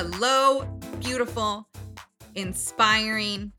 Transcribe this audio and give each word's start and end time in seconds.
Hello, 0.00 0.62
beautiful, 1.00 1.68
inspiring, 2.36 3.50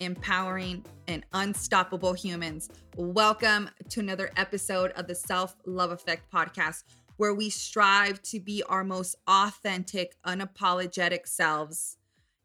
empowering, 0.00 0.84
and 1.06 1.24
unstoppable 1.32 2.12
humans. 2.12 2.68
Welcome 2.96 3.70
to 3.90 4.00
another 4.00 4.32
episode 4.36 4.90
of 4.96 5.06
the 5.06 5.14
Self 5.14 5.54
Love 5.64 5.92
Effect 5.92 6.28
podcast, 6.32 6.82
where 7.18 7.34
we 7.34 7.50
strive 7.50 8.20
to 8.22 8.40
be 8.40 8.64
our 8.64 8.82
most 8.82 9.14
authentic, 9.28 10.16
unapologetic 10.26 11.28
selves, 11.28 11.98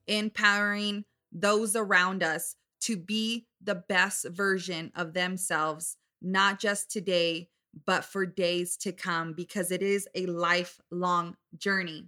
empowering 0.06 1.06
those 1.32 1.76
around 1.76 2.22
us 2.22 2.58
to 2.82 2.96
be 2.96 3.48
the 3.60 3.84
best 3.90 4.28
version 4.30 4.92
of 4.96 5.16
themselves, 5.16 5.98
not 6.22 6.60
just 6.60 6.92
today, 6.92 7.50
but 7.88 8.06
for 8.06 8.28
days 8.28 8.78
to 8.78 8.92
come, 8.92 9.34
because 9.34 9.72
it 9.72 9.82
is 9.82 10.08
a 10.14 10.28
lifelong 10.28 11.36
journey. 11.58 12.08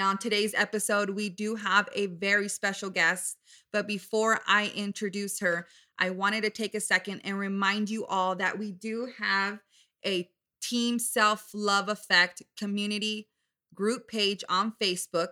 Now, 0.00 0.12
in 0.12 0.16
today's 0.16 0.54
episode, 0.54 1.10
we 1.10 1.28
do 1.28 1.56
have 1.56 1.86
a 1.94 2.06
very 2.06 2.48
special 2.48 2.88
guest. 2.88 3.36
But 3.70 3.86
before 3.86 4.40
I 4.46 4.72
introduce 4.74 5.40
her, 5.40 5.66
I 5.98 6.08
wanted 6.08 6.44
to 6.44 6.48
take 6.48 6.74
a 6.74 6.80
second 6.80 7.20
and 7.22 7.38
remind 7.38 7.90
you 7.90 8.06
all 8.06 8.34
that 8.36 8.58
we 8.58 8.72
do 8.72 9.10
have 9.18 9.58
a 10.06 10.26
Team 10.62 10.98
Self 10.98 11.50
Love 11.52 11.90
Effect 11.90 12.42
community 12.58 13.28
group 13.74 14.08
page 14.08 14.42
on 14.48 14.72
Facebook. 14.80 15.28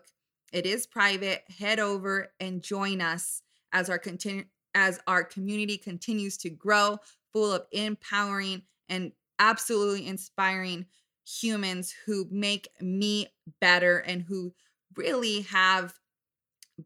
It 0.52 0.66
is 0.66 0.86
private. 0.86 1.44
Head 1.58 1.80
over 1.80 2.34
and 2.38 2.62
join 2.62 3.00
us 3.00 3.40
as 3.72 3.88
our 3.88 3.98
continue 3.98 4.44
as 4.74 5.00
our 5.06 5.24
community 5.24 5.78
continues 5.78 6.36
to 6.36 6.50
grow, 6.50 6.98
full 7.32 7.54
of 7.54 7.64
empowering 7.72 8.64
and 8.90 9.12
absolutely 9.38 10.06
inspiring 10.06 10.84
humans 11.28 11.94
who 12.06 12.26
make 12.30 12.68
me 12.80 13.28
better 13.60 13.98
and 13.98 14.22
who 14.22 14.54
really 14.96 15.42
have 15.42 15.94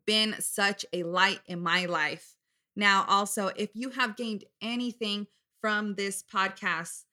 been 0.06 0.34
such 0.40 0.84
a 0.92 1.02
light 1.04 1.40
in 1.46 1.60
my 1.60 1.86
life. 1.86 2.34
Now, 2.74 3.04
also, 3.08 3.50
if 3.54 3.70
you 3.74 3.90
have 3.90 4.16
gained 4.16 4.44
anything 4.60 5.26
from 5.60 5.94
this 5.94 6.22
podcast, 6.22 7.04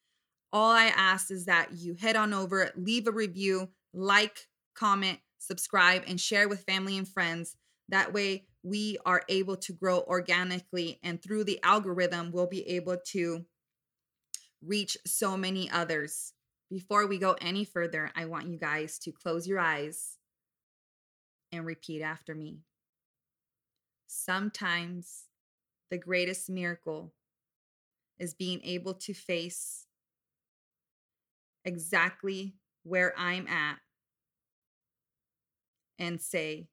all 0.52 0.72
I 0.72 0.85
ask 0.85 1.30
is 1.30 1.45
that 1.45 1.73
you 1.73 1.94
head 1.94 2.16
on 2.16 2.33
over, 2.33 2.72
leave 2.75 3.07
a 3.07 3.11
review, 3.11 3.69
like, 3.94 4.47
comment, 4.73 5.19
subscribe, 5.38 6.03
and 6.07 6.19
share 6.19 6.50
with 6.50 6.63
family 6.63 6.97
and 6.97 7.07
friends. 7.07 7.55
That 7.89 8.13
way, 8.13 8.45
we 8.63 8.97
are 9.05 9.22
able 9.30 9.57
to 9.57 9.73
grow 9.73 10.00
organically, 10.02 11.00
and 11.03 11.22
through 11.22 11.44
the 11.44 11.61
algorithm, 11.63 12.31
we'll 12.31 12.47
be 12.47 12.67
able 12.69 12.97
to 13.07 13.45
reach 14.66 14.97
so 15.05 15.38
many 15.38 15.69
others. 15.69 16.33
Before 16.70 17.08
we 17.08 17.17
go 17.17 17.36
any 17.42 17.66
further, 17.66 18.12
I 18.16 18.25
want 18.25 18.48
you 18.48 18.58
guys 18.58 19.00
to 19.00 19.12
close 19.12 19.48
your 19.48 19.59
eyes 19.59 20.17
and 21.52 21.66
repeat 21.66 22.03
after 22.03 22.36
me. 22.36 22.59
Sometimes 24.06 25.23
the 25.90 25.97
greatest 25.97 26.47
miracle 26.47 27.14
is 28.20 28.36
being 28.36 28.62
able 28.64 28.94
to 28.94 29.14
face 29.14 29.88
exactly 31.66 32.53
where 32.84 33.13
I'm 33.18 33.47
at 33.47 33.78
and 35.97 36.22
say, 36.22 36.68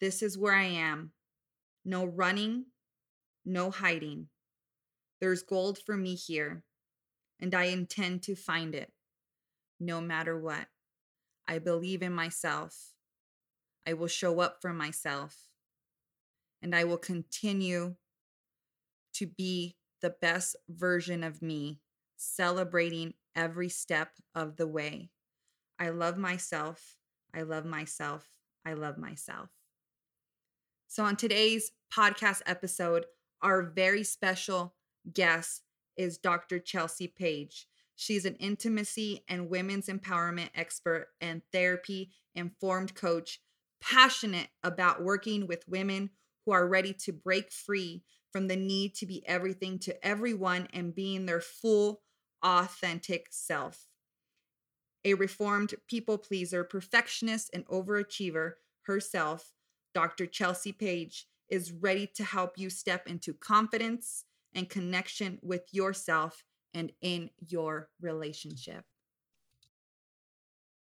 This 0.00 0.22
is 0.22 0.36
where 0.36 0.54
I 0.54 0.64
am. 0.64 1.12
No 1.84 2.04
running, 2.04 2.66
no 3.46 3.70
hiding. 3.70 4.28
There's 5.20 5.42
gold 5.42 5.78
for 5.84 5.96
me 5.96 6.14
here, 6.14 6.64
and 7.40 7.54
I 7.54 7.64
intend 7.64 8.22
to 8.24 8.34
find 8.34 8.74
it 8.74 8.92
no 9.80 10.00
matter 10.00 10.38
what. 10.38 10.66
I 11.46 11.58
believe 11.58 12.02
in 12.02 12.12
myself. 12.12 12.92
I 13.86 13.94
will 13.94 14.08
show 14.08 14.40
up 14.40 14.60
for 14.60 14.72
myself, 14.72 15.48
and 16.60 16.74
I 16.74 16.84
will 16.84 16.98
continue 16.98 17.96
to 19.14 19.26
be 19.26 19.76
the 20.02 20.10
best 20.10 20.56
version 20.68 21.24
of 21.24 21.40
me, 21.40 21.80
celebrating 22.16 23.14
every 23.34 23.68
step 23.68 24.10
of 24.34 24.56
the 24.56 24.66
way. 24.66 25.10
I 25.78 25.88
love 25.88 26.18
myself. 26.18 26.96
I 27.34 27.42
love 27.42 27.64
myself. 27.64 28.26
I 28.66 28.74
love 28.74 28.98
myself. 28.98 29.48
So, 30.86 31.04
on 31.04 31.16
today's 31.16 31.70
podcast 31.92 32.42
episode, 32.46 33.06
our 33.40 33.62
very 33.62 34.04
special 34.04 34.74
guest 35.12 35.62
is 35.98 36.16
Dr. 36.16 36.58
Chelsea 36.58 37.08
Page. 37.08 37.66
She's 37.96 38.24
an 38.24 38.36
intimacy 38.36 39.24
and 39.28 39.50
women's 39.50 39.88
empowerment 39.88 40.50
expert 40.54 41.08
and 41.20 41.42
therapy 41.52 42.12
informed 42.34 42.94
coach, 42.94 43.40
passionate 43.80 44.48
about 44.62 45.02
working 45.02 45.46
with 45.46 45.68
women 45.68 46.10
who 46.46 46.52
are 46.52 46.66
ready 46.66 46.94
to 46.94 47.12
break 47.12 47.50
free 47.50 48.04
from 48.32 48.46
the 48.46 48.56
need 48.56 48.94
to 48.94 49.06
be 49.06 49.26
everything 49.26 49.78
to 49.80 50.06
everyone 50.06 50.68
and 50.72 50.94
being 50.94 51.26
their 51.26 51.40
full, 51.40 52.02
authentic 52.42 53.26
self. 53.30 53.88
A 55.04 55.14
reformed 55.14 55.74
people 55.88 56.18
pleaser, 56.18 56.64
perfectionist, 56.64 57.50
and 57.52 57.66
overachiever 57.66 58.52
herself, 58.82 59.52
Dr. 59.94 60.26
Chelsea 60.26 60.72
Page 60.72 61.26
is 61.48 61.72
ready 61.72 62.06
to 62.14 62.24
help 62.24 62.58
you 62.58 62.70
step 62.70 63.06
into 63.06 63.32
confidence, 63.32 64.24
and 64.54 64.68
connection 64.68 65.38
with 65.42 65.62
yourself 65.72 66.42
and 66.74 66.92
in 67.00 67.30
your 67.46 67.88
relationship. 68.00 68.84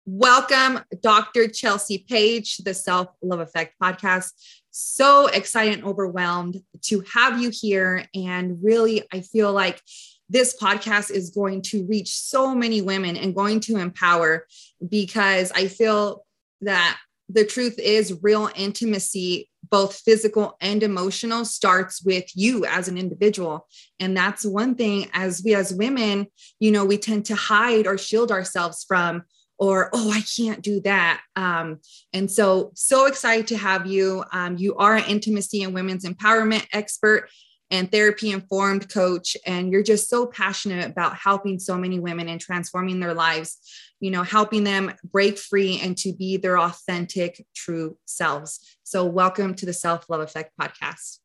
Welcome, 0.06 0.80
Dr. 1.02 1.48
Chelsea 1.48 1.98
Page, 1.98 2.58
the 2.58 2.72
Self 2.72 3.08
Love 3.22 3.40
Effect 3.40 3.74
podcast. 3.82 4.32
So 4.70 5.26
excited 5.26 5.74
and 5.74 5.84
overwhelmed 5.84 6.62
to 6.84 7.04
have 7.12 7.42
you 7.42 7.50
here. 7.52 8.06
And 8.14 8.58
really, 8.62 9.02
I 9.12 9.20
feel 9.20 9.52
like 9.52 9.82
this 10.30 10.56
podcast 10.56 11.10
is 11.10 11.30
going 11.30 11.60
to 11.62 11.84
reach 11.84 12.08
so 12.08 12.54
many 12.54 12.80
women 12.80 13.18
and 13.18 13.34
going 13.34 13.60
to 13.60 13.76
empower 13.76 14.46
because 14.88 15.52
I 15.52 15.68
feel 15.68 16.24
that 16.62 16.98
the 17.28 17.44
truth 17.44 17.78
is 17.78 18.18
real 18.22 18.48
intimacy 18.56 19.50
both 19.70 19.96
physical 19.96 20.56
and 20.60 20.82
emotional 20.82 21.44
starts 21.44 22.02
with 22.02 22.24
you 22.34 22.64
as 22.64 22.88
an 22.88 22.98
individual. 22.98 23.66
And 24.00 24.16
that's 24.16 24.44
one 24.44 24.74
thing 24.74 25.08
as 25.12 25.42
we 25.44 25.54
as 25.54 25.72
women 25.72 26.26
you 26.60 26.70
know 26.70 26.84
we 26.84 26.98
tend 26.98 27.24
to 27.26 27.34
hide 27.34 27.86
or 27.86 27.98
shield 27.98 28.30
ourselves 28.30 28.84
from 28.86 29.22
or 29.58 29.90
oh 29.92 30.10
i 30.12 30.20
can't 30.36 30.62
do 30.62 30.80
that. 30.82 31.20
Um, 31.36 31.80
and 32.12 32.30
so 32.30 32.72
so 32.74 33.06
excited 33.06 33.48
to 33.48 33.56
have 33.56 33.86
you. 33.86 34.24
Um, 34.32 34.56
you 34.56 34.76
are 34.76 34.96
an 34.96 35.04
intimacy 35.04 35.62
and 35.62 35.74
women's 35.74 36.04
empowerment 36.04 36.66
expert 36.72 37.28
and 37.70 37.90
therapy 37.90 38.30
informed 38.30 38.88
coach 38.92 39.36
and 39.46 39.70
you're 39.70 39.82
just 39.82 40.08
so 40.08 40.26
passionate 40.26 40.86
about 40.86 41.16
helping 41.16 41.58
so 41.58 41.76
many 41.76 41.98
women 41.98 42.28
and 42.28 42.40
transforming 42.40 43.00
their 43.00 43.14
lives 43.14 43.58
you 44.00 44.10
know 44.10 44.22
helping 44.22 44.64
them 44.64 44.92
break 45.04 45.38
free 45.38 45.80
and 45.82 45.96
to 45.96 46.12
be 46.12 46.36
their 46.36 46.58
authentic 46.58 47.44
true 47.54 47.96
selves 48.06 48.78
so 48.82 49.04
welcome 49.04 49.54
to 49.54 49.66
the 49.66 49.72
self 49.72 50.08
love 50.08 50.20
effect 50.20 50.52
podcast 50.60 51.18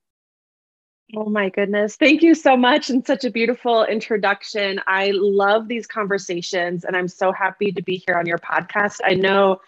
Oh 1.16 1.30
my 1.30 1.50
goodness. 1.50 1.96
Thank 1.96 2.24
you 2.24 2.34
so 2.34 2.58
much 2.58 2.90
and 2.90 3.06
such 3.06 3.24
a 3.24 3.30
beautiful 3.30 3.86
introduction. 3.86 4.82
I 4.88 5.12
love 5.14 5.68
these 5.68 5.86
conversations 5.86 6.86
and 6.86 6.98
I'm 6.98 7.08
so 7.08 7.32
happy 7.32 7.72
to 7.72 7.84
be 7.84 8.04
here 8.08 8.18
on 8.18 8.26
your 8.26 8.40
podcast. 8.40 9.00
I 9.04 9.14
know 9.14 9.62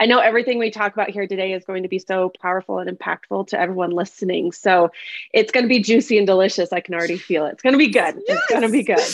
I 0.00 0.06
know 0.06 0.18
everything 0.18 0.58
we 0.58 0.70
talk 0.70 0.94
about 0.94 1.10
here 1.10 1.26
today 1.26 1.52
is 1.52 1.62
going 1.66 1.82
to 1.82 1.88
be 1.88 1.98
so 1.98 2.32
powerful 2.40 2.78
and 2.78 2.98
impactful 2.98 3.48
to 3.48 3.60
everyone 3.60 3.90
listening. 3.90 4.50
So 4.50 4.90
it's 5.34 5.52
going 5.52 5.64
to 5.64 5.68
be 5.68 5.82
juicy 5.82 6.16
and 6.16 6.26
delicious. 6.26 6.72
I 6.72 6.80
can 6.80 6.94
already 6.94 7.18
feel 7.18 7.44
it. 7.44 7.52
It's 7.52 7.62
going 7.62 7.74
to 7.74 7.78
be 7.78 7.88
good. 7.88 8.14
Yes. 8.26 8.38
It's 8.38 8.46
going 8.46 8.62
to 8.62 8.68
be 8.68 8.82
good. 8.82 8.98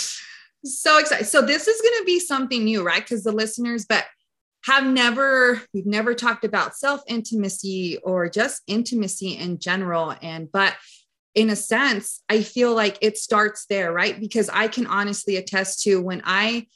So 0.65 0.99
excited. 0.99 1.27
So 1.27 1.43
this 1.43 1.69
is 1.69 1.81
going 1.81 2.01
to 2.01 2.05
be 2.07 2.19
something 2.19 2.65
new, 2.65 2.83
right? 2.83 3.01
Because 3.01 3.23
the 3.23 3.31
listeners, 3.31 3.85
but 3.85 4.05
have 4.65 4.85
never, 4.85 5.63
we've 5.73 5.87
never 5.87 6.13
talked 6.13 6.45
about 6.45 6.75
self 6.75 7.03
intimacy 7.07 7.99
or 8.03 8.29
just 8.29 8.63
intimacy 8.67 9.37
in 9.37 9.61
general. 9.61 10.17
And, 10.23 10.51
but 10.51 10.75
in 11.37 11.51
a 11.51 11.57
sense, 11.57 12.21
I 12.29 12.43
feel 12.43 12.75
like 12.75 12.99
it 13.01 13.17
starts 13.17 13.67
there, 13.67 13.93
right? 13.93 14.19
Because 14.19 14.49
I 14.49 14.67
can 14.67 14.89
honestly 14.89 15.37
attest 15.37 15.83
to 15.83 16.03
when 16.03 16.23
I 16.25 16.67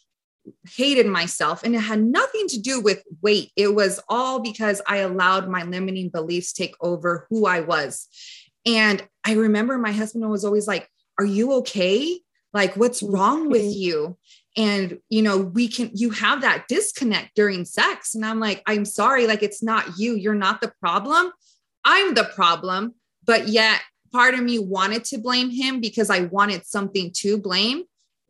hated 0.68 1.06
myself 1.06 1.62
and 1.62 1.74
it 1.74 1.80
had 1.80 2.02
nothing 2.02 2.46
to 2.48 2.60
do 2.60 2.80
with 2.80 3.02
weight. 3.22 3.50
It 3.56 3.74
was 3.74 4.00
all 4.08 4.40
because 4.40 4.80
i 4.86 4.98
allowed 4.98 5.48
my 5.48 5.62
limiting 5.62 6.08
beliefs 6.08 6.52
take 6.52 6.74
over 6.80 7.26
who 7.30 7.46
i 7.46 7.60
was. 7.60 8.08
And 8.66 9.06
i 9.24 9.34
remember 9.34 9.78
my 9.78 9.92
husband 9.92 10.28
was 10.28 10.44
always 10.44 10.66
like 10.66 10.88
are 11.18 11.24
you 11.24 11.52
okay? 11.54 12.20
Like 12.52 12.76
what's 12.76 13.02
wrong 13.02 13.50
with 13.50 13.62
mm-hmm. 13.62 13.70
you? 13.80 14.18
And 14.56 14.98
you 15.08 15.22
know 15.22 15.38
we 15.38 15.68
can 15.68 15.90
you 15.94 16.10
have 16.10 16.40
that 16.42 16.66
disconnect 16.68 17.34
during 17.34 17.64
sex. 17.64 18.14
And 18.14 18.24
i'm 18.24 18.40
like 18.40 18.62
i'm 18.66 18.84
sorry 18.84 19.26
like 19.26 19.42
it's 19.42 19.62
not 19.62 19.98
you. 19.98 20.14
You're 20.14 20.34
not 20.34 20.60
the 20.60 20.72
problem. 20.80 21.32
I'm 21.84 22.14
the 22.14 22.24
problem. 22.24 22.94
But 23.24 23.48
yet 23.48 23.80
part 24.12 24.34
of 24.34 24.40
me 24.40 24.58
wanted 24.58 25.04
to 25.04 25.18
blame 25.18 25.50
him 25.50 25.80
because 25.80 26.10
i 26.10 26.22
wanted 26.22 26.66
something 26.66 27.10
to 27.12 27.38
blame 27.38 27.84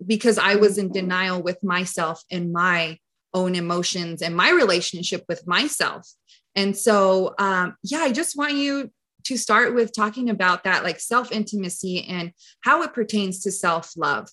because 0.06 0.38
I 0.38 0.56
was 0.56 0.78
in 0.78 0.92
denial 0.92 1.42
with 1.42 1.62
myself 1.62 2.22
and 2.30 2.52
my 2.52 2.98
own 3.32 3.54
emotions 3.54 4.22
and 4.22 4.34
my 4.34 4.50
relationship 4.50 5.24
with 5.28 5.46
myself. 5.46 6.08
And 6.54 6.76
so, 6.76 7.34
um, 7.38 7.76
yeah, 7.82 8.00
I 8.00 8.12
just 8.12 8.36
want 8.36 8.54
you 8.54 8.90
to 9.24 9.36
start 9.36 9.74
with 9.74 9.94
talking 9.94 10.30
about 10.30 10.64
that, 10.64 10.82
like 10.82 10.98
self 10.98 11.30
intimacy 11.30 12.04
and 12.08 12.32
how 12.62 12.82
it 12.82 12.92
pertains 12.92 13.42
to 13.42 13.52
self 13.52 13.92
love. 13.96 14.28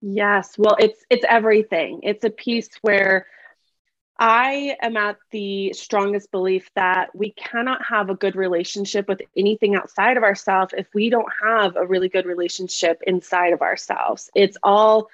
Yes, 0.00 0.54
well, 0.58 0.76
it's 0.78 1.04
it's 1.10 1.24
everything. 1.28 2.00
It's 2.02 2.24
a 2.24 2.30
piece 2.30 2.68
where 2.82 3.26
I 4.18 4.76
am 4.82 4.96
at 4.96 5.16
the 5.30 5.72
strongest 5.74 6.32
belief 6.32 6.70
that 6.74 7.14
we 7.14 7.30
cannot 7.32 7.84
have 7.86 8.10
a 8.10 8.16
good 8.16 8.34
relationship 8.34 9.06
with 9.06 9.22
anything 9.36 9.76
outside 9.76 10.16
of 10.16 10.24
ourselves 10.24 10.74
if 10.76 10.92
we 10.92 11.08
don't 11.08 11.32
have 11.44 11.76
a 11.76 11.86
really 11.86 12.08
good 12.08 12.26
relationship 12.26 13.00
inside 13.06 13.52
of 13.52 13.62
ourselves. 13.62 14.30
It's 14.34 14.56
all 14.62 15.08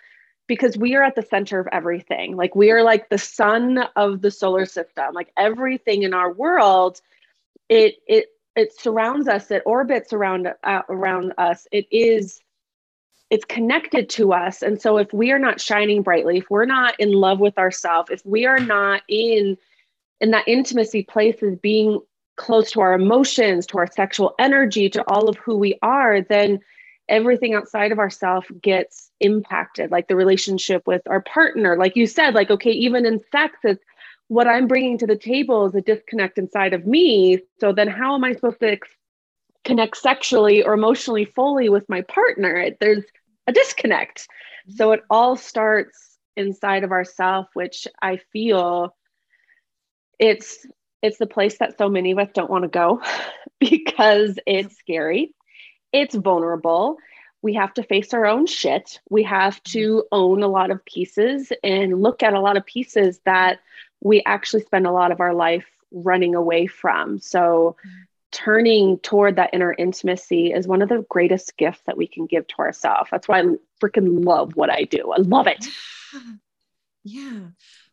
because 0.46 0.76
we 0.78 0.94
are 0.94 1.02
at 1.02 1.16
the 1.16 1.22
center 1.22 1.60
of 1.60 1.68
everything. 1.70 2.36
Like 2.36 2.54
we 2.54 2.70
are 2.70 2.82
like 2.82 3.10
the 3.10 3.18
sun 3.18 3.78
of 3.94 4.22
the 4.22 4.30
solar 4.30 4.64
system. 4.64 5.12
Like 5.12 5.32
everything 5.36 6.02
in 6.02 6.14
our 6.14 6.32
world, 6.32 7.00
it 7.68 7.96
it 8.06 8.26
it 8.56 8.78
surrounds 8.78 9.28
us. 9.28 9.50
It 9.50 9.62
orbits 9.66 10.12
around 10.12 10.48
uh, 10.62 10.82
around 10.88 11.34
us. 11.36 11.66
It 11.72 11.86
is 11.90 12.40
it's 13.30 13.44
connected 13.44 14.08
to 14.10 14.32
us. 14.32 14.62
And 14.62 14.80
so 14.80 14.98
if 14.98 15.12
we 15.12 15.32
are 15.32 15.38
not 15.38 15.60
shining 15.60 16.02
brightly, 16.02 16.38
if 16.38 16.50
we're 16.50 16.66
not 16.66 16.98
in 17.00 17.12
love 17.12 17.40
with 17.40 17.58
ourselves, 17.58 18.10
if 18.10 18.24
we 18.24 18.46
are 18.46 18.60
not 18.60 19.02
in 19.08 19.56
in 20.20 20.30
that 20.30 20.46
intimacy 20.46 21.02
place 21.02 21.42
of 21.42 21.60
being 21.60 22.00
close 22.36 22.70
to 22.72 22.80
our 22.80 22.94
emotions, 22.94 23.66
to 23.66 23.78
our 23.78 23.90
sexual 23.90 24.34
energy, 24.38 24.88
to 24.88 25.02
all 25.08 25.28
of 25.28 25.36
who 25.36 25.56
we 25.56 25.78
are, 25.82 26.20
then 26.20 26.60
everything 27.08 27.54
outside 27.54 27.92
of 27.92 27.98
ourself 27.98 28.46
gets 28.62 29.10
impacted 29.20 29.90
like 29.90 30.08
the 30.08 30.16
relationship 30.16 30.86
with 30.86 31.02
our 31.06 31.20
partner 31.20 31.76
like 31.76 31.96
you 31.96 32.06
said 32.06 32.34
like 32.34 32.50
okay 32.50 32.70
even 32.70 33.04
in 33.04 33.20
sex 33.30 33.58
it's 33.62 33.84
what 34.28 34.48
i'm 34.48 34.66
bringing 34.66 34.96
to 34.96 35.06
the 35.06 35.16
table 35.16 35.66
is 35.66 35.74
a 35.74 35.82
disconnect 35.82 36.38
inside 36.38 36.72
of 36.72 36.86
me 36.86 37.38
so 37.60 37.72
then 37.72 37.88
how 37.88 38.14
am 38.14 38.24
i 38.24 38.32
supposed 38.32 38.58
to 38.58 38.78
connect 39.64 39.96
sexually 39.96 40.62
or 40.62 40.75
emotionally 40.75 41.25
fully 41.25 41.69
with 41.69 41.88
my 41.88 42.02
partner 42.02 42.70
there's 42.81 43.05
a 43.46 43.52
disconnect 43.52 44.28
so 44.76 44.93
it 44.93 45.00
all 45.11 45.37
starts 45.37 46.19
inside 46.37 46.84
of 46.84 46.93
ourself 46.93 47.46
which 47.55 47.87
i 48.02 48.19
feel 48.32 48.94
it's 50.19 50.66
it's 51.02 51.19
the 51.19 51.26
place 51.26 51.58
that 51.58 51.76
so 51.76 51.88
many 51.88 52.12
of 52.12 52.19
us 52.19 52.31
don't 52.34 52.50
want 52.50 52.62
to 52.62 52.69
go 52.69 53.02
because 53.61 54.38
it's 54.46 54.76
scary 54.78 55.34
it's 55.94 56.17
vulnerable. 56.17 56.99
We 57.40 57.55
have 57.55 57.72
to 57.75 57.84
face 57.84 58.12
our 58.12 58.26
own 58.26 58.46
shit. 58.46 59.00
We 59.08 59.22
have 59.22 59.62
to 59.64 60.05
own 60.10 60.43
a 60.43 60.49
lot 60.49 60.72
of 60.72 60.84
pieces 60.84 61.52
and 61.62 62.02
look 62.02 62.22
at 62.22 62.34
a 62.34 62.40
lot 62.40 62.56
of 62.56 62.67
pieces 62.67 63.20
that 63.25 63.60
we 64.00 64.20
actually 64.26 64.64
spend 64.64 64.88
a 64.88 64.93
lot 64.93 65.12
of 65.12 65.20
our 65.20 65.32
life 65.32 65.67
running 65.93 66.34
away 66.34 66.67
from. 66.67 67.20
So. 67.20 67.76
Turning 68.34 68.98
toward 68.98 69.36
that 69.36 69.50
inner 69.54 69.75
intimacy 69.78 70.52
is 70.52 70.66
one 70.66 70.82
of 70.82 70.88
the 70.88 71.06
greatest 71.08 71.56
gifts 71.56 71.81
that 71.86 71.96
we 71.96 72.06
can 72.06 72.26
give 72.26 72.46
to 72.48 72.58
ourselves. 72.58 73.08
That's 73.10 73.28
why 73.28 73.40
I 73.40 73.44
freaking 73.82 74.25
love 74.25 74.56
what 74.56 74.70
I 74.70 74.82
do. 74.84 75.12
I 75.12 75.20
love 75.20 75.46
it. 75.46 75.64
Yeah. 77.04 77.48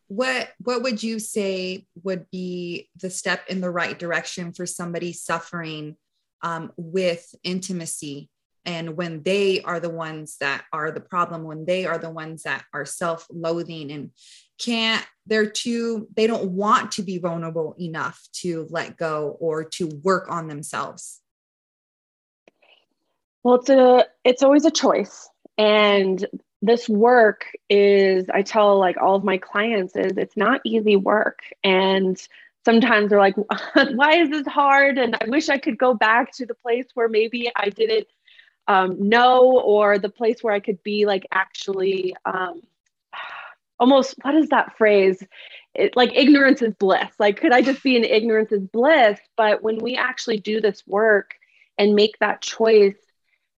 What 0.08 0.48
what 0.58 0.82
would 0.82 1.02
you 1.02 1.18
say 1.18 1.86
would 2.02 2.30
be 2.30 2.88
the 3.00 3.10
step 3.10 3.42
in 3.48 3.60
the 3.60 3.70
right 3.70 3.98
direction 3.98 4.52
for 4.52 4.66
somebody 4.66 5.12
suffering 5.12 5.96
um, 6.42 6.72
with 6.76 7.34
intimacy 7.44 8.30
and 8.64 8.96
when 8.96 9.22
they 9.22 9.60
are 9.62 9.80
the 9.80 9.90
ones 9.90 10.36
that 10.40 10.64
are 10.72 10.90
the 10.90 11.00
problem 11.00 11.44
when 11.44 11.64
they 11.64 11.84
are 11.84 11.98
the 11.98 12.10
ones 12.10 12.44
that 12.44 12.64
are 12.72 12.84
self-loathing 12.84 13.90
and 13.90 14.10
can't 14.58 15.04
they're 15.26 15.50
too 15.50 16.08
they 16.16 16.26
don't 16.26 16.50
want 16.50 16.92
to 16.92 17.02
be 17.02 17.18
vulnerable 17.18 17.74
enough 17.78 18.28
to 18.32 18.66
let 18.70 18.96
go 18.96 19.36
or 19.40 19.64
to 19.64 19.86
work 20.02 20.26
on 20.30 20.48
themselves. 20.48 21.20
Well 23.42 23.56
it's 23.56 23.68
a 23.68 24.06
it's 24.24 24.42
always 24.42 24.64
a 24.64 24.70
choice. 24.70 25.28
And 25.58 26.24
this 26.64 26.88
work 26.88 27.46
is 27.68 28.26
i 28.32 28.40
tell 28.40 28.78
like 28.78 28.96
all 28.96 29.16
of 29.16 29.24
my 29.24 29.36
clients 29.36 29.96
is 29.96 30.16
it's 30.16 30.36
not 30.36 30.60
easy 30.64 30.96
work. 30.96 31.40
And 31.62 32.20
sometimes 32.64 33.10
they're 33.10 33.18
like, 33.18 33.36
why 33.74 34.16
is 34.16 34.30
this 34.30 34.46
hard? 34.46 34.98
And 34.98 35.16
I 35.20 35.24
wish 35.28 35.48
I 35.48 35.58
could 35.58 35.78
go 35.78 35.94
back 35.94 36.32
to 36.36 36.46
the 36.46 36.54
place 36.54 36.86
where 36.94 37.08
maybe 37.08 37.50
I 37.54 37.68
didn't 37.68 38.08
um, 38.68 39.08
know, 39.08 39.60
or 39.60 39.98
the 39.98 40.08
place 40.08 40.42
where 40.42 40.54
I 40.54 40.60
could 40.60 40.82
be 40.82 41.04
like 41.06 41.26
actually 41.32 42.14
um, 42.24 42.62
almost, 43.82 44.14
what 44.22 44.36
is 44.36 44.48
that 44.50 44.78
phrase? 44.78 45.20
It, 45.74 45.96
like 45.96 46.12
ignorance 46.14 46.62
is 46.62 46.72
bliss. 46.74 47.10
Like, 47.18 47.40
could 47.40 47.52
I 47.52 47.62
just 47.62 47.82
be 47.82 47.96
in 47.96 48.04
ignorance 48.04 48.52
is 48.52 48.62
bliss? 48.62 49.18
But 49.36 49.60
when 49.60 49.78
we 49.78 49.96
actually 49.96 50.38
do 50.38 50.60
this 50.60 50.84
work 50.86 51.34
and 51.76 51.96
make 51.96 52.16
that 52.20 52.42
choice, 52.42 52.94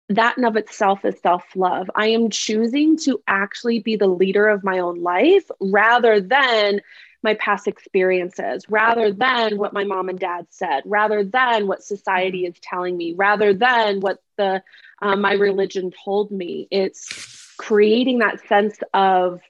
that 0.08 0.38
in 0.38 0.46
of 0.46 0.56
itself 0.56 1.04
is 1.04 1.20
self 1.20 1.44
love. 1.54 1.90
I 1.94 2.08
am 2.08 2.30
choosing 2.30 2.96
to 3.00 3.22
actually 3.26 3.80
be 3.80 3.96
the 3.96 4.06
leader 4.06 4.48
of 4.48 4.64
my 4.64 4.78
own 4.78 5.02
life 5.02 5.44
rather 5.60 6.22
than 6.22 6.80
my 7.22 7.34
past 7.34 7.66
experiences 7.66 8.64
rather 8.68 9.10
than 9.10 9.56
what 9.56 9.72
my 9.72 9.82
mom 9.82 10.10
and 10.10 10.18
dad 10.18 10.46
said 10.50 10.82
rather 10.84 11.24
than 11.24 11.66
what 11.66 11.82
society 11.82 12.44
is 12.44 12.54
telling 12.60 12.98
me 12.98 13.14
rather 13.16 13.54
than 13.54 14.00
what 14.00 14.22
the 14.36 14.62
um, 15.00 15.22
my 15.22 15.32
religion 15.32 15.90
told 16.04 16.30
me 16.30 16.68
it's 16.70 17.54
creating 17.56 18.18
that 18.18 18.46
sense 18.46 18.76
of 18.92 19.40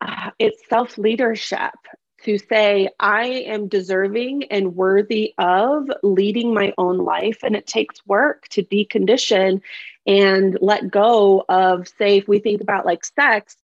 uh, 0.00 0.30
it's 0.38 0.62
self 0.68 0.98
leadership 0.98 1.74
to 2.24 2.36
say 2.38 2.88
i 3.00 3.24
am 3.24 3.66
deserving 3.68 4.44
and 4.44 4.76
worthy 4.76 5.32
of 5.38 5.90
leading 6.02 6.52
my 6.52 6.72
own 6.76 6.98
life. 6.98 7.38
And 7.42 7.56
it 7.56 7.66
takes 7.66 8.06
work 8.06 8.46
to 8.48 8.62
decondition 8.62 9.62
and 10.06 10.58
let 10.60 10.90
go 10.90 11.44
of 11.48 11.88
say 11.98 12.18
if 12.18 12.28
we 12.28 12.38
think 12.38 12.60
about 12.60 12.86
like 12.86 13.04
sex 13.04 13.56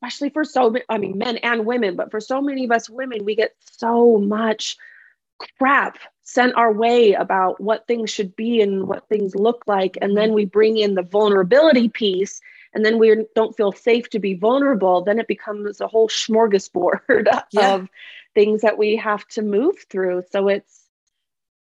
especially 0.00 0.30
for 0.30 0.44
so 0.44 0.74
I 0.88 0.98
mean 0.98 1.18
men 1.18 1.38
and 1.38 1.66
women, 1.66 1.96
but 1.96 2.10
for 2.10 2.20
so 2.20 2.40
many 2.40 2.64
of 2.64 2.70
us 2.70 2.88
women, 2.88 3.24
we 3.24 3.34
get 3.34 3.54
so 3.60 4.18
much 4.18 4.76
crap 5.58 5.98
sent 6.22 6.54
our 6.56 6.72
way 6.72 7.14
about 7.14 7.60
what 7.60 7.86
things 7.86 8.10
should 8.10 8.36
be 8.36 8.60
and 8.60 8.86
what 8.86 9.08
things 9.08 9.34
look 9.34 9.64
like. 9.66 9.96
And 10.00 10.16
then 10.16 10.34
we 10.34 10.44
bring 10.44 10.76
in 10.76 10.94
the 10.94 11.02
vulnerability 11.02 11.88
piece 11.88 12.40
and 12.74 12.84
then 12.84 12.98
we 12.98 13.24
don't 13.34 13.56
feel 13.56 13.72
safe 13.72 14.08
to 14.10 14.18
be 14.18 14.34
vulnerable 14.34 15.02
then 15.02 15.18
it 15.18 15.28
becomes 15.28 15.80
a 15.80 15.88
whole 15.88 16.08
smorgasbord 16.08 17.00
yeah. 17.50 17.74
of 17.74 17.88
things 18.34 18.62
that 18.62 18.78
we 18.78 18.96
have 18.96 19.26
to 19.28 19.42
move 19.42 19.76
through 19.90 20.22
so 20.30 20.48
it's 20.48 20.88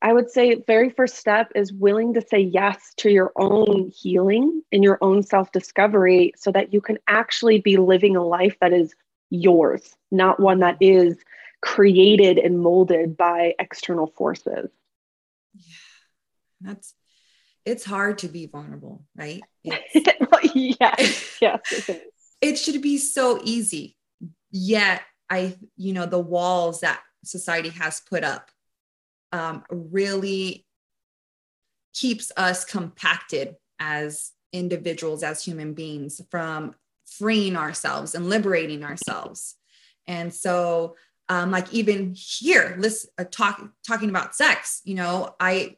I 0.01 0.13
would 0.13 0.29
say 0.29 0.61
very 0.67 0.91
first 0.91 1.15
step 1.15 1.51
is 1.55 1.73
willing 1.73 2.13
to 2.13 2.21
say 2.21 2.39
yes 2.39 2.93
to 2.97 3.09
your 3.09 3.31
own 3.37 3.89
healing 3.89 4.61
and 4.71 4.83
your 4.83 4.99
own 5.01 5.23
self-discovery 5.23 6.33
so 6.35 6.51
that 6.51 6.71
you 6.71 6.79
can 6.79 6.99
actually 7.07 7.59
be 7.59 7.77
living 7.77 8.15
a 8.15 8.23
life 8.23 8.55
that 8.61 8.71
is 8.71 8.93
yours, 9.31 9.95
not 10.11 10.39
one 10.39 10.59
that 10.59 10.77
is 10.79 11.17
created 11.61 12.37
and 12.37 12.59
molded 12.59 13.17
by 13.17 13.55
external 13.57 14.05
forces. 14.05 14.69
Yeah. 15.55 15.63
That's 16.61 16.93
it's 17.65 17.84
hard 17.84 18.19
to 18.19 18.27
be 18.27 18.45
vulnerable, 18.45 19.03
right? 19.15 19.41
yes, 19.63 21.38
yes. 21.41 21.89
It, 21.89 22.03
it 22.41 22.55
should 22.57 22.81
be 22.81 22.98
so 22.98 23.39
easy. 23.43 23.98
Yet 24.51 25.01
I, 25.29 25.55
you 25.75 25.93
know, 25.93 26.05
the 26.05 26.19
walls 26.19 26.81
that 26.81 27.01
society 27.24 27.69
has 27.69 28.01
put 28.07 28.24
up 28.24 28.51
um, 29.31 29.63
really 29.69 30.65
keeps 31.93 32.31
us 32.38 32.63
compacted 32.63 33.55
as 33.79 34.31
individuals, 34.53 35.24
as 35.24 35.43
human 35.43 35.74
beings, 35.74 36.22
from 36.29 36.75
freeing 37.05 37.55
ourselves 37.57 38.15
and 38.15 38.29
liberating 38.29 38.84
ourselves. 38.84 39.55
And 40.07 40.34
so, 40.34 40.95
um, 41.27 41.50
like 41.50 41.74
even 41.74 42.13
here, 42.15 42.75
listen, 42.77 43.10
uh, 43.17 43.24
talk, 43.29 43.67
talking 43.88 44.10
about 44.10 44.36
sex, 44.36 44.81
you 44.84 44.93
know, 44.93 45.34
I 45.39 45.77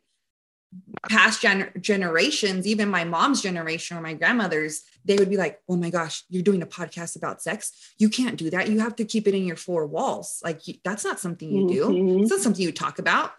past 1.09 1.41
gen- 1.41 1.71
generations, 1.79 2.67
even 2.67 2.89
my 2.89 3.03
mom's 3.03 3.41
generation 3.41 3.97
or 3.97 4.01
my 4.01 4.13
grandmother's, 4.13 4.83
they 5.05 5.15
would 5.15 5.29
be 5.29 5.37
like, 5.37 5.59
"Oh 5.69 5.75
my 5.75 5.89
gosh, 5.89 6.23
you're 6.29 6.43
doing 6.43 6.61
a 6.61 6.67
podcast 6.67 7.15
about 7.15 7.41
sex. 7.41 7.71
You 7.97 8.09
can't 8.09 8.37
do 8.37 8.49
that. 8.49 8.69
You 8.69 8.79
have 8.79 8.95
to 8.97 9.05
keep 9.05 9.27
it 9.27 9.35
in 9.35 9.45
your 9.45 9.55
four 9.55 9.85
walls. 9.85 10.41
Like 10.43 10.67
you, 10.67 10.75
that's 10.83 11.03
not 11.03 11.19
something 11.19 11.49
you 11.49 11.67
do. 11.67 11.85
Mm-hmm. 11.85 12.21
It's 12.21 12.31
not 12.31 12.41
something 12.41 12.63
you 12.63 12.71
talk 12.71 12.99
about." 12.99 13.31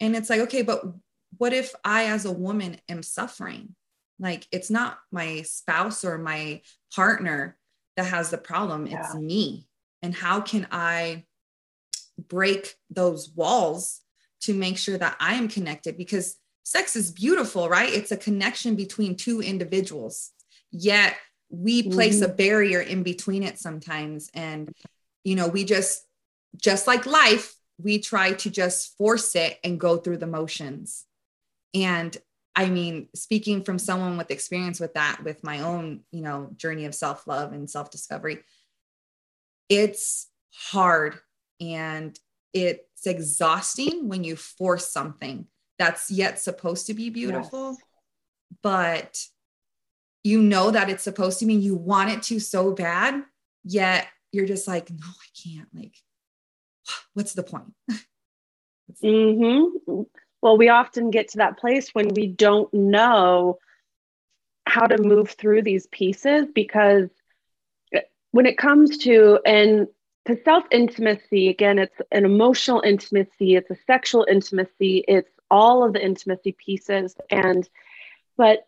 And 0.00 0.14
it's 0.14 0.30
like, 0.30 0.40
okay, 0.42 0.62
but 0.62 0.82
what 1.36 1.52
if 1.52 1.74
I, 1.84 2.06
as 2.06 2.24
a 2.24 2.32
woman, 2.32 2.78
am 2.88 3.02
suffering? 3.02 3.74
Like, 4.18 4.46
it's 4.52 4.70
not 4.70 4.98
my 5.12 5.42
spouse 5.42 6.04
or 6.04 6.18
my 6.18 6.62
partner 6.94 7.56
that 7.96 8.06
has 8.06 8.30
the 8.30 8.38
problem, 8.38 8.86
yeah. 8.86 9.00
it's 9.00 9.14
me. 9.14 9.68
And 10.02 10.14
how 10.14 10.40
can 10.40 10.66
I 10.70 11.24
break 12.28 12.74
those 12.90 13.30
walls 13.30 14.00
to 14.42 14.54
make 14.54 14.78
sure 14.78 14.96
that 14.96 15.16
I 15.20 15.34
am 15.34 15.48
connected? 15.48 15.96
Because 15.96 16.36
sex 16.68 16.96
is 16.96 17.10
beautiful, 17.10 17.66
right? 17.66 17.90
It's 17.90 18.12
a 18.12 18.16
connection 18.16 18.76
between 18.76 19.16
two 19.16 19.40
individuals. 19.40 20.32
Yet 20.70 21.16
we 21.48 21.82
place 21.82 22.16
mm-hmm. 22.16 22.30
a 22.30 22.34
barrier 22.34 22.80
in 22.80 23.02
between 23.02 23.42
it 23.42 23.58
sometimes. 23.58 24.28
And, 24.34 24.70
you 25.24 25.34
know, 25.34 25.48
we 25.48 25.64
just 25.64 26.04
just 26.58 26.86
like 26.86 27.06
life, 27.06 27.54
we 27.78 27.98
try 28.00 28.32
to 28.32 28.50
just 28.50 28.98
force 28.98 29.34
it 29.34 29.58
and 29.64 29.80
go 29.80 29.96
through 29.96 30.18
the 30.18 30.26
motions. 30.26 31.06
And 31.74 32.14
I 32.54 32.68
mean, 32.68 33.08
speaking 33.14 33.62
from 33.64 33.78
someone 33.78 34.18
with 34.18 34.30
experience 34.30 34.78
with 34.78 34.92
that, 34.92 35.20
with 35.24 35.42
my 35.42 35.60
own, 35.60 36.00
you 36.10 36.20
know, 36.20 36.50
journey 36.56 36.84
of 36.84 36.94
self 36.94 37.26
love 37.26 37.54
and 37.54 37.70
self 37.70 37.90
discovery, 37.90 38.40
it's 39.70 40.28
hard 40.52 41.18
and 41.62 42.18
it's 42.52 43.06
exhausting 43.06 44.08
when 44.08 44.22
you 44.22 44.36
force 44.36 44.86
something 44.92 45.46
that's 45.78 46.10
yet 46.10 46.38
supposed 46.38 46.86
to 46.86 46.94
be 46.94 47.10
beautiful, 47.10 47.70
yes. 47.70 47.82
but 48.62 49.24
you 50.24 50.42
know 50.42 50.70
that 50.70 50.90
it's 50.90 51.02
supposed 51.02 51.38
to 51.40 51.46
be, 51.46 51.54
you 51.54 51.76
want 51.76 52.10
it 52.10 52.22
to 52.24 52.40
so 52.40 52.72
bad, 52.72 53.22
yet 53.64 54.06
you're 54.32 54.46
just 54.46 54.68
like, 54.68 54.90
no, 54.90 55.06
I 55.06 55.48
can't. 55.48 55.68
Like, 55.72 55.94
what's 57.14 57.34
the 57.34 57.42
point? 57.42 57.72
mm-hmm. 59.02 60.02
Well, 60.42 60.56
we 60.56 60.68
often 60.68 61.10
get 61.10 61.28
to 61.28 61.38
that 61.38 61.58
place 61.58 61.90
when 61.94 62.08
we 62.14 62.26
don't 62.26 62.72
know 62.72 63.58
how 64.66 64.86
to 64.86 65.02
move 65.02 65.30
through 65.30 65.62
these 65.62 65.86
pieces 65.86 66.46
because 66.54 67.08
when 68.32 68.46
it 68.46 68.58
comes 68.58 68.98
to 68.98 69.38
and 69.46 69.88
to 70.26 70.38
self 70.44 70.64
intimacy 70.70 71.48
again 71.48 71.78
it's 71.78 71.96
an 72.12 72.24
emotional 72.26 72.82
intimacy 72.84 73.56
it's 73.56 73.70
a 73.70 73.76
sexual 73.86 74.26
intimacy 74.30 75.04
it's 75.08 75.30
all 75.50 75.84
of 75.84 75.92
the 75.92 76.04
intimacy 76.04 76.52
pieces. 76.52 77.16
And 77.30 77.68
but 78.36 78.66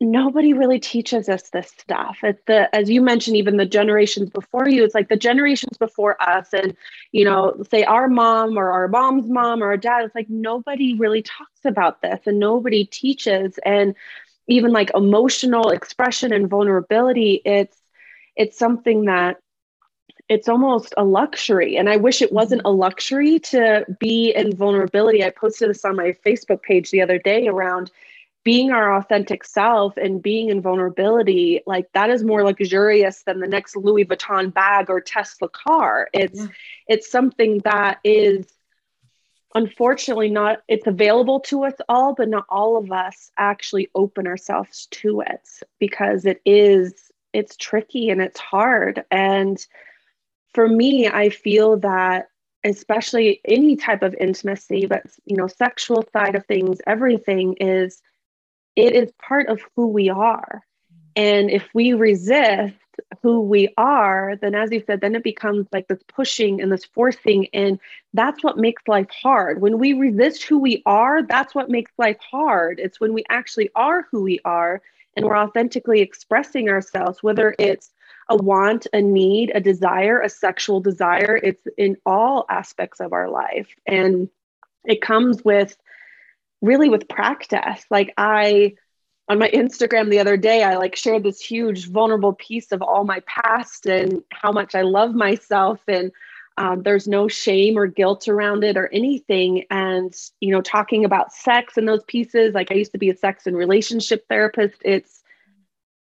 nobody 0.00 0.52
really 0.52 0.78
teaches 0.80 1.28
us 1.28 1.50
this 1.50 1.68
stuff. 1.78 2.18
It's 2.22 2.42
the 2.46 2.74
as 2.74 2.90
you 2.90 3.00
mentioned 3.00 3.36
even 3.36 3.56
the 3.56 3.66
generations 3.66 4.30
before 4.30 4.68
you 4.68 4.84
it's 4.84 4.94
like 4.94 5.08
the 5.08 5.16
generations 5.16 5.78
before 5.78 6.20
us 6.20 6.52
and 6.52 6.76
you 7.12 7.24
know 7.24 7.54
say 7.70 7.84
our 7.84 8.08
mom 8.08 8.58
or 8.58 8.70
our 8.70 8.88
mom's 8.88 9.28
mom 9.28 9.62
or 9.62 9.66
our 9.66 9.76
dad 9.76 10.04
it's 10.04 10.14
like 10.14 10.28
nobody 10.28 10.94
really 10.98 11.22
talks 11.22 11.64
about 11.64 12.02
this 12.02 12.20
and 12.26 12.38
nobody 12.38 12.84
teaches. 12.84 13.58
And 13.64 13.94
even 14.46 14.72
like 14.72 14.90
emotional 14.94 15.70
expression 15.70 16.32
and 16.32 16.50
vulnerability 16.50 17.40
it's 17.44 17.80
it's 18.36 18.58
something 18.58 19.04
that 19.06 19.38
it's 20.28 20.48
almost 20.48 20.94
a 20.96 21.04
luxury 21.04 21.76
and 21.76 21.88
i 21.88 21.96
wish 21.96 22.22
it 22.22 22.32
wasn't 22.32 22.60
mm-hmm. 22.60 22.68
a 22.68 22.78
luxury 22.78 23.38
to 23.38 23.84
be 23.98 24.32
in 24.34 24.54
vulnerability 24.54 25.22
i 25.24 25.30
posted 25.30 25.68
this 25.68 25.84
on 25.84 25.96
my 25.96 26.12
facebook 26.24 26.62
page 26.62 26.90
the 26.90 27.02
other 27.02 27.18
day 27.18 27.46
around 27.46 27.90
being 28.44 28.72
our 28.72 28.94
authentic 28.94 29.42
self 29.42 29.96
and 29.96 30.22
being 30.22 30.50
in 30.50 30.60
vulnerability 30.60 31.62
like 31.66 31.90
that 31.92 32.10
is 32.10 32.22
more 32.22 32.44
luxurious 32.44 33.22
than 33.22 33.40
the 33.40 33.48
next 33.48 33.76
louis 33.76 34.04
vuitton 34.04 34.52
bag 34.52 34.88
or 34.88 35.00
tesla 35.00 35.48
car 35.48 36.08
it's 36.12 36.40
yeah. 36.40 36.46
it's 36.88 37.10
something 37.10 37.58
that 37.60 37.98
is 38.04 38.46
unfortunately 39.54 40.28
not 40.28 40.62
it's 40.68 40.86
available 40.86 41.38
to 41.40 41.64
us 41.64 41.74
all 41.88 42.12
but 42.14 42.28
not 42.28 42.44
all 42.48 42.76
of 42.76 42.90
us 42.90 43.30
actually 43.38 43.88
open 43.94 44.26
ourselves 44.26 44.86
to 44.90 45.20
it 45.20 45.48
because 45.78 46.24
it 46.24 46.40
is 46.44 47.12
it's 47.32 47.56
tricky 47.56 48.10
and 48.10 48.20
it's 48.20 48.40
hard 48.40 49.04
and 49.10 49.66
for 50.54 50.68
me 50.68 51.08
i 51.08 51.28
feel 51.28 51.76
that 51.76 52.28
especially 52.64 53.40
any 53.44 53.76
type 53.76 54.02
of 54.02 54.14
intimacy 54.18 54.86
but 54.86 55.02
you 55.26 55.36
know 55.36 55.46
sexual 55.46 56.04
side 56.12 56.34
of 56.34 56.46
things 56.46 56.78
everything 56.86 57.54
is 57.60 58.00
it 58.76 58.94
is 58.94 59.12
part 59.20 59.48
of 59.48 59.60
who 59.76 59.88
we 59.88 60.08
are. 60.08 60.64
And 61.16 61.50
if 61.50 61.68
we 61.74 61.92
resist 61.92 62.74
who 63.22 63.40
we 63.40 63.72
are, 63.76 64.36
then 64.40 64.54
as 64.54 64.70
you 64.72 64.82
said, 64.86 65.00
then 65.00 65.14
it 65.14 65.22
becomes 65.22 65.66
like 65.72 65.86
this 65.88 66.02
pushing 66.08 66.60
and 66.60 66.70
this 66.70 66.84
forcing. 66.84 67.48
And 67.52 67.78
that's 68.12 68.42
what 68.42 68.58
makes 68.58 68.82
life 68.88 69.10
hard. 69.10 69.60
When 69.60 69.78
we 69.78 69.92
resist 69.92 70.44
who 70.44 70.58
we 70.58 70.82
are, 70.86 71.22
that's 71.22 71.54
what 71.54 71.70
makes 71.70 71.92
life 71.98 72.18
hard. 72.18 72.80
It's 72.80 73.00
when 73.00 73.12
we 73.12 73.24
actually 73.28 73.70
are 73.74 74.06
who 74.10 74.22
we 74.22 74.40
are 74.44 74.82
and 75.16 75.24
we're 75.24 75.38
authentically 75.38 76.00
expressing 76.00 76.68
ourselves, 76.68 77.22
whether 77.22 77.54
it's 77.58 77.90
a 78.28 78.36
want, 78.36 78.86
a 78.92 79.02
need, 79.02 79.52
a 79.54 79.60
desire, 79.60 80.20
a 80.20 80.28
sexual 80.28 80.80
desire, 80.80 81.38
it's 81.42 81.62
in 81.76 81.96
all 82.06 82.46
aspects 82.48 83.00
of 83.00 83.12
our 83.12 83.28
life. 83.28 83.68
And 83.86 84.28
it 84.84 85.02
comes 85.02 85.44
with 85.44 85.76
really 86.62 86.88
with 86.88 87.08
practice. 87.08 87.84
Like 87.90 88.14
I 88.16 88.74
on 89.28 89.38
my 89.38 89.48
Instagram 89.50 90.10
the 90.10 90.18
other 90.18 90.36
day, 90.36 90.62
I 90.62 90.76
like 90.76 90.96
shared 90.96 91.22
this 91.22 91.40
huge 91.40 91.88
vulnerable 91.88 92.34
piece 92.34 92.72
of 92.72 92.82
all 92.82 93.04
my 93.04 93.20
past 93.26 93.86
and 93.86 94.22
how 94.30 94.52
much 94.52 94.74
I 94.74 94.82
love 94.82 95.14
myself 95.14 95.80
and 95.88 96.12
um, 96.56 96.82
there's 96.82 97.08
no 97.08 97.26
shame 97.26 97.76
or 97.76 97.86
guilt 97.86 98.28
around 98.28 98.62
it 98.62 98.76
or 98.76 98.88
anything. 98.92 99.64
And, 99.70 100.14
you 100.40 100.52
know, 100.52 100.60
talking 100.60 101.04
about 101.04 101.32
sex 101.32 101.76
and 101.76 101.88
those 101.88 102.04
pieces, 102.04 102.54
like 102.54 102.70
I 102.70 102.74
used 102.74 102.92
to 102.92 102.98
be 102.98 103.10
a 103.10 103.16
sex 103.16 103.46
and 103.46 103.56
relationship 103.56 104.26
therapist. 104.28 104.76
It's, 104.84 105.23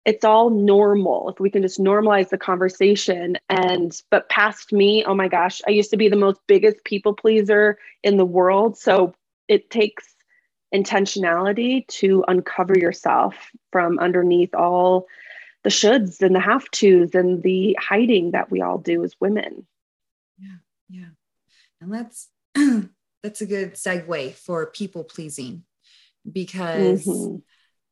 it's 0.04 0.24
all 0.24 0.50
normal 0.50 1.30
if 1.30 1.38
we 1.38 1.50
can 1.50 1.62
just 1.62 1.80
normalize 1.80 2.28
the 2.28 2.38
conversation 2.38 3.36
and 3.48 4.02
but 4.10 4.28
past 4.28 4.72
me 4.72 5.04
oh 5.04 5.14
my 5.14 5.28
gosh 5.28 5.60
i 5.66 5.70
used 5.70 5.90
to 5.90 5.96
be 5.96 6.08
the 6.08 6.16
most 6.16 6.40
biggest 6.46 6.82
people 6.84 7.14
pleaser 7.14 7.78
in 8.02 8.16
the 8.16 8.24
world 8.24 8.76
so 8.76 9.14
it 9.48 9.70
takes 9.70 10.14
intentionality 10.74 11.86
to 11.86 12.24
uncover 12.28 12.78
yourself 12.78 13.34
from 13.70 13.98
underneath 13.98 14.54
all 14.54 15.06
the 15.64 15.70
shoulds 15.70 16.20
and 16.22 16.34
the 16.34 16.40
have 16.40 16.70
tos 16.70 17.14
and 17.14 17.42
the 17.42 17.76
hiding 17.80 18.32
that 18.32 18.50
we 18.50 18.62
all 18.62 18.78
do 18.78 19.04
as 19.04 19.14
women. 19.20 19.66
Yeah, 20.38 20.56
yeah. 20.88 21.08
And 21.80 21.92
that's 21.92 22.28
that's 23.22 23.40
a 23.40 23.46
good 23.46 23.74
segue 23.74 24.34
for 24.34 24.66
people 24.66 25.04
pleasing 25.04 25.64
because 26.30 27.04
mm-hmm. 27.04 27.36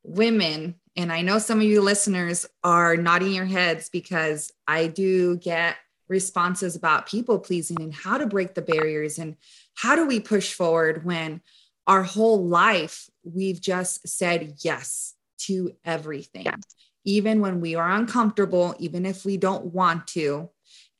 women 0.02 0.79
and 0.96 1.12
I 1.12 1.22
know 1.22 1.38
some 1.38 1.58
of 1.58 1.64
you 1.64 1.82
listeners 1.82 2.46
are 2.64 2.96
nodding 2.96 3.32
your 3.32 3.44
heads 3.44 3.88
because 3.88 4.52
I 4.66 4.88
do 4.88 5.36
get 5.36 5.76
responses 6.08 6.74
about 6.74 7.06
people 7.06 7.38
pleasing 7.38 7.80
and 7.80 7.94
how 7.94 8.18
to 8.18 8.26
break 8.26 8.54
the 8.54 8.62
barriers 8.62 9.18
and 9.18 9.36
how 9.74 9.94
do 9.94 10.06
we 10.06 10.18
push 10.18 10.52
forward 10.52 11.04
when 11.04 11.40
our 11.86 12.02
whole 12.02 12.44
life, 12.46 13.08
we've 13.22 13.60
just 13.60 14.06
said 14.06 14.54
yes 14.58 15.14
to 15.38 15.72
everything, 15.84 16.44
yes. 16.44 16.60
even 17.04 17.40
when 17.40 17.60
we 17.60 17.74
are 17.74 17.90
uncomfortable, 17.90 18.74
even 18.78 19.06
if 19.06 19.24
we 19.24 19.36
don't 19.36 19.66
want 19.66 20.06
to, 20.08 20.50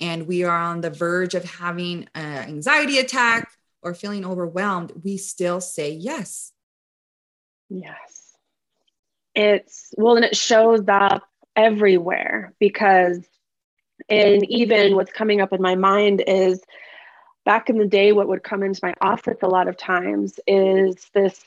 and 0.01 0.27
we 0.27 0.45
are 0.45 0.57
on 0.57 0.81
the 0.81 0.91
verge 0.91 1.35
of 1.35 1.45
having 1.45 2.09
an 2.15 2.49
anxiety 2.49 2.99
attack 2.99 3.53
or 3.83 3.95
feeling 3.95 4.25
overwhelmed, 4.25 4.93
we 5.03 5.17
still 5.17 5.61
say 5.61 5.93
yes. 5.93 6.53
Yes. 7.69 8.20
It's 9.41 9.95
well, 9.97 10.17
and 10.17 10.25
it 10.27 10.37
shows 10.37 10.85
up 10.87 11.27
everywhere 11.57 12.53
because, 12.59 13.25
and 14.07 14.45
even 14.51 14.95
what's 14.95 15.13
coming 15.13 15.41
up 15.41 15.55
in 15.55 15.63
my 15.63 15.77
mind 15.77 16.23
is 16.27 16.61
back 17.47 17.71
in 17.71 17.79
the 17.79 17.87
day, 17.87 18.13
what 18.13 18.29
would 18.29 18.43
come 18.43 18.63
into 18.63 18.81
my 18.83 18.93
office 19.01 19.39
a 19.41 19.49
lot 19.49 19.67
of 19.67 19.79
times 19.79 20.39
is 20.47 21.09
this 21.15 21.43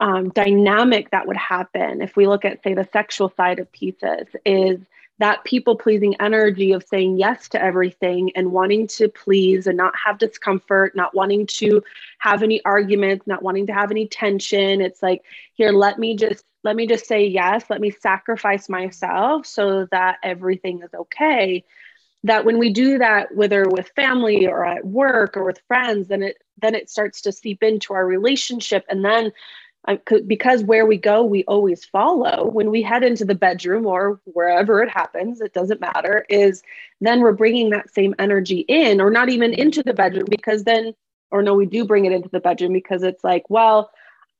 um, 0.00 0.30
dynamic 0.30 1.12
that 1.12 1.28
would 1.28 1.36
happen. 1.36 2.02
If 2.02 2.16
we 2.16 2.26
look 2.26 2.44
at, 2.44 2.64
say, 2.64 2.74
the 2.74 2.88
sexual 2.92 3.32
side 3.36 3.60
of 3.60 3.70
pieces, 3.70 4.26
is 4.44 4.80
that 5.18 5.44
people 5.44 5.76
pleasing 5.76 6.14
energy 6.20 6.72
of 6.72 6.84
saying 6.84 7.18
yes 7.18 7.48
to 7.48 7.60
everything 7.60 8.30
and 8.36 8.52
wanting 8.52 8.86
to 8.86 9.08
please 9.08 9.66
and 9.66 9.76
not 9.76 9.92
have 10.04 10.18
discomfort, 10.18 10.94
not 10.94 11.14
wanting 11.14 11.46
to 11.46 11.82
have 12.18 12.42
any 12.42 12.64
arguments, 12.64 13.26
not 13.26 13.42
wanting 13.42 13.66
to 13.66 13.74
have 13.74 13.90
any 13.90 14.06
tension. 14.06 14.80
It's 14.80 15.02
like, 15.02 15.22
here, 15.54 15.72
let 15.72 15.98
me 15.98 16.16
just 16.16 16.44
let 16.64 16.76
me 16.76 16.86
just 16.86 17.06
say 17.06 17.26
yes, 17.26 17.64
let 17.70 17.80
me 17.80 17.90
sacrifice 17.90 18.68
myself 18.68 19.46
so 19.46 19.86
that 19.90 20.18
everything 20.22 20.82
is 20.82 20.92
okay. 20.92 21.64
That 22.24 22.44
when 22.44 22.58
we 22.58 22.72
do 22.72 22.98
that 22.98 23.34
whether 23.34 23.64
with 23.68 23.90
family 23.94 24.46
or 24.46 24.64
at 24.64 24.84
work 24.84 25.36
or 25.36 25.44
with 25.44 25.62
friends 25.68 26.08
then 26.08 26.22
it 26.22 26.36
then 26.60 26.74
it 26.74 26.90
starts 26.90 27.22
to 27.22 27.32
seep 27.32 27.62
into 27.62 27.94
our 27.94 28.04
relationship. 28.04 28.84
And 28.88 29.04
then 29.04 29.32
uh, 29.86 29.96
because 30.26 30.62
where 30.64 30.86
we 30.86 30.96
go 30.96 31.24
we 31.24 31.44
always 31.44 31.84
follow 31.84 32.48
when 32.50 32.70
we 32.70 32.82
head 32.82 33.04
into 33.04 33.24
the 33.24 33.34
bedroom 33.34 33.86
or 33.86 34.20
wherever 34.24 34.82
it 34.82 34.90
happens 34.90 35.40
it 35.40 35.54
doesn't 35.54 35.80
matter 35.80 36.26
is 36.28 36.62
then 37.00 37.20
we're 37.20 37.32
bringing 37.32 37.70
that 37.70 37.92
same 37.92 38.14
energy 38.18 38.60
in 38.68 39.00
or 39.00 39.10
not 39.10 39.28
even 39.28 39.54
into 39.54 39.82
the 39.82 39.94
bedroom 39.94 40.26
because 40.28 40.64
then 40.64 40.92
or 41.30 41.42
no 41.42 41.54
we 41.54 41.66
do 41.66 41.84
bring 41.84 42.04
it 42.04 42.12
into 42.12 42.28
the 42.30 42.40
bedroom 42.40 42.72
because 42.72 43.02
it's 43.02 43.22
like 43.22 43.48
well 43.48 43.90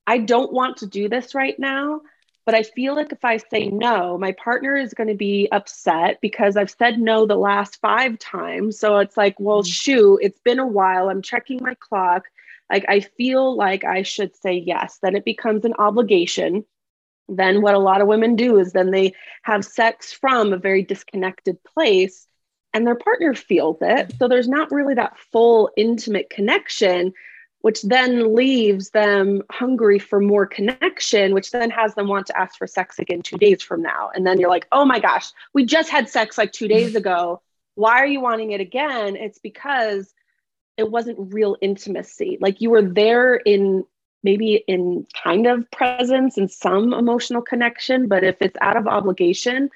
i 0.06 0.18
don't 0.18 0.52
want 0.52 0.76
to 0.76 0.86
do 0.86 1.08
this 1.08 1.34
right 1.34 1.58
now 1.58 2.00
but 2.48 2.54
I 2.54 2.62
feel 2.62 2.94
like 2.94 3.12
if 3.12 3.26
I 3.26 3.36
say 3.36 3.68
no, 3.68 4.16
my 4.16 4.32
partner 4.32 4.74
is 4.74 4.94
going 4.94 5.10
to 5.10 5.14
be 5.14 5.50
upset 5.52 6.18
because 6.22 6.56
I've 6.56 6.70
said 6.70 6.98
no 6.98 7.26
the 7.26 7.36
last 7.36 7.78
five 7.82 8.18
times. 8.18 8.78
So 8.78 8.96
it's 9.00 9.18
like, 9.18 9.38
well, 9.38 9.60
mm-hmm. 9.60 9.68
shoot, 9.68 10.20
it's 10.22 10.40
been 10.40 10.58
a 10.58 10.66
while. 10.66 11.10
I'm 11.10 11.20
checking 11.20 11.62
my 11.62 11.74
clock. 11.74 12.24
Like, 12.70 12.84
I 12.88 13.00
feel 13.00 13.56
like 13.56 13.84
I 13.84 14.02
should 14.02 14.36
say 14.36 14.54
yes. 14.54 14.98
Then 15.02 15.16
it 15.16 15.24
becomes 15.24 15.64
an 15.64 15.74
obligation. 15.78 16.64
Then, 17.28 17.62
what 17.62 17.74
a 17.74 17.78
lot 17.78 18.00
of 18.00 18.08
women 18.08 18.36
do 18.36 18.58
is 18.58 18.72
then 18.72 18.90
they 18.90 19.14
have 19.42 19.64
sex 19.64 20.12
from 20.12 20.52
a 20.52 20.58
very 20.58 20.82
disconnected 20.82 21.62
place 21.64 22.28
and 22.74 22.86
their 22.86 22.94
partner 22.94 23.34
feels 23.34 23.78
it. 23.80 24.12
So 24.18 24.28
there's 24.28 24.48
not 24.48 24.70
really 24.70 24.94
that 24.94 25.18
full 25.32 25.70
intimate 25.76 26.30
connection, 26.30 27.12
which 27.60 27.82
then 27.82 28.34
leaves 28.34 28.90
them 28.90 29.42
hungry 29.50 29.98
for 29.98 30.20
more 30.20 30.46
connection, 30.46 31.34
which 31.34 31.50
then 31.50 31.70
has 31.70 31.94
them 31.94 32.08
want 32.08 32.26
to 32.26 32.38
ask 32.38 32.56
for 32.56 32.66
sex 32.66 32.98
again 32.98 33.22
two 33.22 33.36
days 33.36 33.62
from 33.62 33.82
now. 33.82 34.10
And 34.14 34.26
then 34.26 34.38
you're 34.38 34.50
like, 34.50 34.68
oh 34.72 34.84
my 34.84 35.00
gosh, 35.00 35.30
we 35.54 35.64
just 35.64 35.88
had 35.88 36.08
sex 36.08 36.38
like 36.38 36.52
two 36.52 36.68
days 36.68 36.94
ago. 37.02 37.42
Why 37.74 37.98
are 37.98 38.06
you 38.06 38.20
wanting 38.20 38.52
it 38.52 38.60
again? 38.60 39.16
It's 39.16 39.38
because 39.38 40.12
it 40.78 40.90
wasn't 40.90 41.34
real 41.34 41.56
intimacy. 41.60 42.38
Like 42.40 42.60
you 42.60 42.70
were 42.70 42.82
there 42.82 43.34
in 43.34 43.84
maybe 44.22 44.62
in 44.66 45.06
kind 45.22 45.46
of 45.46 45.70
presence 45.70 46.38
and 46.38 46.50
some 46.50 46.92
emotional 46.94 47.42
connection, 47.42 48.08
but 48.08 48.24
if 48.24 48.40
it's 48.40 48.56
out 48.60 48.76
of 48.76 48.86
obligation, 48.86 49.70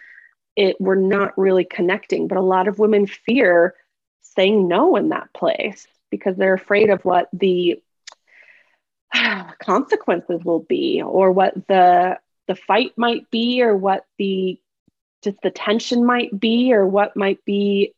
it 0.56 0.76
we're 0.80 0.94
not 0.94 1.36
really 1.36 1.64
connecting. 1.64 2.28
But 2.28 2.38
a 2.38 2.42
lot 2.42 2.68
of 2.68 2.78
women 2.78 3.06
fear 3.06 3.74
saying 4.22 4.68
no 4.68 4.96
in 4.96 5.10
that 5.10 5.32
place 5.34 5.86
because 6.10 6.36
they're 6.36 6.54
afraid 6.54 6.88
of 6.88 7.04
what 7.04 7.28
the 7.32 7.82
consequences 9.62 10.42
will 10.44 10.60
be 10.60 11.02
or 11.02 11.32
what 11.32 11.54
the 11.66 12.18
the 12.46 12.54
fight 12.54 12.92
might 12.96 13.28
be 13.30 13.62
or 13.62 13.76
what 13.76 14.04
the 14.18 14.58
just 15.22 15.40
the 15.42 15.50
tension 15.50 16.04
might 16.04 16.38
be 16.38 16.72
or 16.72 16.86
what 16.86 17.16
might 17.16 17.44
be 17.44 17.94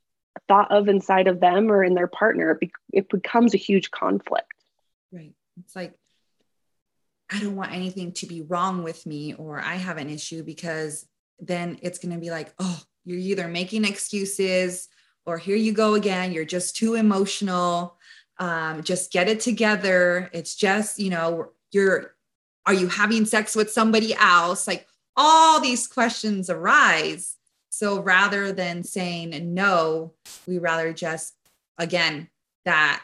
thought 0.49 0.71
of 0.73 0.89
inside 0.89 1.27
of 1.27 1.41
them 1.41 1.71
or 1.71 1.83
in 1.85 1.95
their 1.95 2.07
partner 2.07 2.59
it 2.93 3.09
becomes 3.09 3.55
a 3.55 3.59
huge 3.59 3.91
conflict. 3.91 4.53
Right. 5.13 5.35
It's 5.61 5.77
like 5.77 5.95
i 7.33 7.41
don't 7.41 7.57
want 7.57 7.73
anything 7.73 8.13
to 8.13 8.27
be 8.27 8.43
wrong 8.43 8.83
with 8.83 9.07
me 9.07 9.33
or 9.33 9.59
i 9.59 9.77
have 9.77 9.97
an 9.97 10.11
issue 10.11 10.43
because 10.43 11.07
then 11.41 11.79
it's 11.81 11.99
going 11.99 12.13
to 12.13 12.21
be 12.21 12.31
like 12.31 12.53
oh 12.59 12.83
you're 13.05 13.19
either 13.19 13.49
making 13.49 13.85
excuses 13.85 14.89
or 15.27 15.39
here 15.39 15.57
you 15.57 15.73
go 15.73 15.95
again. 15.95 16.33
You're 16.33 16.45
just 16.45 16.77
too 16.77 16.95
emotional. 16.95 17.97
Um, 18.39 18.83
just 18.83 19.13
get 19.13 19.29
it 19.29 19.41
together. 19.41 20.31
It's 20.33 20.55
just 20.55 20.99
you 20.99 21.11
know 21.11 21.51
you're 21.71 22.15
are 22.67 22.75
you 22.75 22.89
having 22.89 23.27
sex 23.27 23.55
with 23.55 23.71
somebody 23.71 24.15
else? 24.15 24.67
Like 24.67 24.87
all 25.17 25.61
these 25.61 25.87
questions 25.87 26.51
arise 26.51 27.37
so 27.79 28.01
rather 28.01 28.53
than 28.53 28.83
saying 28.83 29.55
no 29.55 30.13
we 30.47 30.59
rather 30.59 30.93
just 30.93 31.35
again 31.79 32.29
that 32.65 33.03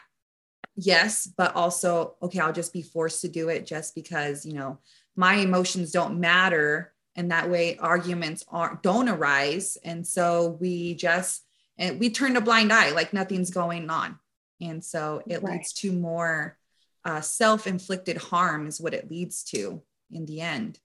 yes 0.75 1.27
but 1.37 1.55
also 1.55 2.15
okay 2.21 2.39
i'll 2.39 2.53
just 2.53 2.73
be 2.73 2.81
forced 2.81 3.21
to 3.21 3.27
do 3.27 3.49
it 3.49 3.65
just 3.65 3.93
because 3.93 4.45
you 4.45 4.53
know 4.53 4.79
my 5.15 5.35
emotions 5.35 5.91
don't 5.91 6.19
matter. 6.19 6.93
And 7.15 7.31
that 7.31 7.49
way 7.49 7.77
arguments 7.77 8.43
aren't, 8.47 8.81
don't 8.81 9.09
arise. 9.09 9.77
And 9.83 10.05
so 10.07 10.57
we 10.59 10.95
just 10.95 11.45
and 11.77 11.99
we 11.99 12.09
turn 12.09 12.37
a 12.37 12.41
blind 12.41 12.71
eye 12.71 12.91
like 12.91 13.11
nothing's 13.11 13.49
going 13.49 13.89
on. 13.89 14.17
And 14.61 14.83
so 14.83 15.21
it 15.27 15.41
right. 15.41 15.53
leads 15.53 15.73
to 15.73 15.91
more 15.91 16.57
uh, 17.03 17.21
self-inflicted 17.21 18.17
harm 18.17 18.67
is 18.67 18.79
what 18.79 18.93
it 18.93 19.09
leads 19.09 19.43
to 19.45 19.81
in 20.11 20.25
the 20.25 20.41
end. 20.41 20.79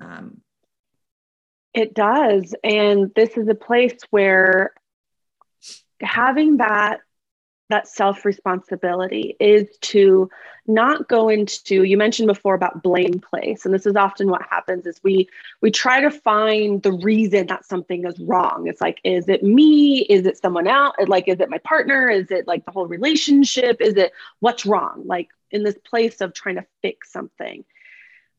Um, 0.00 0.42
it 1.74 1.94
does. 1.94 2.54
And 2.62 3.10
this 3.14 3.36
is 3.36 3.48
a 3.48 3.54
place 3.54 3.98
where 4.10 4.72
having 6.00 6.58
that 6.58 7.00
that 7.70 7.88
self 7.88 8.24
responsibility 8.26 9.36
is 9.40 9.66
to 9.80 10.28
not 10.66 11.08
go 11.08 11.28
into 11.28 11.82
you 11.82 11.96
mentioned 11.96 12.26
before 12.26 12.54
about 12.54 12.82
blame 12.82 13.20
place. 13.20 13.64
And 13.64 13.74
this 13.74 13.86
is 13.86 13.96
often 13.96 14.30
what 14.30 14.42
happens 14.48 14.86
is 14.86 15.00
we 15.02 15.28
we 15.62 15.70
try 15.70 16.00
to 16.00 16.10
find 16.10 16.82
the 16.82 16.92
reason 16.92 17.46
that 17.48 17.64
something 17.64 18.04
is 18.06 18.18
wrong. 18.20 18.66
It's 18.66 18.80
like 18.80 19.00
is 19.02 19.28
it 19.28 19.42
me? 19.42 20.00
Is 20.02 20.26
it 20.26 20.38
someone 20.38 20.66
else 20.66 20.94
like 21.08 21.26
is 21.26 21.40
it 21.40 21.50
my 21.50 21.58
partner? 21.58 22.08
Is 22.08 22.30
it 22.30 22.46
like 22.46 22.64
the 22.66 22.70
whole 22.70 22.86
relationship? 22.86 23.80
Is 23.80 23.94
it 23.96 24.12
what's 24.40 24.66
wrong? 24.66 25.02
Like 25.06 25.28
in 25.50 25.64
this 25.64 25.78
place 25.84 26.20
of 26.20 26.34
trying 26.34 26.56
to 26.56 26.66
fix 26.82 27.10
something 27.12 27.64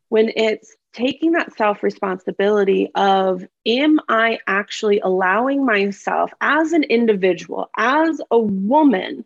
when 0.09 0.31
it's 0.35 0.75
taking 0.93 1.33
that 1.33 1.55
self 1.57 1.83
responsibility 1.83 2.89
of 2.95 3.45
am 3.65 3.99
i 4.09 4.39
actually 4.47 4.99
allowing 4.99 5.65
myself 5.65 6.31
as 6.41 6.71
an 6.73 6.83
individual 6.83 7.69
as 7.77 8.21
a 8.31 8.39
woman 8.39 9.25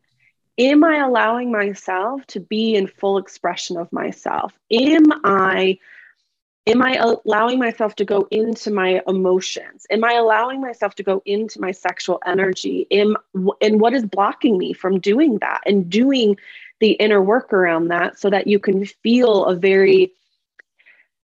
am 0.60 0.84
i 0.84 0.98
allowing 0.98 1.52
myself 1.52 2.26
to 2.28 2.40
be 2.40 2.76
in 2.76 2.88
full 2.88 3.18
expression 3.18 3.78
of 3.78 3.92
myself? 3.92 4.54
Am 4.72 5.06
i 5.24 5.78
am 6.68 6.82
i 6.82 6.96
allowing 6.96 7.58
myself 7.58 7.96
to 7.96 8.06
go 8.06 8.28
into 8.30 8.70
my 8.70 9.02
emotions? 9.08 9.88
Am 9.90 10.04
i 10.04 10.14
allowing 10.14 10.62
myself 10.62 10.96
to 10.96 11.04
go 11.04 11.22
into 11.26 11.62
my 11.62 11.72
sexual 11.72 12.20
energy? 12.26 12.86
Am 12.92 13.16
and 13.62 13.80
what 13.80 13.94
is 13.94 14.06
blocking 14.06 14.58
me 14.58 14.74
from 14.74 15.00
doing 15.00 15.38
that 15.40 15.62
and 15.66 15.90
doing 15.90 16.38
the 16.80 16.92
inner 16.92 17.22
work 17.22 17.54
around 17.54 17.88
that 17.88 18.20
so 18.20 18.30
that 18.30 18.48
you 18.48 18.60
can 18.60 18.86
feel 18.86 19.46
a 19.46 19.56
very 19.56 20.12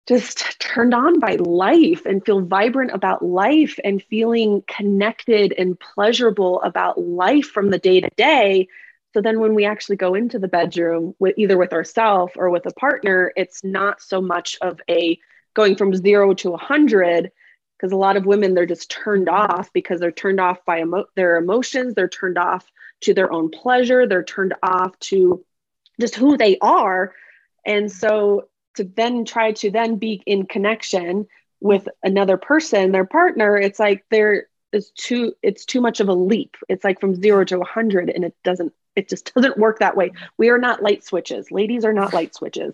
just 0.10 0.60
turned 0.60 0.96
on 0.96 1.20
by 1.20 1.36
life 1.36 2.06
and 2.06 2.26
feel 2.26 2.42
vibrant 2.42 2.90
about 2.92 3.24
life 3.24 3.80
and 3.84 4.02
feeling 4.02 4.64
connected 4.68 5.54
and 5.56 5.80
pleasurable 5.80 6.62
about 6.64 7.00
life 7.00 7.46
from 7.46 7.70
the 7.70 7.78
day 7.78 8.02
to 8.02 8.10
day. 8.18 8.68
So 9.14 9.22
then 9.22 9.40
when 9.40 9.54
we 9.54 9.66
actually 9.66 9.98
go 9.98 10.16
into 10.16 10.40
the 10.40 10.48
bedroom 10.48 11.14
with 11.20 11.38
either 11.38 11.58
with 11.58 11.74
ourselves 11.74 12.34
or 12.36 12.50
with 12.50 12.66
a 12.66 12.74
partner, 12.74 13.32
it's 13.36 13.64
not 13.64 14.02
so 14.02 14.20
much 14.20 14.58
of 14.62 14.82
a 14.90 15.20
going 15.54 15.76
from 15.76 15.96
zero 15.96 16.34
to 16.34 16.54
a 16.56 16.58
hundred 16.58 17.32
because 17.78 17.92
a 17.92 17.98
lot 17.98 18.18
of 18.18 18.26
women 18.26 18.56
they're 18.56 18.66
just 18.66 18.90
turned 18.90 19.30
off 19.30 19.72
because 19.74 20.00
they're 20.00 20.12
turned 20.12 20.40
off 20.40 20.58
by 20.66 20.82
emo- 20.82 21.06
their 21.16 21.38
emotions. 21.38 21.94
They're 21.94 22.10
turned 22.10 22.40
off 22.40 22.66
to 23.02 23.14
their 23.14 23.32
own 23.32 23.50
pleasure. 23.50 24.08
They're 24.08 24.24
turned 24.24 24.56
off 24.64 24.98
to 25.00 25.46
just 26.02 26.16
who 26.16 26.36
they 26.36 26.58
are. 26.62 27.14
And 27.64 27.92
so 27.92 28.50
to 28.80 28.86
then 28.86 29.26
try 29.26 29.52
to 29.52 29.70
then 29.70 29.98
be 29.98 30.24
in 30.26 30.46
connection 30.46 31.28
with 31.60 31.90
another 32.02 32.38
person 32.38 32.94
their 32.94 33.06
partner 33.06 33.58
it's 33.58 33.78
like 33.78 34.06
there 34.10 34.48
is 34.72 34.92
too 34.92 35.34
it's 35.44 35.66
too 35.66 35.82
much 35.82 36.00
of 36.00 36.08
a 36.08 36.14
leap 36.14 36.56
it's 36.70 36.86
like 36.86 37.02
from 37.02 37.14
zero 37.14 37.44
to 37.44 37.58
100 37.58 38.10
and 38.10 38.24
it 38.24 38.34
doesn't 38.46 38.72
it 38.96 39.10
just 39.10 39.34
doesn't 39.36 39.58
work 39.58 39.80
that 39.80 39.98
way 39.98 40.12
we 40.38 40.50
are 40.50 40.58
not 40.58 40.82
light 40.82 41.04
switches 41.04 41.52
ladies 41.52 41.84
are 41.84 41.92
not 41.92 42.14
light 42.14 42.34
switches 42.34 42.74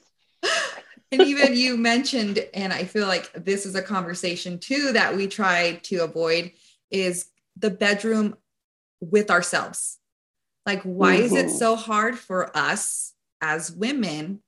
and 1.11 1.21
even 1.21 1.55
you 1.55 1.75
mentioned 1.75 2.45
and 2.53 2.71
i 2.71 2.83
feel 2.83 3.07
like 3.07 3.31
this 3.33 3.65
is 3.65 3.73
a 3.73 3.81
conversation 3.81 4.59
too 4.59 4.91
that 4.93 5.15
we 5.15 5.25
try 5.25 5.79
to 5.81 5.97
avoid 5.97 6.51
is 6.91 7.29
the 7.57 7.71
bedroom 7.71 8.35
with 8.99 9.31
ourselves 9.31 9.97
like 10.67 10.83
why 10.83 11.15
mm-hmm. 11.15 11.25
is 11.25 11.33
it 11.33 11.45
mm-hmm. 11.47 11.55
so 11.55 11.75
hard 11.75 12.15
for 12.15 12.55
us 12.55 13.13
as 13.41 13.71
women 13.71 14.41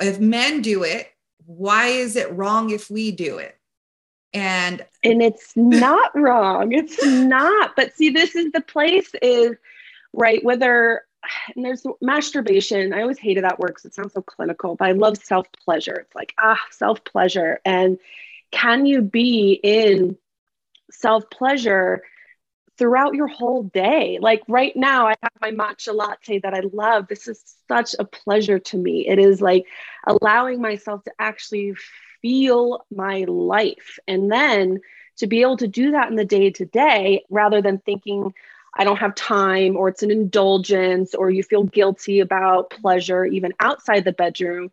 if 0.00 0.20
men 0.20 0.62
do 0.62 0.82
it, 0.82 1.08
why 1.44 1.86
is 1.86 2.16
it 2.16 2.32
wrong 2.32 2.70
if 2.70 2.90
we 2.90 3.10
do 3.10 3.38
it? 3.38 3.56
And 4.34 4.84
and 5.04 5.22
it's 5.22 5.52
not 5.56 6.10
wrong. 6.18 6.72
It's 6.72 7.04
not. 7.04 7.76
But 7.76 7.94
see, 7.94 8.10
this 8.10 8.34
is 8.34 8.52
the 8.52 8.60
place 8.60 9.10
is 9.20 9.56
right 10.12 10.42
whether 10.44 11.02
and 11.54 11.64
there's 11.64 11.84
masturbation. 12.00 12.92
I 12.92 13.02
always 13.02 13.18
hated 13.18 13.44
that 13.44 13.58
word 13.58 13.68
because 13.68 13.84
it 13.84 13.94
sounds 13.94 14.12
so 14.12 14.22
clinical, 14.22 14.74
but 14.74 14.88
I 14.88 14.92
love 14.92 15.18
self 15.18 15.46
pleasure. 15.64 15.94
It's 15.94 16.14
like, 16.14 16.34
ah, 16.38 16.60
self 16.70 17.04
pleasure. 17.04 17.60
And 17.64 17.98
can 18.50 18.86
you 18.86 19.02
be 19.02 19.60
in 19.62 20.16
self 20.90 21.28
pleasure 21.30 22.02
throughout 22.82 23.14
your 23.14 23.28
whole 23.28 23.62
day. 23.62 24.18
Like 24.20 24.42
right 24.48 24.74
now, 24.74 25.06
I 25.06 25.14
have 25.22 25.32
my 25.40 25.52
matcha 25.52 25.94
latte 25.94 26.40
that 26.40 26.52
I 26.52 26.62
love. 26.72 27.06
This 27.06 27.28
is 27.28 27.40
such 27.68 27.94
a 27.96 28.04
pleasure 28.04 28.58
to 28.58 28.76
me. 28.76 29.06
It 29.06 29.20
is 29.20 29.40
like 29.40 29.66
allowing 30.04 30.60
myself 30.60 31.04
to 31.04 31.12
actually 31.16 31.74
feel 32.22 32.84
my 32.90 33.24
life. 33.28 34.00
And 34.08 34.32
then 34.32 34.80
to 35.18 35.28
be 35.28 35.42
able 35.42 35.58
to 35.58 35.68
do 35.68 35.92
that 35.92 36.10
in 36.10 36.16
the 36.16 36.24
day 36.24 36.50
to 36.50 36.64
day 36.64 37.22
rather 37.30 37.62
than 37.62 37.78
thinking, 37.78 38.34
I 38.74 38.82
don't 38.82 38.96
have 38.96 39.14
time, 39.14 39.76
or 39.76 39.88
it's 39.88 40.02
an 40.02 40.10
indulgence, 40.10 41.14
or 41.14 41.30
you 41.30 41.44
feel 41.44 41.62
guilty 41.62 42.18
about 42.18 42.70
pleasure, 42.70 43.24
even 43.24 43.52
outside 43.60 44.04
the 44.04 44.12
bedroom. 44.12 44.72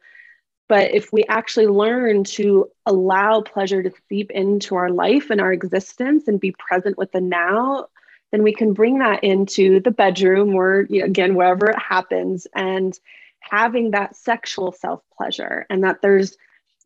But 0.67 0.95
if 0.95 1.13
we 1.13 1.25
actually 1.25 1.67
learn 1.67 2.23
to 2.23 2.71
allow 2.87 3.41
pleasure 3.41 3.83
to 3.83 3.91
seep 4.07 4.31
into 4.31 4.73
our 4.73 4.89
life 4.89 5.29
and 5.29 5.39
our 5.39 5.53
existence 5.53 6.27
and 6.27 6.39
be 6.39 6.55
present 6.57 6.97
with 6.97 7.11
the 7.11 7.21
now, 7.21 7.85
then 8.31 8.43
we 8.43 8.53
can 8.53 8.73
bring 8.73 8.99
that 8.99 9.23
into 9.23 9.79
the 9.79 9.91
bedroom 9.91 10.55
or 10.55 10.81
again, 10.81 11.35
wherever 11.35 11.69
it 11.69 11.79
happens, 11.79 12.47
and 12.53 12.97
having 13.39 13.91
that 13.91 14.15
sexual 14.15 14.71
self 14.71 15.01
pleasure 15.17 15.65
and 15.69 15.83
that 15.83 16.01
there's 16.01 16.37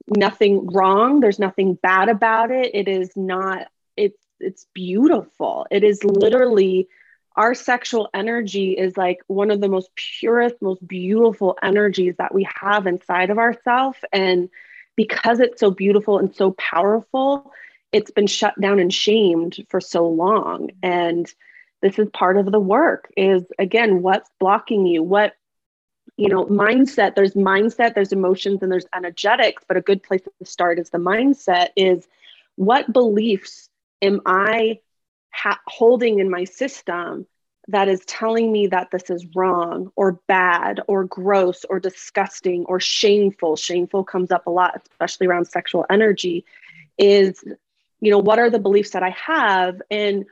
nothing 0.08 0.68
wrong, 0.68 1.20
there's 1.20 1.40
nothing 1.40 1.76
bad 1.76 2.10
about 2.10 2.52
it. 2.52 2.74
It 2.74 2.88
is 2.88 3.16
not, 3.16 3.68
it's, 3.98 4.22
it's 4.40 4.66
beautiful. 4.74 5.68
It 5.72 5.84
is 5.84 6.04
literally 6.04 6.88
our 7.36 7.56
sexual 7.56 8.10
energy 8.14 8.74
is 8.74 8.96
like 8.96 9.20
one 9.28 9.50
of 9.50 9.60
the 9.60 9.68
most 9.68 9.90
purest, 9.96 10.56
most 10.62 10.86
beautiful 10.88 11.58
energies 11.64 12.16
that 12.18 12.34
we 12.34 12.48
have 12.62 12.86
inside 12.86 13.32
of 13.32 13.40
ourselves. 13.40 13.98
And 14.12 14.50
because 14.96 15.40
it's 15.40 15.60
so 15.60 15.72
beautiful 15.72 16.20
and 16.20 16.36
so 16.36 16.52
powerful, 16.52 17.52
it's 17.94 18.12
been 18.12 18.28
shut 18.28 18.60
down 18.60 18.80
and 18.80 18.94
shamed 18.94 19.66
for 19.70 19.80
so 19.80 20.08
long. 20.08 20.72
And 20.82 21.32
this 21.84 22.00
is 22.00 22.08
part 22.14 22.38
of 22.38 22.52
the 22.52 22.60
work 22.60 23.12
is 23.16 23.44
again 23.60 24.02
what's 24.02 24.32
blocking 24.40 24.88
you 24.88 25.04
what 25.04 25.34
you 26.18 26.30
know 26.30 26.46
mindset 26.46 27.14
there's 27.14 27.34
mindset 27.34 27.94
there's 27.94 28.14
emotions 28.14 28.64
and 28.64 28.72
there's 28.72 28.86
energetics 28.96 29.64
but 29.68 29.78
a 29.78 29.82
good 29.82 30.02
place 30.02 30.22
to 30.22 30.46
start 30.46 30.80
is 30.80 30.90
the 30.90 30.98
mindset 30.98 31.68
is 31.76 32.08
what 32.56 32.92
beliefs 32.92 33.70
am 34.02 34.22
i 34.26 34.80
ha- 35.32 35.60
holding 35.68 36.20
in 36.20 36.30
my 36.30 36.46
system 36.46 37.28
that 37.68 37.88
is 37.88 38.04
telling 38.06 38.52
me 38.52 38.68
that 38.68 38.90
this 38.92 39.10
is 39.10 39.26
wrong 39.36 39.92
or 39.96 40.20
bad 40.28 40.82
or 40.88 41.04
gross 41.06 41.66
or 41.70 41.80
disgusting 41.80 42.66
or 42.66 42.80
shameful 42.80 43.56
shameful 43.58 44.04
comes 44.04 44.32
up 44.32 44.48
a 44.48 44.52
lot 44.52 44.82
especially 44.92 45.28
around 45.28 45.46
sexual 45.46 45.86
energy 45.90 46.46
is 46.98 47.44
you 48.04 48.12
know 48.12 48.20
what 48.20 48.38
are 48.38 48.50
the 48.50 48.60
beliefs 48.60 48.92
that 48.92 49.02
i 49.02 49.10
have 49.12 49.82
and 49.90 50.26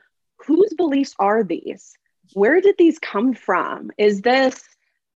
whose 0.46 0.72
beliefs 0.74 1.14
are 1.18 1.42
these 1.42 1.96
where 2.34 2.60
did 2.60 2.74
these 2.78 2.98
come 2.98 3.32
from 3.32 3.90
is 3.96 4.20
this 4.20 4.62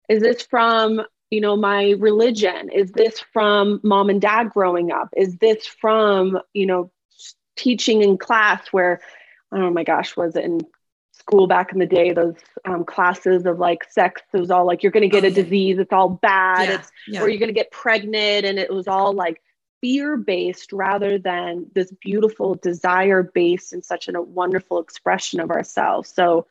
is 0.09 0.21
this 0.21 0.41
from 0.43 1.01
you 1.29 1.41
know 1.41 1.57
my 1.57 1.91
religion 1.99 2.69
is 2.73 2.91
this 2.91 3.19
from 3.33 3.81
mom 3.83 4.09
and 4.09 4.21
dad 4.21 4.49
growing 4.51 4.91
up 4.91 5.09
is 5.17 5.35
this 5.37 5.67
from 5.67 6.39
you 6.53 6.65
know 6.65 6.91
teaching 7.57 8.01
in 8.01 8.17
class 8.17 8.61
where 8.71 9.01
oh 9.51 9.69
my 9.69 9.83
gosh 9.83 10.15
was 10.15 10.35
it 10.35 10.45
in 10.45 10.61
school 11.11 11.47
back 11.47 11.73
in 11.73 11.79
the 11.79 11.85
day 11.85 12.13
those 12.13 12.35
um, 12.65 12.85
classes 12.85 13.45
of 13.45 13.59
like 13.59 13.83
sex 13.89 14.21
it 14.33 14.39
was 14.39 14.51
all 14.51 14.65
like 14.65 14.81
you're 14.81 14.91
going 14.91 15.01
to 15.01 15.09
get 15.09 15.23
oh, 15.23 15.27
a 15.27 15.29
yeah. 15.29 15.43
disease 15.43 15.77
it's 15.77 15.93
all 15.93 16.09
bad 16.09 16.69
yeah, 16.69 16.75
it's 16.75 16.91
yeah. 17.07 17.21
or 17.21 17.27
you're 17.27 17.39
going 17.39 17.49
to 17.49 17.53
get 17.53 17.71
pregnant 17.71 18.45
and 18.45 18.59
it 18.59 18.71
was 18.71 18.87
all 18.87 19.11
like 19.13 19.41
fear 19.85 20.17
based 20.17 20.73
rather 20.73 21.19
than 21.19 21.67
this 21.75 21.91
beautiful 22.01 22.55
desire 22.55 23.21
based 23.21 23.71
and 23.71 23.85
such 23.85 24.07
a 24.07 24.19
wonderful 24.19 24.79
expression 24.79 25.39
of 25.39 25.51
ourselves. 25.51 26.11
So 26.11 26.47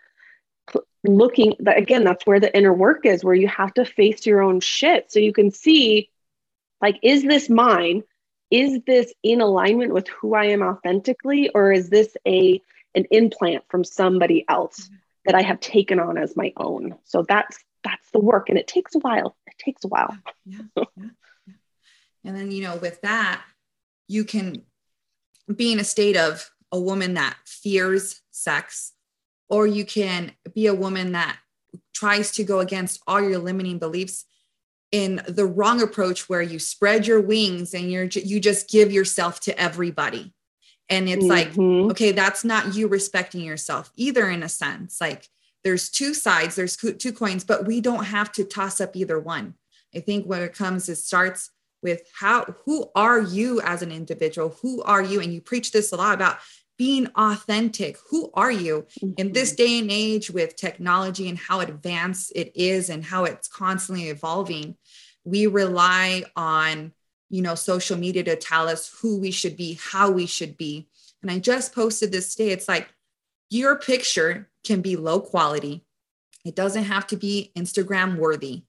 looking 1.03 1.55
again 1.67 2.05
that's 2.05 2.25
where 2.25 2.39
the 2.39 2.57
inner 2.57 2.73
work 2.73 3.05
is 3.05 3.25
where 3.25 3.35
you 3.35 3.49
have 3.49 3.75
to 3.75 3.85
face 3.85 4.25
your 4.25 4.41
own 4.41 4.61
shit. 4.61 5.11
So 5.11 5.19
you 5.19 5.33
can 5.33 5.51
see 5.51 6.11
like 6.81 7.01
is 7.03 7.25
this 7.25 7.51
mine? 7.51 8.05
Is 8.53 8.79
this 8.87 9.13
in 9.25 9.41
alignment 9.41 9.93
with 9.93 10.07
who 10.07 10.35
i 10.35 10.45
am 10.45 10.63
authentically 10.63 11.51
or 11.57 11.73
is 11.73 11.91
this 11.91 12.17
a 12.25 12.63
an 12.95 13.05
implant 13.11 13.65
from 13.69 13.83
somebody 13.83 14.45
else 14.49 14.83
mm-hmm. 14.83 14.95
that 15.25 15.35
i 15.35 15.43
have 15.43 15.59
taken 15.59 15.99
on 15.99 16.19
as 16.19 16.37
my 16.37 16.53
own? 16.57 16.95
So 17.03 17.25
that's 17.29 17.59
that's 17.83 18.09
the 18.13 18.21
work 18.21 18.49
and 18.49 18.59
it 18.59 18.69
takes 18.69 18.95
a 18.95 19.01
while. 19.01 19.35
It 19.49 19.59
takes 19.59 19.85
a 19.85 19.89
while. 19.89 20.17
Yeah, 20.47 20.59
yeah, 20.77 20.85
yeah. 20.97 21.07
and 22.25 22.37
then 22.37 22.51
you 22.51 22.63
know 22.63 22.77
with 22.77 23.01
that 23.03 23.43
you 24.09 24.25
can 24.25 24.63
be 25.55 25.73
in 25.73 25.81
a 25.81 25.85
state 25.85 26.17
of 26.17 26.51
a 26.73 26.81
woman 26.81 27.15
that 27.15 27.37
fears 27.45 28.21
sex 28.31 28.93
or 29.49 29.67
you 29.67 29.85
can 29.85 30.33
be 30.55 30.67
a 30.67 30.75
woman 30.75 31.13
that 31.13 31.39
tries 31.93 32.33
to 32.33 32.45
go 32.45 32.61
against 32.61 33.01
all 33.07 33.21
your 33.21 33.39
limiting 33.39 33.79
beliefs 33.79 34.25
in 34.91 35.21
the 35.29 35.47
wrong 35.47 35.83
approach 35.83 36.29
where 36.29 36.43
you 36.43 36.59
spread 36.59 37.07
your 37.07 37.21
wings 37.21 37.75
and 37.75 37.91
you're 37.91 38.05
you 38.05 38.41
just 38.41 38.69
give 38.69 38.93
yourself 38.93 39.41
to 39.41 39.59
everybody. 39.61 40.33
And 40.89 41.09
it's 41.09 41.25
mm-hmm. 41.25 41.87
like 41.87 41.91
okay 41.93 42.13
that's 42.13 42.45
not 42.45 42.75
you 42.75 42.89
respecting 42.89 43.41
yourself 43.41 43.91
either 43.97 44.29
in 44.29 44.43
a 44.43 44.49
sense. 44.49 45.01
Like 45.01 45.29
there's 45.63 45.91
two 45.91 46.15
sides 46.15 46.55
there's 46.55 46.77
two 46.77 47.13
coins 47.13 47.45
but 47.45 47.67
we 47.67 47.81
don't 47.81 48.05
have 48.05 48.31
to 48.33 48.45
toss 48.45 48.81
up 48.81 48.95
either 48.95 49.19
one. 49.19 49.55
I 49.95 50.01
think 50.01 50.27
when 50.27 50.43
it 50.43 50.55
comes 50.55 50.89
it 50.89 50.97
starts 50.97 51.51
with 51.85 52.03
how 52.13 52.45
who 52.65 52.91
are 52.97 53.21
you 53.21 53.61
as 53.61 53.83
an 53.83 53.93
individual 53.93 54.57
who 54.63 54.83
are 54.83 55.03
you 55.03 55.21
and 55.21 55.33
you 55.33 55.41
preach 55.41 55.71
this 55.71 55.93
a 55.93 55.97
lot 55.97 56.15
about 56.15 56.39
being 56.77 57.07
authentic. 57.15 57.99
Who 58.11 58.31
are 58.35 58.51
you 58.51 58.87
in 59.17 59.33
this 59.33 59.53
mm-hmm. 59.53 59.63
day 59.63 59.79
and 59.79 59.91
age 59.91 60.31
with 60.31 60.57
technology 60.57 61.29
and 61.29 61.39
how 61.39 61.61
advanced 61.61 62.33
it 62.35 62.53
is 62.55 62.91
and 62.91 63.05
how 63.05 63.25
it's 63.25 63.49
constantly 63.49 64.09
evolving? 64.09 64.77
We 65.25 65.47
rely 65.47 66.25
on, 66.37 66.93
you 67.31 67.43
know, 67.43 67.55
social 67.55 67.97
media 67.97 68.25
to 68.25 68.37
tell 68.37 68.69
us 68.69 68.93
who 69.01 69.21
we 69.21 69.31
should 69.31 69.57
be, 69.57 69.79
how 69.81 70.11
we 70.11 70.27
should 70.27 70.57
be. 70.57 70.89
And 71.23 71.31
I 71.31 71.39
just 71.39 71.75
posted 71.75 72.13
this 72.13 72.35
day. 72.35 72.51
It's 72.51 72.69
like 72.69 72.89
your 73.51 73.77
picture 73.77 74.51
can 74.65 74.81
be 74.81 74.97
low 74.97 75.21
quality. 75.21 75.85
It 76.45 76.57
doesn't 76.57 76.85
have 76.85 77.07
to 77.09 77.17
be 77.17 77.53
Instagram 77.57 78.17
worthy 78.17 78.65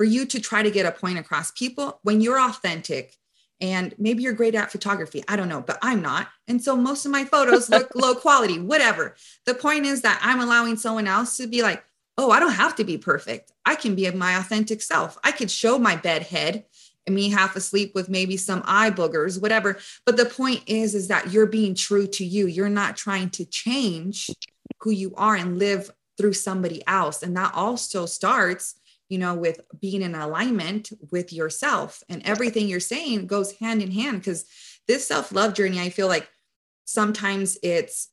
for 0.00 0.04
you 0.04 0.24
to 0.24 0.40
try 0.40 0.62
to 0.62 0.70
get 0.70 0.86
a 0.86 0.92
point 0.92 1.18
across. 1.18 1.50
People, 1.50 2.00
when 2.04 2.22
you're 2.22 2.40
authentic, 2.40 3.18
and 3.60 3.94
maybe 3.98 4.22
you're 4.22 4.32
great 4.32 4.54
at 4.54 4.72
photography. 4.72 5.22
I 5.28 5.36
don't 5.36 5.50
know, 5.50 5.60
but 5.60 5.78
I'm 5.82 6.00
not. 6.00 6.28
And 6.48 6.64
so 6.64 6.74
most 6.74 7.04
of 7.04 7.12
my 7.12 7.26
photos 7.26 7.68
look 7.68 7.90
low 7.94 8.14
quality, 8.14 8.58
whatever. 8.58 9.14
The 9.44 9.52
point 9.52 9.84
is 9.84 10.00
that 10.00 10.18
I'm 10.22 10.40
allowing 10.40 10.78
someone 10.78 11.06
else 11.06 11.36
to 11.36 11.46
be 11.46 11.60
like, 11.60 11.84
oh, 12.16 12.30
I 12.30 12.40
don't 12.40 12.54
have 12.54 12.76
to 12.76 12.84
be 12.84 12.96
perfect. 12.96 13.52
I 13.66 13.74
can 13.74 13.94
be 13.94 14.10
my 14.12 14.38
authentic 14.38 14.80
self. 14.80 15.18
I 15.22 15.32
could 15.32 15.50
show 15.50 15.78
my 15.78 15.96
bed 15.96 16.22
head 16.22 16.64
and 17.06 17.14
me 17.14 17.28
half 17.28 17.54
asleep 17.54 17.94
with 17.94 18.08
maybe 18.08 18.38
some 18.38 18.62
eye 18.64 18.90
boogers, 18.90 19.38
whatever. 19.38 19.76
But 20.06 20.16
the 20.16 20.24
point 20.24 20.62
is, 20.66 20.94
is 20.94 21.08
that 21.08 21.30
you're 21.30 21.44
being 21.44 21.74
true 21.74 22.06
to 22.06 22.24
you. 22.24 22.46
You're 22.46 22.70
not 22.70 22.96
trying 22.96 23.28
to 23.32 23.44
change 23.44 24.30
who 24.80 24.92
you 24.92 25.12
are 25.18 25.36
and 25.36 25.58
live 25.58 25.90
through 26.16 26.32
somebody 26.32 26.82
else. 26.86 27.22
And 27.22 27.36
that 27.36 27.52
also 27.54 28.06
starts 28.06 28.79
you 29.10 29.18
know, 29.18 29.34
with 29.34 29.60
being 29.78 30.00
in 30.00 30.14
alignment 30.14 30.90
with 31.10 31.32
yourself. 31.32 32.02
And 32.08 32.22
everything 32.24 32.68
you're 32.68 32.80
saying 32.80 33.26
goes 33.26 33.52
hand 33.58 33.82
in 33.82 33.90
hand 33.90 34.20
because 34.20 34.46
this 34.86 35.06
self-love 35.06 35.52
journey, 35.52 35.80
I 35.80 35.90
feel 35.90 36.08
like 36.08 36.26
sometimes 36.86 37.58
it's 37.62 38.08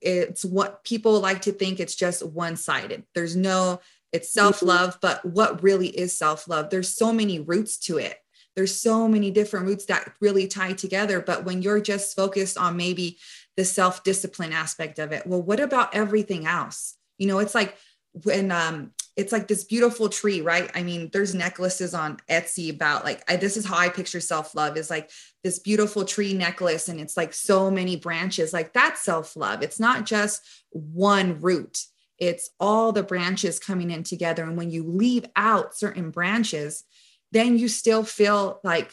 it's 0.00 0.44
what 0.44 0.84
people 0.84 1.18
like 1.20 1.42
to 1.42 1.52
think 1.52 1.80
it's 1.80 1.94
just 1.96 2.24
one-sided. 2.24 3.04
There's 3.14 3.36
no 3.36 3.80
it's 4.12 4.28
mm-hmm. 4.28 4.40
self-love, 4.40 4.98
but 5.00 5.24
what 5.24 5.62
really 5.62 5.88
is 5.88 6.16
self-love? 6.18 6.68
There's 6.68 6.92
so 6.92 7.12
many 7.12 7.40
roots 7.40 7.78
to 7.86 7.98
it. 7.98 8.16
There's 8.56 8.76
so 8.76 9.08
many 9.08 9.30
different 9.30 9.66
roots 9.66 9.86
that 9.86 10.12
really 10.20 10.46
tie 10.46 10.74
together. 10.74 11.20
But 11.20 11.44
when 11.44 11.62
you're 11.62 11.80
just 11.80 12.14
focused 12.14 12.58
on 12.58 12.76
maybe 12.76 13.18
the 13.56 13.64
self-discipline 13.64 14.52
aspect 14.52 14.98
of 14.98 15.12
it, 15.12 15.26
well, 15.26 15.42
what 15.42 15.60
about 15.60 15.94
everything 15.94 16.46
else? 16.46 16.94
You 17.18 17.28
know, 17.28 17.38
it's 17.38 17.54
like 17.54 17.76
when 18.24 18.50
um 18.50 18.92
it's 19.16 19.32
like 19.32 19.46
this 19.46 19.64
beautiful 19.64 20.08
tree, 20.08 20.40
right? 20.40 20.70
I 20.74 20.82
mean, 20.82 21.08
there's 21.12 21.34
necklaces 21.34 21.94
on 21.94 22.18
Etsy 22.28 22.74
about 22.74 23.04
like 23.04 23.22
I, 23.30 23.36
this 23.36 23.56
is 23.56 23.64
how 23.64 23.76
I 23.76 23.88
picture 23.88 24.20
self 24.20 24.54
love 24.54 24.76
is 24.76 24.90
like 24.90 25.10
this 25.44 25.58
beautiful 25.60 26.04
tree 26.04 26.34
necklace, 26.34 26.88
and 26.88 27.00
it's 27.00 27.16
like 27.16 27.32
so 27.32 27.70
many 27.70 27.96
branches. 27.96 28.52
Like 28.52 28.72
that's 28.72 29.02
self 29.02 29.36
love. 29.36 29.62
It's 29.62 29.78
not 29.78 30.04
just 30.04 30.42
one 30.70 31.40
root, 31.40 31.84
it's 32.18 32.50
all 32.58 32.92
the 32.92 33.02
branches 33.02 33.58
coming 33.58 33.90
in 33.90 34.02
together. 34.02 34.42
And 34.42 34.56
when 34.56 34.70
you 34.70 34.84
leave 34.84 35.26
out 35.36 35.76
certain 35.76 36.10
branches, 36.10 36.84
then 37.32 37.58
you 37.58 37.68
still 37.68 38.04
feel 38.04 38.60
like, 38.64 38.92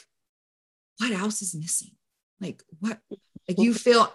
what 1.00 1.12
else 1.12 1.42
is 1.42 1.56
missing? 1.56 1.92
Like, 2.40 2.62
what? 2.80 3.00
Like 3.48 3.60
you 3.60 3.74
feel 3.74 4.14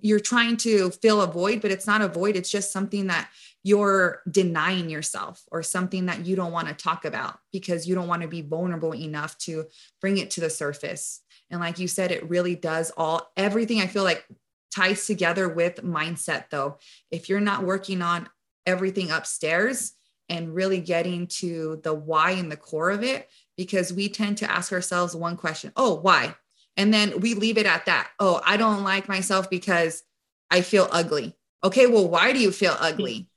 you're 0.00 0.20
trying 0.20 0.56
to 0.58 0.90
fill 0.90 1.20
a 1.20 1.26
void, 1.26 1.60
but 1.60 1.70
it's 1.70 1.86
not 1.86 2.02
a 2.02 2.08
void. 2.08 2.36
It's 2.36 2.50
just 2.50 2.72
something 2.72 3.08
that 3.08 3.30
you're 3.62 4.22
denying 4.30 4.90
yourself 4.90 5.42
or 5.52 5.62
something 5.62 6.06
that 6.06 6.26
you 6.26 6.34
don't 6.34 6.52
want 6.52 6.68
to 6.68 6.74
talk 6.74 7.04
about 7.04 7.38
because 7.52 7.86
you 7.86 7.94
don't 7.94 8.08
want 8.08 8.22
to 8.22 8.28
be 8.28 8.42
vulnerable 8.42 8.94
enough 8.94 9.38
to 9.38 9.64
bring 10.00 10.18
it 10.18 10.30
to 10.32 10.40
the 10.40 10.50
surface. 10.50 11.20
And 11.50 11.60
like 11.60 11.78
you 11.78 11.86
said, 11.86 12.10
it 12.10 12.28
really 12.28 12.56
does 12.56 12.90
all 12.96 13.30
everything 13.36 13.80
I 13.80 13.86
feel 13.86 14.04
like 14.04 14.26
ties 14.74 15.06
together 15.06 15.48
with 15.48 15.84
mindset 15.84 16.50
though. 16.50 16.78
If 17.10 17.28
you're 17.28 17.40
not 17.40 17.62
working 17.62 18.02
on 18.02 18.28
everything 18.66 19.10
upstairs 19.10 19.92
and 20.28 20.54
really 20.54 20.80
getting 20.80 21.26
to 21.26 21.80
the 21.84 21.94
why 21.94 22.32
and 22.32 22.50
the 22.50 22.56
core 22.56 22.90
of 22.90 23.04
it, 23.04 23.28
because 23.56 23.92
we 23.92 24.08
tend 24.08 24.38
to 24.38 24.50
ask 24.50 24.72
ourselves 24.72 25.14
one 25.14 25.36
question 25.36 25.72
oh, 25.76 25.94
why? 25.94 26.34
And 26.76 26.92
then 26.92 27.20
we 27.20 27.34
leave 27.34 27.58
it 27.58 27.66
at 27.66 27.86
that. 27.86 28.08
Oh, 28.18 28.40
I 28.44 28.56
don't 28.56 28.82
like 28.82 29.08
myself 29.08 29.50
because 29.50 30.02
I 30.50 30.62
feel 30.62 30.88
ugly. 30.90 31.36
Okay, 31.62 31.86
well, 31.86 32.08
why 32.08 32.32
do 32.32 32.38
you 32.38 32.50
feel 32.50 32.72
mm-hmm. 32.72 32.84
ugly? 32.84 33.28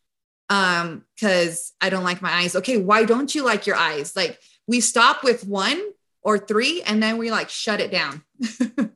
Um, 0.49 1.05
because 1.15 1.73
I 1.81 1.89
don't 1.89 2.03
like 2.03 2.21
my 2.21 2.31
eyes. 2.31 2.55
Okay, 2.55 2.77
why 2.77 3.03
don't 3.03 3.33
you 3.33 3.43
like 3.43 3.65
your 3.65 3.75
eyes? 3.75 4.15
Like 4.15 4.39
we 4.67 4.79
stop 4.79 5.23
with 5.23 5.45
one 5.45 5.81
or 6.21 6.37
three 6.37 6.81
and 6.83 7.01
then 7.01 7.17
we 7.17 7.31
like 7.31 7.49
shut 7.49 7.79
it 7.79 7.91
down. 7.91 8.23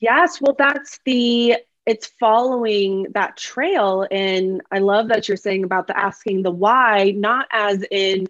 yes, 0.00 0.40
well, 0.40 0.54
that's 0.56 1.00
the 1.04 1.56
it's 1.86 2.12
following 2.20 3.06
that 3.14 3.36
trail. 3.36 4.06
And 4.10 4.60
I 4.70 4.78
love 4.78 5.08
that 5.08 5.26
you're 5.26 5.36
saying 5.36 5.64
about 5.64 5.88
the 5.88 5.98
asking 5.98 6.42
the 6.42 6.50
why, 6.50 7.12
not 7.16 7.48
as 7.50 7.84
in 7.90 8.28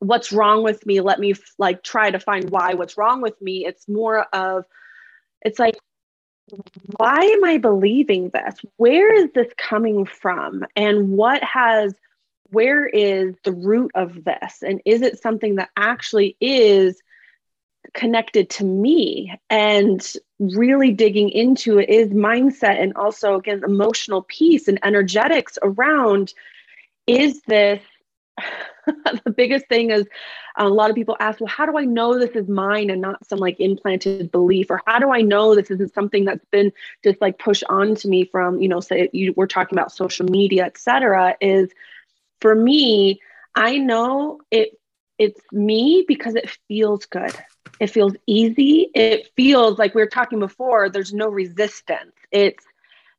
what's 0.00 0.32
wrong 0.32 0.62
with 0.62 0.84
me 0.86 1.00
let 1.00 1.18
me 1.18 1.34
like 1.58 1.82
try 1.82 2.10
to 2.10 2.20
find 2.20 2.50
why 2.50 2.74
what's 2.74 2.96
wrong 2.96 3.20
with 3.20 3.40
me 3.42 3.66
it's 3.66 3.88
more 3.88 4.20
of 4.32 4.64
it's 5.42 5.58
like 5.58 5.76
why 6.96 7.20
am 7.20 7.44
i 7.44 7.58
believing 7.58 8.30
this? 8.30 8.54
Where 8.76 9.12
is 9.12 9.30
this 9.34 9.52
coming 9.56 10.06
from? 10.06 10.64
And 10.76 11.10
what 11.10 11.42
has 11.42 11.94
where 12.50 12.86
is 12.86 13.34
the 13.44 13.52
root 13.52 13.90
of 13.94 14.24
this? 14.24 14.62
And 14.62 14.80
is 14.86 15.02
it 15.02 15.20
something 15.20 15.56
that 15.56 15.68
actually 15.76 16.36
is 16.40 17.00
connected 17.92 18.48
to 18.50 18.64
me? 18.64 19.38
And 19.50 20.06
really 20.38 20.92
digging 20.92 21.28
into 21.30 21.78
it 21.78 21.88
is 21.88 22.08
mindset 22.10 22.80
and 22.80 22.94
also 22.94 23.34
again 23.36 23.62
emotional 23.64 24.22
piece 24.22 24.68
and 24.68 24.78
energetics 24.84 25.58
around 25.62 26.32
is 27.06 27.40
this 27.42 27.82
the 29.24 29.30
biggest 29.30 29.66
thing 29.68 29.90
is 29.90 30.06
um, 30.56 30.66
a 30.66 30.74
lot 30.74 30.90
of 30.90 30.96
people 30.96 31.16
ask 31.20 31.40
well 31.40 31.48
how 31.48 31.66
do 31.66 31.78
i 31.78 31.84
know 31.84 32.18
this 32.18 32.30
is 32.30 32.48
mine 32.48 32.90
and 32.90 33.00
not 33.00 33.24
some 33.26 33.38
like 33.38 33.58
implanted 33.60 34.30
belief? 34.30 34.70
Or 34.70 34.80
how 34.86 34.98
do 34.98 35.10
i 35.12 35.20
know 35.20 35.54
this 35.54 35.70
isn't 35.70 35.94
something 35.94 36.24
that's 36.24 36.44
been 36.46 36.72
just 37.04 37.20
like 37.20 37.38
pushed 37.38 37.64
onto 37.68 38.08
me 38.08 38.24
from 38.24 38.60
you 38.60 38.68
know 38.68 38.80
say 38.80 39.08
you, 39.12 39.32
we're 39.36 39.46
talking 39.46 39.78
about 39.78 39.92
social 39.92 40.26
media 40.26 40.64
etc 40.64 41.36
is 41.40 41.70
for 42.40 42.54
me 42.54 43.20
i 43.54 43.76
know 43.78 44.40
it 44.50 44.78
it's 45.18 45.40
me 45.52 46.04
because 46.06 46.36
it 46.36 46.48
feels 46.68 47.06
good. 47.06 47.32
It 47.80 47.88
feels 47.88 48.14
easy. 48.26 48.90
It 48.94 49.30
feels 49.36 49.78
like 49.78 49.94
we 49.94 50.00
were 50.00 50.08
talking 50.08 50.38
before 50.38 50.88
there's 50.88 51.12
no 51.12 51.28
resistance. 51.28 52.12
It's 52.30 52.64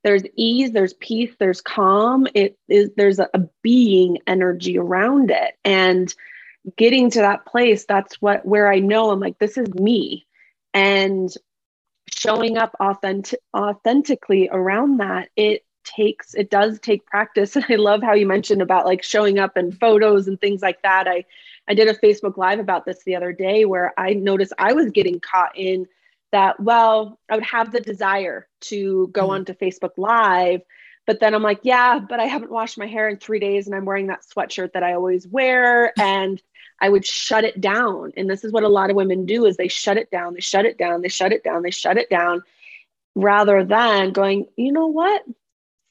there's 0.04 0.24
ease 0.36 0.72
there's 0.72 0.94
peace 0.94 1.36
there's 1.40 1.62
calm. 1.62 2.28
It 2.34 2.58
is 2.68 2.90
there's 2.96 3.20
a, 3.20 3.30
being 3.62 4.20
energy 4.28 4.78
around 4.78 5.32
it. 5.32 5.56
And 5.66 6.14
getting 6.78 7.10
to 7.10 7.20
that 7.20 7.46
place 7.46 7.86
that's 7.86 8.22
what 8.22 8.46
where 8.46 8.72
i 8.72 8.80
know 8.80 9.12
i'm 9.12 9.20
like 9.20 9.40
this 9.40 9.58
is 9.58 9.74
me. 9.74 10.26
And 10.74 11.30
showing 12.10 12.58
up 12.58 12.76
authentic 12.80 13.40
authentically 13.56 14.50
around 14.52 14.98
that 14.98 15.30
it 15.36 15.64
takes 15.84 16.34
it 16.34 16.50
does 16.50 16.80
take 16.80 17.06
practice. 17.06 17.56
And 17.56 17.66
i 17.70 17.76
love 17.76 18.02
how 18.02 18.14
you 18.14 18.28
mentioned 18.28 18.62
about 18.62 18.86
like 18.86 19.04
showing 19.04 19.40
up 19.40 19.58
in 19.58 19.72
photos 19.72 20.28
and 20.28 20.40
things 20.40 20.62
like 20.62 20.82
that. 20.84 21.08
I 21.08 21.26
i 21.68 21.74
did 21.74 21.88
a 21.88 21.94
facebook 21.96 22.38
live 22.38 22.60
about 22.60 22.86
this 22.86 23.04
the 23.04 23.16
other 23.16 23.34
day 23.34 23.66
where 23.66 23.94
i 23.98 24.14
noticed 24.14 24.54
i 24.58 24.74
was 24.74 24.92
getting 24.92 25.20
caught 25.20 25.58
in 25.58 25.88
that 26.32 26.60
well 26.60 27.20
i 27.30 27.36
would 27.36 27.44
have 27.44 27.72
the 27.72 27.80
desire 27.80 28.48
to 28.62 29.08
go 29.12 29.24
mm-hmm. 29.24 29.32
onto 29.32 29.54
facebook 29.54 29.92
live 29.98 30.62
but 31.08 31.20
then 31.20 31.34
i'm 31.34 31.44
like 31.44 31.60
yeah 31.64 32.00
but 32.00 32.20
i 32.20 32.26
haven't 32.26 32.52
washed 32.52 32.78
my 32.78 32.88
hair 32.88 33.10
in 33.10 33.18
three 33.18 33.40
days 33.40 33.66
and 33.66 33.76
i'm 33.76 33.86
wearing 33.86 34.08
that 34.08 34.22
sweatshirt 34.24 34.74
that 34.74 34.84
i 34.84 34.94
always 34.94 35.28
wear. 35.28 35.94
And 36.00 36.42
i 36.82 36.88
would 36.90 37.06
shut 37.06 37.44
it 37.44 37.60
down. 37.60 38.14
And 38.16 38.30
this 38.30 38.44
is 38.44 38.52
what 38.52 38.64
a 38.64 38.70
lot 38.70 38.90
of 38.90 38.96
women 38.96 39.26
do 39.26 39.46
is 39.46 39.58
they 39.58 39.68
shut 39.68 39.98
it 39.98 40.12
down 40.12 40.34
they 40.34 40.42
shut 40.42 40.66
it 40.66 40.78
down 40.78 41.02
they 41.02 41.10
shut 41.10 41.34
it 41.34 41.44
down 41.44 41.64
they 41.64 41.72
shut 41.72 41.98
it 41.98 42.10
down 42.10 42.44
rather 43.16 43.64
than 43.64 44.12
going 44.12 44.46
you 44.56 44.72
know 44.72 44.88
what? 44.88 45.24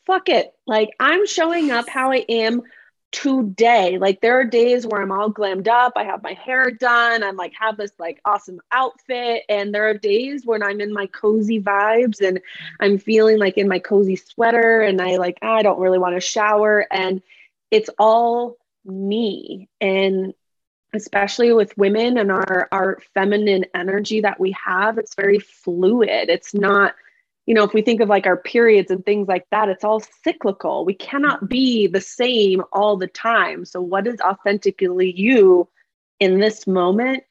Fuck 0.06 0.28
it. 0.28 0.52
Like 0.66 0.90
i'm 1.00 1.26
showing 1.26 1.70
up 1.70 1.88
how 1.88 2.12
i 2.12 2.24
am 2.28 2.62
today. 3.10 3.98
Like 3.98 4.20
there 4.20 4.38
are 4.38 4.44
days 4.44 4.86
where 4.86 5.00
I'm 5.00 5.12
all 5.12 5.30
glammed 5.30 5.68
up, 5.68 5.94
I 5.96 6.04
have 6.04 6.22
my 6.22 6.34
hair 6.34 6.70
done, 6.70 7.22
I'm 7.22 7.36
like 7.36 7.54
have 7.58 7.76
this 7.76 7.92
like 7.98 8.20
awesome 8.24 8.60
outfit 8.70 9.44
and 9.48 9.74
there 9.74 9.88
are 9.88 9.94
days 9.94 10.44
when 10.44 10.62
I'm 10.62 10.80
in 10.80 10.92
my 10.92 11.06
cozy 11.06 11.60
vibes 11.60 12.20
and 12.20 12.40
I'm 12.80 12.98
feeling 12.98 13.38
like 13.38 13.56
in 13.56 13.68
my 13.68 13.78
cozy 13.78 14.16
sweater 14.16 14.82
and 14.82 15.00
I 15.00 15.16
like 15.16 15.38
ah, 15.42 15.54
I 15.54 15.62
don't 15.62 15.80
really 15.80 15.98
want 15.98 16.16
to 16.16 16.20
shower 16.20 16.86
and 16.90 17.22
it's 17.70 17.90
all 17.98 18.56
me 18.84 19.68
and 19.80 20.34
especially 20.94 21.52
with 21.52 21.76
women 21.76 22.18
and 22.18 22.30
our 22.30 22.68
our 22.72 22.98
feminine 23.14 23.66
energy 23.74 24.20
that 24.20 24.40
we 24.40 24.52
have 24.52 24.98
it's 24.98 25.14
very 25.14 25.38
fluid 25.38 26.28
it's 26.30 26.54
not 26.54 26.94
you 27.48 27.54
know, 27.54 27.64
if 27.64 27.72
we 27.72 27.80
think 27.80 28.02
of 28.02 28.10
like 28.10 28.26
our 28.26 28.36
periods 28.36 28.90
and 28.90 29.02
things 29.06 29.26
like 29.26 29.46
that, 29.50 29.70
it's 29.70 29.82
all 29.82 30.02
cyclical. 30.22 30.84
We 30.84 30.92
cannot 30.92 31.38
mm-hmm. 31.38 31.46
be 31.46 31.86
the 31.86 32.00
same 32.02 32.62
all 32.74 32.98
the 32.98 33.06
time. 33.06 33.64
So, 33.64 33.80
what 33.80 34.06
is 34.06 34.20
authentically 34.20 35.14
you 35.16 35.66
in 36.20 36.40
this 36.40 36.66
moment? 36.66 37.24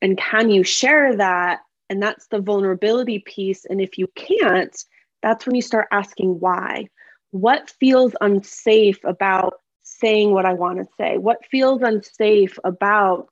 And 0.00 0.16
can 0.16 0.48
you 0.48 0.62
share 0.62 1.16
that? 1.16 1.58
And 1.90 2.00
that's 2.00 2.28
the 2.28 2.40
vulnerability 2.40 3.18
piece. 3.18 3.64
And 3.64 3.80
if 3.80 3.98
you 3.98 4.06
can't, 4.14 4.76
that's 5.24 5.44
when 5.44 5.56
you 5.56 5.62
start 5.62 5.88
asking 5.90 6.38
why. 6.38 6.86
What 7.32 7.74
feels 7.80 8.14
unsafe 8.20 9.02
about 9.02 9.54
saying 9.82 10.30
what 10.30 10.46
I 10.46 10.52
want 10.52 10.78
to 10.78 10.86
say? 10.96 11.18
What 11.18 11.44
feels 11.50 11.82
unsafe 11.82 12.60
about 12.62 13.28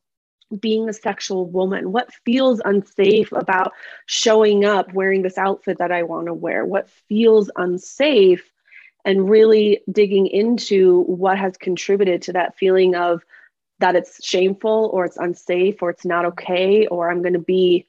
being 0.59 0.89
a 0.89 0.93
sexual 0.93 1.47
woman? 1.47 1.93
What 1.93 2.13
feels 2.25 2.61
unsafe 2.65 3.33
about 3.33 3.73
showing 4.07 4.65
up 4.65 4.93
wearing 4.93 5.23
this 5.23 5.39
outfit 5.39 5.79
that 5.79 5.93
I 5.93 6.03
want 6.03 6.27
to 6.27 6.35
wear? 6.35 6.65
What 6.65 6.91
feels 7.09 7.51
unsafe? 7.57 8.51
And 9.05 9.31
really 9.31 9.83
digging 9.91 10.27
into 10.27 11.03
what 11.03 11.39
has 11.39 11.57
contributed 11.57 12.23
to 12.23 12.33
that 12.33 12.57
feeling 12.57 12.97
of 12.97 13.25
that 13.79 13.95
it's 13.95 14.25
shameful 14.25 14.91
or 14.93 15.05
it's 15.05 15.17
unsafe 15.17 15.81
or 15.81 15.91
it's 15.91 16.05
not 16.05 16.25
okay 16.25 16.87
or 16.89 17.09
I'm 17.09 17.23
going 17.23 17.35
to 17.35 17.39
be 17.39 17.87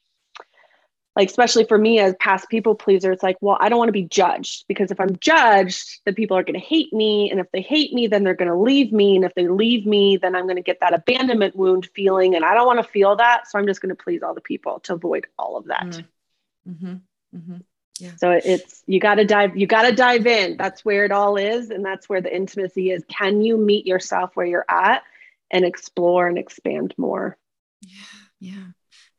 like 1.17 1.29
especially 1.29 1.63
for 1.63 1.77
me 1.77 1.99
as 1.99 2.15
past 2.19 2.47
people 2.47 2.75
pleaser 2.75 3.11
it's 3.11 3.23
like 3.23 3.37
well 3.41 3.57
i 3.59 3.67
don't 3.67 3.79
want 3.79 3.89
to 3.89 3.93
be 3.93 4.03
judged 4.03 4.65
because 4.67 4.91
if 4.91 4.99
i'm 4.99 5.17
judged 5.17 5.99
then 6.05 6.13
people 6.13 6.37
are 6.37 6.43
going 6.43 6.53
to 6.53 6.65
hate 6.65 6.93
me 6.93 7.29
and 7.29 7.39
if 7.39 7.51
they 7.51 7.61
hate 7.61 7.91
me 7.91 8.07
then 8.07 8.23
they're 8.23 8.35
going 8.35 8.49
to 8.49 8.55
leave 8.55 8.93
me 8.93 9.15
and 9.15 9.25
if 9.25 9.33
they 9.33 9.47
leave 9.47 9.85
me 9.85 10.15
then 10.15 10.35
i'm 10.35 10.43
going 10.43 10.55
to 10.55 10.61
get 10.61 10.79
that 10.79 10.93
abandonment 10.93 11.55
wound 11.55 11.89
feeling 11.93 12.35
and 12.35 12.45
i 12.45 12.53
don't 12.53 12.67
want 12.67 12.79
to 12.79 12.89
feel 12.89 13.15
that 13.17 13.49
so 13.49 13.59
i'm 13.59 13.65
just 13.65 13.81
going 13.81 13.93
to 13.93 14.01
please 14.01 14.23
all 14.23 14.35
the 14.35 14.41
people 14.41 14.79
to 14.79 14.93
avoid 14.93 15.27
all 15.37 15.57
of 15.57 15.65
that 15.65 15.87
mm-hmm. 15.87 16.71
mm-hmm. 16.71 17.37
Mm-hmm. 17.37 17.57
Yeah. 17.99 18.11
so 18.17 18.29
it's 18.29 18.83
you 18.85 18.99
got 18.99 19.15
to 19.15 19.25
dive 19.25 19.57
you 19.57 19.65
got 19.65 19.89
to 19.89 19.95
dive 19.95 20.27
in 20.27 20.55
that's 20.55 20.85
where 20.85 21.03
it 21.03 21.11
all 21.11 21.35
is 21.35 21.71
and 21.71 21.83
that's 21.83 22.07
where 22.07 22.21
the 22.21 22.33
intimacy 22.33 22.91
is 22.91 23.03
can 23.07 23.41
you 23.41 23.57
meet 23.57 23.87
yourself 23.87 24.35
where 24.35 24.45
you're 24.45 24.65
at 24.69 25.01
and 25.49 25.65
explore 25.65 26.27
and 26.27 26.37
expand 26.37 26.93
more 26.95 27.35
yeah 27.81 27.95
yeah 28.39 28.65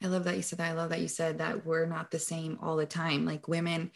I 0.02 0.06
love 0.06 0.24
that 0.24 0.36
you 0.36 0.42
said 0.42 0.58
that. 0.60 0.70
I 0.70 0.74
love 0.74 0.90
that 0.90 1.00
you 1.00 1.08
said 1.08 1.38
that 1.38 1.66
we're 1.66 1.86
not 1.86 2.10
the 2.10 2.20
same 2.20 2.58
all 2.62 2.76
the 2.76 2.86
time, 2.86 3.24
like 3.24 3.48
women. 3.48 3.90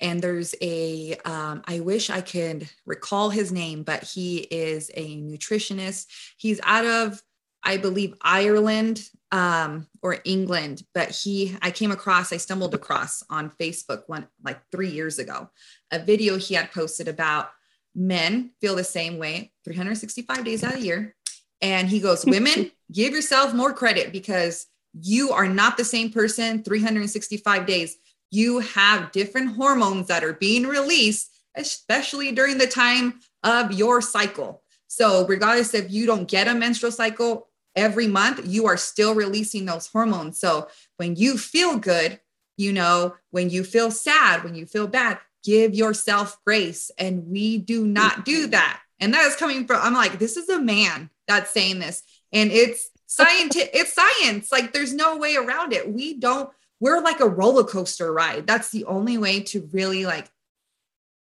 And 0.00 0.22
there's 0.22 0.54
a, 0.60 1.16
um, 1.24 1.62
I 1.66 1.80
wish 1.80 2.10
I 2.10 2.20
could 2.20 2.68
recall 2.86 3.30
his 3.30 3.50
name, 3.50 3.82
but 3.82 4.04
he 4.04 4.38
is 4.38 4.90
a 4.94 5.16
nutritionist. 5.16 6.06
He's 6.36 6.60
out 6.62 6.86
of, 6.86 7.20
I 7.64 7.76
believe, 7.76 8.14
Ireland 8.20 9.02
um, 9.32 9.88
or 10.00 10.18
England, 10.24 10.84
but 10.94 11.10
he, 11.10 11.56
I 11.60 11.72
came 11.72 11.90
across, 11.90 12.32
I 12.32 12.36
stumbled 12.36 12.74
across 12.74 13.24
on 13.28 13.50
Facebook 13.60 14.04
one 14.06 14.28
like 14.44 14.60
three 14.70 14.90
years 14.90 15.18
ago, 15.18 15.50
a 15.90 15.98
video 15.98 16.38
he 16.38 16.54
had 16.54 16.70
posted 16.70 17.08
about 17.08 17.50
men 17.96 18.52
feel 18.60 18.76
the 18.76 18.84
same 18.84 19.18
way 19.18 19.52
365 19.64 20.44
days 20.44 20.62
out 20.62 20.74
of 20.74 20.80
the 20.80 20.86
year. 20.86 21.16
And 21.60 21.88
he 21.88 21.98
goes, 21.98 22.24
Women, 22.24 22.70
give 22.92 23.12
yourself 23.12 23.52
more 23.52 23.72
credit 23.72 24.12
because 24.12 24.67
you 24.92 25.30
are 25.30 25.48
not 25.48 25.76
the 25.76 25.84
same 25.84 26.10
person 26.10 26.62
365 26.62 27.66
days. 27.66 27.96
You 28.30 28.60
have 28.60 29.12
different 29.12 29.56
hormones 29.56 30.08
that 30.08 30.24
are 30.24 30.34
being 30.34 30.66
released, 30.66 31.30
especially 31.54 32.32
during 32.32 32.58
the 32.58 32.66
time 32.66 33.20
of 33.42 33.72
your 33.72 34.00
cycle. 34.00 34.62
So, 34.86 35.26
regardless 35.26 35.74
if 35.74 35.90
you 35.90 36.06
don't 36.06 36.28
get 36.28 36.48
a 36.48 36.54
menstrual 36.54 36.92
cycle 36.92 37.48
every 37.76 38.06
month, 38.06 38.46
you 38.46 38.66
are 38.66 38.76
still 38.76 39.14
releasing 39.14 39.66
those 39.66 39.86
hormones. 39.86 40.40
So, 40.40 40.68
when 40.96 41.16
you 41.16 41.38
feel 41.38 41.78
good, 41.78 42.20
you 42.56 42.72
know, 42.72 43.14
when 43.30 43.50
you 43.50 43.64
feel 43.64 43.90
sad, 43.90 44.44
when 44.44 44.54
you 44.54 44.66
feel 44.66 44.86
bad, 44.86 45.18
give 45.44 45.74
yourself 45.74 46.36
grace. 46.44 46.90
And 46.98 47.26
we 47.28 47.58
do 47.58 47.86
not 47.86 48.24
do 48.24 48.48
that. 48.48 48.80
And 49.00 49.14
that 49.14 49.26
is 49.26 49.36
coming 49.36 49.66
from, 49.66 49.80
I'm 49.80 49.94
like, 49.94 50.18
this 50.18 50.36
is 50.36 50.48
a 50.48 50.60
man 50.60 51.10
that's 51.28 51.52
saying 51.52 51.78
this. 51.78 52.02
And 52.32 52.50
it's 52.50 52.90
science 53.08 53.56
it's 53.56 53.92
science. 53.92 54.52
Like 54.52 54.72
there's 54.72 54.94
no 54.94 55.16
way 55.16 55.34
around 55.34 55.72
it. 55.72 55.92
We 55.92 56.14
don't 56.14 56.50
we're 56.80 57.00
like 57.00 57.18
a 57.18 57.28
roller 57.28 57.64
coaster 57.64 58.12
ride. 58.12 58.46
That's 58.46 58.70
the 58.70 58.84
only 58.84 59.18
way 59.18 59.40
to 59.40 59.68
really 59.72 60.06
like 60.06 60.30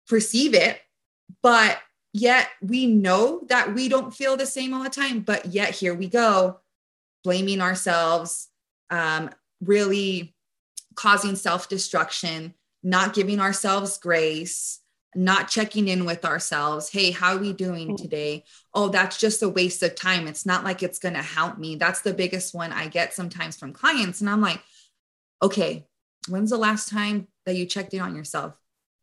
perceive 0.09 0.55
it. 0.55 0.81
But 1.43 1.79
yet 2.15 2.49
we 2.63 2.87
know 2.87 3.43
that 3.49 3.75
we 3.75 3.89
don't 3.89 4.15
feel 4.15 4.37
the 4.37 4.47
same 4.47 4.73
all 4.73 4.83
the 4.83 4.89
time. 4.89 5.21
But 5.21 5.47
yet 5.47 5.75
here 5.75 5.95
we 5.95 6.09
go 6.09 6.61
blaming 7.23 7.61
ourselves 7.61 8.49
um, 8.89 9.31
really 9.61 10.35
causing 10.95 11.37
self-destruction 11.37 12.55
not 12.83 13.15
giving 13.15 13.41
ourselves 13.41 13.99
grace 13.99 14.81
not 15.15 15.49
checking 15.49 15.89
in 15.89 16.05
with 16.05 16.25
ourselves. 16.25 16.91
Hey, 16.91 17.11
how 17.11 17.35
are 17.35 17.39
we 17.39 17.53
doing 17.53 17.91
mm. 17.91 17.97
today? 17.97 18.45
Oh, 18.75 18.89
that's 18.89 19.19
just 19.19 19.43
a 19.43 19.49
waste 19.49 19.83
of 19.83 19.95
time. 19.95 20.27
It's 20.27 20.47
not 20.47 20.65
like 20.65 20.83
it's 20.83 20.99
going 20.99 21.15
to 21.15 21.23
help 21.23 21.59
me. 21.59 21.77
That's 21.77 22.01
the 22.01 22.15
biggest 22.15 22.55
one 22.55 22.73
I 22.73 22.89
get 22.89 23.13
sometimes 23.13 23.57
from 23.57 23.73
clients. 23.73 24.21
And 24.21 24.31
I'm 24.31 24.41
like, 24.41 24.61
okay, 25.43 25.87
when's 26.29 26.51
the 26.51 26.57
last 26.57 26.89
time 26.89 27.29
that 27.47 27.57
you 27.57 27.67
checked 27.67 27.95
in 27.95 28.01
on 28.01 28.17
yourself? 28.17 28.55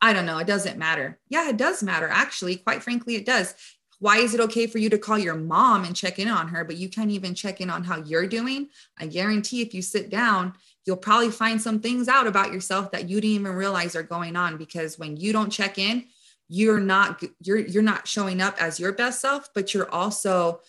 I 0.01 0.13
don't 0.13 0.25
know. 0.25 0.37
It 0.37 0.47
doesn't 0.47 0.77
matter. 0.77 1.19
Yeah, 1.27 1.49
it 1.49 1.57
does 1.57 1.83
matter. 1.83 2.07
Actually, 2.07 2.55
quite 2.55 2.81
frankly, 2.81 3.15
it 3.15 3.25
does. 3.25 3.53
Why 3.99 4.19
is 4.19 4.33
it 4.33 4.39
okay 4.39 4.65
for 4.65 4.77
you 4.77 4.89
to 4.91 4.97
call 4.97 5.17
your 5.17 5.35
mom 5.35 5.83
and 5.83 5.93
check 5.95 6.19
in 6.19 6.29
on 6.29 6.47
her, 6.49 6.63
but 6.63 6.77
you 6.77 6.87
can't 6.87 7.11
even 7.11 7.35
check 7.35 7.59
in 7.59 7.69
on 7.69 7.83
how 7.83 7.97
you're 7.97 8.27
doing? 8.27 8.69
I 8.97 9.07
guarantee 9.07 9.61
if 9.61 9.73
you 9.73 9.81
sit 9.81 10.09
down 10.09 10.53
you'll 10.85 10.97
probably 10.97 11.31
find 11.31 11.61
some 11.61 11.79
things 11.79 12.07
out 12.07 12.27
about 12.27 12.53
yourself 12.53 12.91
that 12.91 13.09
you 13.09 13.21
didn't 13.21 13.35
even 13.35 13.53
realize 13.53 13.95
are 13.95 14.03
going 14.03 14.35
on 14.35 14.57
because 14.57 14.97
when 14.97 15.17
you 15.17 15.33
don't 15.33 15.51
check 15.51 15.77
in 15.77 16.05
you're 16.47 16.79
not 16.79 17.23
you're 17.41 17.59
you're 17.59 17.83
not 17.83 18.07
showing 18.07 18.41
up 18.41 18.61
as 18.61 18.79
your 18.79 18.91
best 18.91 19.21
self 19.21 19.49
but 19.53 19.73
you're 19.73 19.89
also 19.91 20.59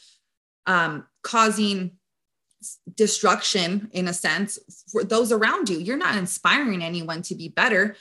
um, 0.66 1.06
causing 1.22 1.92
destruction 2.94 3.88
in 3.92 4.08
a 4.08 4.12
sense 4.12 4.58
for 4.90 5.04
those 5.04 5.32
around 5.32 5.68
you. 5.68 5.78
You're 5.78 5.96
not 5.96 6.16
inspiring 6.16 6.82
anyone 6.82 7.22
to 7.22 7.34
be 7.34 7.48
better. 7.48 7.96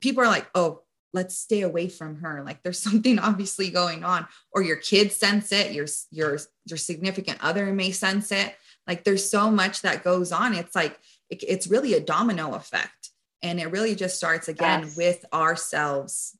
People 0.00 0.22
are 0.22 0.28
like, 0.28 0.48
oh, 0.54 0.82
let's 1.12 1.36
stay 1.36 1.62
away 1.62 1.88
from 1.88 2.20
her. 2.20 2.42
Like 2.44 2.62
there's 2.62 2.78
something 2.82 3.18
obviously 3.18 3.70
going 3.70 4.04
on, 4.04 4.26
or 4.52 4.62
your 4.62 4.76
kids 4.76 5.16
sense 5.16 5.52
it, 5.52 5.72
your 5.72 5.86
your 6.10 6.38
your 6.66 6.78
significant 6.78 7.38
other 7.42 7.72
may 7.72 7.90
sense 7.90 8.32
it. 8.32 8.54
Like 8.86 9.04
there's 9.04 9.28
so 9.28 9.50
much 9.50 9.82
that 9.82 10.04
goes 10.04 10.32
on. 10.32 10.54
It's 10.54 10.74
like 10.74 10.98
it, 11.30 11.42
it's 11.46 11.68
really 11.68 11.94
a 11.94 12.00
domino 12.00 12.54
effect, 12.54 13.10
and 13.42 13.60
it 13.60 13.70
really 13.70 13.94
just 13.94 14.16
starts 14.16 14.48
again 14.48 14.82
yes. 14.82 14.96
with 14.96 15.24
ourselves. 15.32 16.36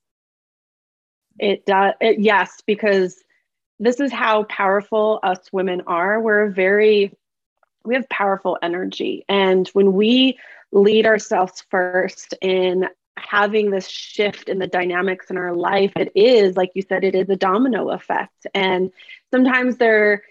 It 1.38 1.66
does. 1.66 1.94
It, 2.00 2.20
yes, 2.20 2.62
because 2.66 3.22
this 3.78 4.00
is 4.00 4.12
how 4.12 4.44
powerful 4.44 5.20
us 5.22 5.38
women 5.52 5.82
are. 5.86 6.20
We're 6.20 6.50
very 6.50 7.12
we 7.84 7.94
have 7.94 8.08
powerful 8.08 8.58
energy. 8.62 9.24
And 9.28 9.66
when 9.68 9.94
we 9.94 10.38
lead 10.72 11.06
ourselves 11.06 11.64
first 11.70 12.34
in 12.40 12.86
having 13.16 13.70
this 13.70 13.88
shift 13.88 14.48
in 14.48 14.58
the 14.58 14.66
dynamics 14.66 15.30
in 15.30 15.38
our 15.38 15.54
life, 15.54 15.92
it 15.96 16.12
is, 16.14 16.56
like 16.56 16.70
you 16.74 16.82
said, 16.82 17.02
it 17.02 17.14
is 17.14 17.28
a 17.30 17.36
domino 17.36 17.90
effect. 17.90 18.46
And 18.54 18.92
sometimes 19.32 19.78
there, 19.78 20.22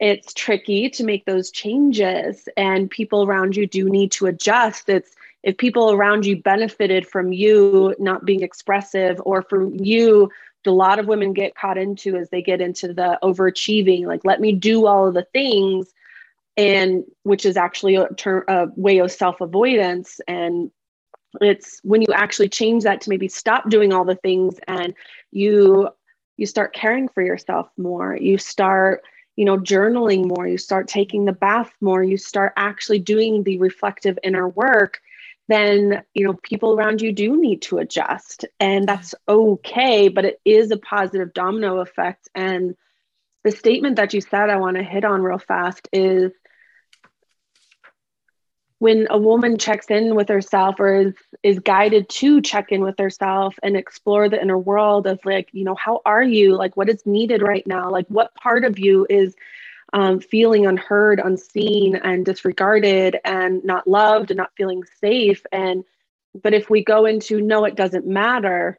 it's 0.00 0.32
tricky 0.32 0.88
to 0.90 1.04
make 1.04 1.26
those 1.26 1.50
changes, 1.50 2.48
and 2.56 2.90
people 2.90 3.22
around 3.22 3.54
you 3.54 3.66
do 3.66 3.88
need 3.88 4.10
to 4.12 4.26
adjust. 4.26 4.88
It's 4.88 5.14
if 5.42 5.56
people 5.56 5.92
around 5.92 6.26
you 6.26 6.40
benefited 6.40 7.06
from 7.06 7.32
you 7.32 7.94
not 7.98 8.24
being 8.24 8.42
expressive 8.42 9.20
or 9.24 9.42
from 9.42 9.74
you 9.74 10.30
a 10.66 10.70
lot 10.70 10.98
of 10.98 11.06
women 11.06 11.32
get 11.32 11.54
caught 11.54 11.78
into 11.78 12.16
as 12.16 12.28
they 12.28 12.42
get 12.42 12.60
into 12.60 12.92
the 12.92 13.18
overachieving 13.22 14.04
like 14.04 14.24
let 14.24 14.40
me 14.40 14.52
do 14.52 14.86
all 14.86 15.08
of 15.08 15.14
the 15.14 15.26
things 15.32 15.92
and 16.56 17.04
which 17.22 17.46
is 17.46 17.56
actually 17.56 17.94
a, 17.94 18.06
term, 18.14 18.44
a 18.46 18.66
way 18.76 18.98
of 18.98 19.10
self 19.10 19.40
avoidance 19.40 20.20
and 20.28 20.70
it's 21.40 21.80
when 21.82 22.02
you 22.02 22.08
actually 22.12 22.48
change 22.48 22.84
that 22.84 23.00
to 23.00 23.08
maybe 23.08 23.28
stop 23.28 23.70
doing 23.70 23.92
all 23.92 24.04
the 24.04 24.16
things 24.16 24.60
and 24.68 24.94
you 25.30 25.88
you 26.36 26.44
start 26.44 26.74
caring 26.74 27.08
for 27.08 27.22
yourself 27.22 27.70
more 27.78 28.14
you 28.14 28.36
start 28.36 29.02
you 29.40 29.46
know 29.46 29.56
journaling 29.56 30.26
more 30.26 30.46
you 30.46 30.58
start 30.58 30.86
taking 30.86 31.24
the 31.24 31.32
bath 31.32 31.72
more 31.80 32.04
you 32.04 32.18
start 32.18 32.52
actually 32.58 32.98
doing 32.98 33.42
the 33.42 33.58
reflective 33.58 34.18
inner 34.22 34.46
work 34.46 35.00
then 35.48 36.02
you 36.12 36.26
know 36.26 36.34
people 36.42 36.74
around 36.74 37.00
you 37.00 37.10
do 37.10 37.40
need 37.40 37.62
to 37.62 37.78
adjust 37.78 38.44
and 38.60 38.86
that's 38.86 39.14
okay 39.26 40.08
but 40.08 40.26
it 40.26 40.38
is 40.44 40.70
a 40.70 40.76
positive 40.76 41.32
domino 41.32 41.78
effect 41.78 42.28
and 42.34 42.74
the 43.42 43.50
statement 43.50 43.96
that 43.96 44.12
you 44.12 44.20
said 44.20 44.50
i 44.50 44.58
want 44.58 44.76
to 44.76 44.82
hit 44.82 45.06
on 45.06 45.22
real 45.22 45.38
fast 45.38 45.88
is 45.90 46.32
when 48.80 49.06
a 49.10 49.18
woman 49.18 49.58
checks 49.58 49.86
in 49.90 50.14
with 50.14 50.28
herself 50.28 50.80
or 50.80 50.94
is 50.96 51.14
is 51.42 51.58
guided 51.60 52.08
to 52.08 52.40
check 52.40 52.72
in 52.72 52.82
with 52.82 52.98
herself 52.98 53.54
and 53.62 53.76
explore 53.76 54.28
the 54.28 54.40
inner 54.40 54.58
world 54.58 55.06
of 55.06 55.20
like 55.24 55.50
you 55.52 55.64
know 55.64 55.76
how 55.76 56.00
are 56.06 56.22
you? 56.22 56.56
Like 56.56 56.76
what 56.76 56.88
is 56.88 57.06
needed 57.06 57.42
right 57.42 57.66
now? 57.66 57.90
Like 57.90 58.06
what 58.08 58.34
part 58.34 58.64
of 58.64 58.78
you 58.78 59.06
is 59.08 59.36
um, 59.92 60.18
feeling 60.18 60.66
unheard 60.66 61.20
unseen 61.22 61.94
and 61.96 62.24
disregarded 62.24 63.18
and 63.24 63.62
not 63.64 63.86
loved 63.86 64.30
and 64.30 64.38
not 64.38 64.56
feeling 64.56 64.82
safe? 65.00 65.44
And 65.52 65.84
but 66.42 66.54
if 66.54 66.70
we 66.70 66.82
go 66.82 67.04
into 67.04 67.40
no 67.42 67.66
it 67.66 67.76
doesn't 67.76 68.06
matter 68.06 68.78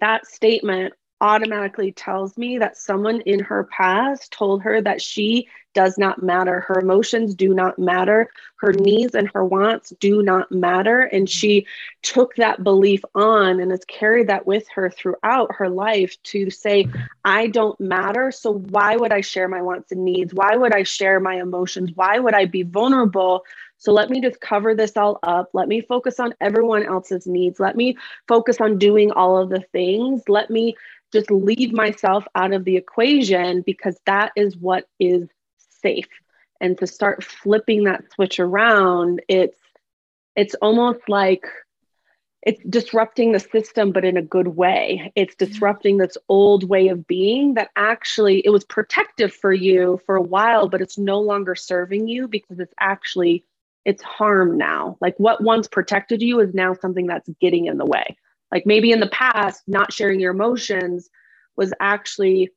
that 0.00 0.26
statement 0.26 0.92
automatically 1.20 1.92
tells 1.92 2.36
me 2.36 2.58
that 2.58 2.76
someone 2.76 3.20
in 3.22 3.40
her 3.40 3.64
past 3.64 4.32
told 4.32 4.62
her 4.62 4.80
that 4.82 5.00
she 5.00 5.48
does 5.74 5.98
not 5.98 6.22
matter. 6.22 6.60
Her 6.60 6.78
emotions 6.78 7.34
do 7.34 7.52
not 7.52 7.78
matter. 7.78 8.30
Her 8.56 8.72
needs 8.72 9.14
and 9.14 9.30
her 9.34 9.44
wants 9.44 9.92
do 10.00 10.22
not 10.22 10.50
matter. 10.50 11.00
And 11.00 11.28
she 11.28 11.66
took 12.02 12.34
that 12.36 12.62
belief 12.62 13.02
on 13.14 13.60
and 13.60 13.70
has 13.70 13.84
carried 13.86 14.28
that 14.28 14.46
with 14.46 14.66
her 14.74 14.88
throughout 14.90 15.54
her 15.56 15.68
life 15.68 16.16
to 16.24 16.50
say, 16.50 16.86
I 17.24 17.48
don't 17.48 17.78
matter. 17.80 18.30
So 18.30 18.52
why 18.52 18.96
would 18.96 19.12
I 19.12 19.20
share 19.20 19.48
my 19.48 19.62
wants 19.62 19.92
and 19.92 20.04
needs? 20.04 20.32
Why 20.32 20.56
would 20.56 20.72
I 20.72 20.84
share 20.84 21.20
my 21.20 21.40
emotions? 21.40 21.90
Why 21.94 22.18
would 22.18 22.34
I 22.34 22.46
be 22.46 22.62
vulnerable? 22.62 23.44
So 23.78 23.92
let 23.92 24.08
me 24.08 24.20
just 24.20 24.40
cover 24.40 24.74
this 24.74 24.96
all 24.96 25.18
up. 25.24 25.50
Let 25.52 25.68
me 25.68 25.80
focus 25.82 26.20
on 26.20 26.34
everyone 26.40 26.84
else's 26.84 27.26
needs. 27.26 27.60
Let 27.60 27.76
me 27.76 27.98
focus 28.28 28.60
on 28.60 28.78
doing 28.78 29.10
all 29.10 29.36
of 29.36 29.50
the 29.50 29.60
things. 29.72 30.22
Let 30.28 30.48
me 30.48 30.76
just 31.14 31.30
leave 31.30 31.72
myself 31.72 32.26
out 32.34 32.52
of 32.52 32.64
the 32.64 32.76
equation 32.76 33.62
because 33.62 33.96
that 34.04 34.32
is 34.36 34.56
what 34.56 34.86
is 35.00 35.28
safe. 35.80 36.08
And 36.60 36.76
to 36.78 36.86
start 36.86 37.24
flipping 37.24 37.84
that 37.84 38.04
switch 38.12 38.38
around 38.38 39.22
it's 39.28 39.58
it's 40.36 40.54
almost 40.56 41.00
like 41.08 41.46
it's 42.42 42.60
disrupting 42.68 43.32
the 43.32 43.38
system 43.40 43.92
but 43.92 44.04
in 44.04 44.16
a 44.16 44.22
good 44.22 44.48
way. 44.48 45.12
It's 45.14 45.36
disrupting 45.36 45.96
this 45.96 46.18
old 46.28 46.68
way 46.68 46.88
of 46.88 47.06
being 47.06 47.54
that 47.54 47.70
actually 47.76 48.40
it 48.44 48.50
was 48.50 48.64
protective 48.64 49.32
for 49.32 49.52
you 49.52 50.00
for 50.04 50.16
a 50.16 50.22
while 50.22 50.68
but 50.68 50.82
it's 50.82 50.98
no 50.98 51.20
longer 51.20 51.54
serving 51.54 52.08
you 52.08 52.28
because 52.28 52.58
it's 52.58 52.74
actually 52.80 53.44
it's 53.84 54.02
harm 54.02 54.58
now. 54.58 54.96
Like 55.00 55.14
what 55.18 55.42
once 55.42 55.68
protected 55.68 56.22
you 56.22 56.40
is 56.40 56.54
now 56.54 56.74
something 56.74 57.06
that's 57.06 57.30
getting 57.40 57.66
in 57.66 57.78
the 57.78 57.86
way 57.86 58.16
like 58.54 58.64
maybe 58.64 58.92
in 58.92 59.00
the 59.00 59.08
past 59.08 59.62
not 59.66 59.92
sharing 59.92 60.20
your 60.20 60.32
emotions 60.32 61.10
was 61.56 61.74
actually 61.80 62.50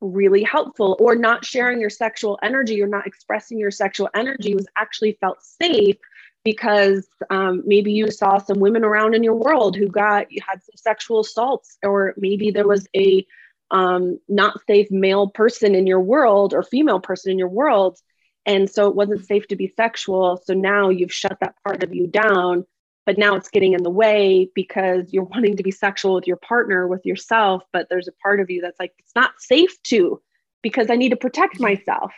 really 0.00 0.42
helpful 0.42 0.96
or 0.98 1.14
not 1.14 1.44
sharing 1.44 1.80
your 1.80 1.90
sexual 1.90 2.38
energy 2.42 2.80
or 2.82 2.86
not 2.86 3.06
expressing 3.06 3.58
your 3.58 3.70
sexual 3.70 4.08
energy 4.14 4.54
was 4.54 4.66
actually 4.76 5.18
felt 5.20 5.42
safe 5.42 5.96
because 6.44 7.06
um, 7.30 7.62
maybe 7.66 7.92
you 7.92 8.10
saw 8.10 8.38
some 8.38 8.58
women 8.58 8.82
around 8.82 9.14
in 9.14 9.22
your 9.22 9.34
world 9.34 9.76
who 9.76 9.88
got 9.88 10.30
you 10.32 10.40
had 10.48 10.62
some 10.62 10.76
sexual 10.76 11.20
assaults 11.20 11.76
or 11.82 12.14
maybe 12.16 12.50
there 12.50 12.66
was 12.66 12.86
a 12.96 13.26
um, 13.70 14.18
not 14.28 14.58
safe 14.66 14.90
male 14.90 15.28
person 15.28 15.74
in 15.74 15.86
your 15.86 16.00
world 16.00 16.54
or 16.54 16.62
female 16.62 17.00
person 17.00 17.32
in 17.32 17.38
your 17.38 17.48
world 17.48 17.98
and 18.44 18.68
so 18.68 18.88
it 18.88 18.96
wasn't 18.96 19.24
safe 19.24 19.46
to 19.48 19.56
be 19.56 19.72
sexual. 19.76 20.40
So 20.44 20.54
now 20.54 20.88
you've 20.88 21.12
shut 21.12 21.38
that 21.40 21.54
part 21.64 21.82
of 21.82 21.94
you 21.94 22.06
down 22.06 22.64
but 23.04 23.18
now 23.18 23.34
it's 23.34 23.50
getting 23.50 23.72
in 23.72 23.82
the 23.82 23.90
way 23.90 24.48
because 24.54 25.12
you're 25.12 25.24
wanting 25.24 25.56
to 25.56 25.62
be 25.62 25.70
sexual 25.70 26.14
with 26.14 26.26
your 26.26 26.36
partner 26.36 26.86
with 26.86 27.04
yourself 27.04 27.62
but 27.72 27.88
there's 27.88 28.08
a 28.08 28.12
part 28.22 28.40
of 28.40 28.50
you 28.50 28.60
that's 28.60 28.78
like 28.78 28.92
it's 28.98 29.14
not 29.14 29.32
safe 29.38 29.80
to 29.82 30.20
because 30.62 30.90
i 30.90 30.96
need 30.96 31.10
to 31.10 31.16
protect 31.16 31.60
myself. 31.60 32.12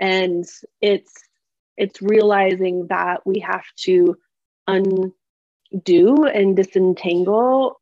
And 0.00 0.44
it's 0.80 1.12
it's 1.76 2.02
realizing 2.02 2.88
that 2.88 3.24
we 3.24 3.40
have 3.40 3.64
to 3.76 4.16
undo 4.66 5.14
and 5.72 6.56
disentangle 6.56 7.80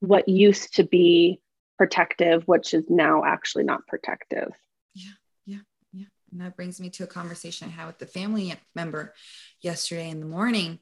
what 0.00 0.28
used 0.28 0.76
to 0.76 0.84
be 0.84 1.40
protective 1.76 2.42
which 2.46 2.74
is 2.74 2.84
now 2.90 3.24
actually 3.24 3.64
not 3.64 3.86
protective. 3.86 4.50
Yeah 4.94 5.10
yeah 5.46 5.60
yeah. 5.92 6.06
And 6.32 6.40
that 6.40 6.56
brings 6.56 6.80
me 6.80 6.90
to 6.90 7.04
a 7.04 7.06
conversation 7.06 7.68
i 7.68 7.70
had 7.70 7.86
with 7.86 7.98
the 7.98 8.06
family 8.06 8.54
member 8.74 9.14
yesterday 9.60 10.10
in 10.10 10.20
the 10.20 10.26
morning 10.26 10.80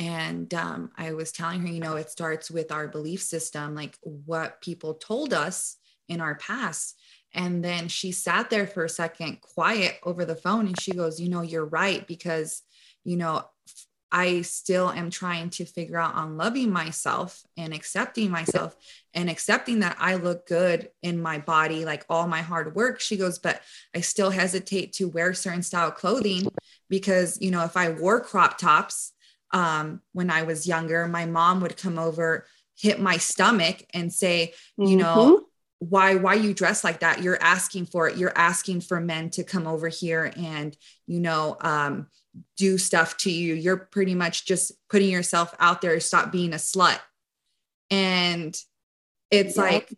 and 0.00 0.52
um, 0.54 0.90
I 0.96 1.12
was 1.12 1.30
telling 1.30 1.60
her, 1.60 1.68
you 1.68 1.78
know, 1.78 1.96
it 1.96 2.08
starts 2.08 2.50
with 2.50 2.72
our 2.72 2.88
belief 2.88 3.20
system, 3.20 3.74
like 3.74 3.98
what 4.00 4.62
people 4.62 4.94
told 4.94 5.34
us 5.34 5.76
in 6.08 6.22
our 6.22 6.36
past. 6.36 6.98
And 7.34 7.62
then 7.62 7.86
she 7.88 8.10
sat 8.10 8.48
there 8.48 8.66
for 8.66 8.82
a 8.82 8.88
second, 8.88 9.42
quiet 9.42 9.98
over 10.02 10.24
the 10.24 10.34
phone, 10.34 10.66
and 10.66 10.80
she 10.80 10.92
goes, 10.92 11.20
You 11.20 11.28
know, 11.28 11.42
you're 11.42 11.66
right, 11.66 12.06
because, 12.06 12.62
you 13.04 13.18
know, 13.18 13.44
I 14.10 14.40
still 14.40 14.90
am 14.90 15.10
trying 15.10 15.50
to 15.50 15.66
figure 15.66 15.98
out 15.98 16.14
on 16.14 16.38
loving 16.38 16.72
myself 16.72 17.42
and 17.58 17.74
accepting 17.74 18.30
myself 18.30 18.74
and 19.12 19.28
accepting 19.28 19.80
that 19.80 19.98
I 20.00 20.14
look 20.14 20.48
good 20.48 20.88
in 21.02 21.20
my 21.20 21.38
body, 21.38 21.84
like 21.84 22.06
all 22.08 22.26
my 22.26 22.40
hard 22.40 22.74
work. 22.74 23.00
She 23.00 23.18
goes, 23.18 23.38
but 23.38 23.60
I 23.94 24.00
still 24.00 24.30
hesitate 24.30 24.94
to 24.94 25.08
wear 25.08 25.34
certain 25.34 25.62
style 25.62 25.90
clothing 25.90 26.48
because, 26.88 27.38
you 27.40 27.50
know, 27.50 27.64
if 27.64 27.76
I 27.76 27.90
wore 27.90 28.20
crop 28.20 28.58
tops, 28.58 29.12
um, 29.52 30.00
when 30.12 30.30
I 30.30 30.42
was 30.42 30.66
younger, 30.66 31.06
my 31.08 31.26
mom 31.26 31.60
would 31.60 31.76
come 31.76 31.98
over, 31.98 32.46
hit 32.78 33.00
my 33.00 33.16
stomach, 33.16 33.84
and 33.92 34.12
say, 34.12 34.54
mm-hmm. 34.78 34.90
you 34.90 34.96
know, 34.96 35.16
mm-hmm. 35.16 35.44
why 35.80 36.14
why 36.16 36.34
you 36.34 36.54
dress 36.54 36.84
like 36.84 37.00
that? 37.00 37.22
You're 37.22 37.42
asking 37.42 37.86
for 37.86 38.08
it. 38.08 38.16
You're 38.16 38.36
asking 38.36 38.82
for 38.82 39.00
men 39.00 39.30
to 39.30 39.44
come 39.44 39.66
over 39.66 39.88
here 39.88 40.32
and 40.36 40.76
you 41.06 41.20
know 41.20 41.56
um, 41.60 42.06
do 42.56 42.78
stuff 42.78 43.16
to 43.18 43.30
you. 43.30 43.54
You're 43.54 43.76
pretty 43.76 44.14
much 44.14 44.46
just 44.46 44.72
putting 44.88 45.10
yourself 45.10 45.54
out 45.58 45.80
there. 45.80 45.98
Stop 46.00 46.32
being 46.32 46.52
a 46.52 46.56
slut. 46.56 46.98
And 47.90 48.56
it's 49.30 49.56
yeah. 49.56 49.62
like 49.62 49.94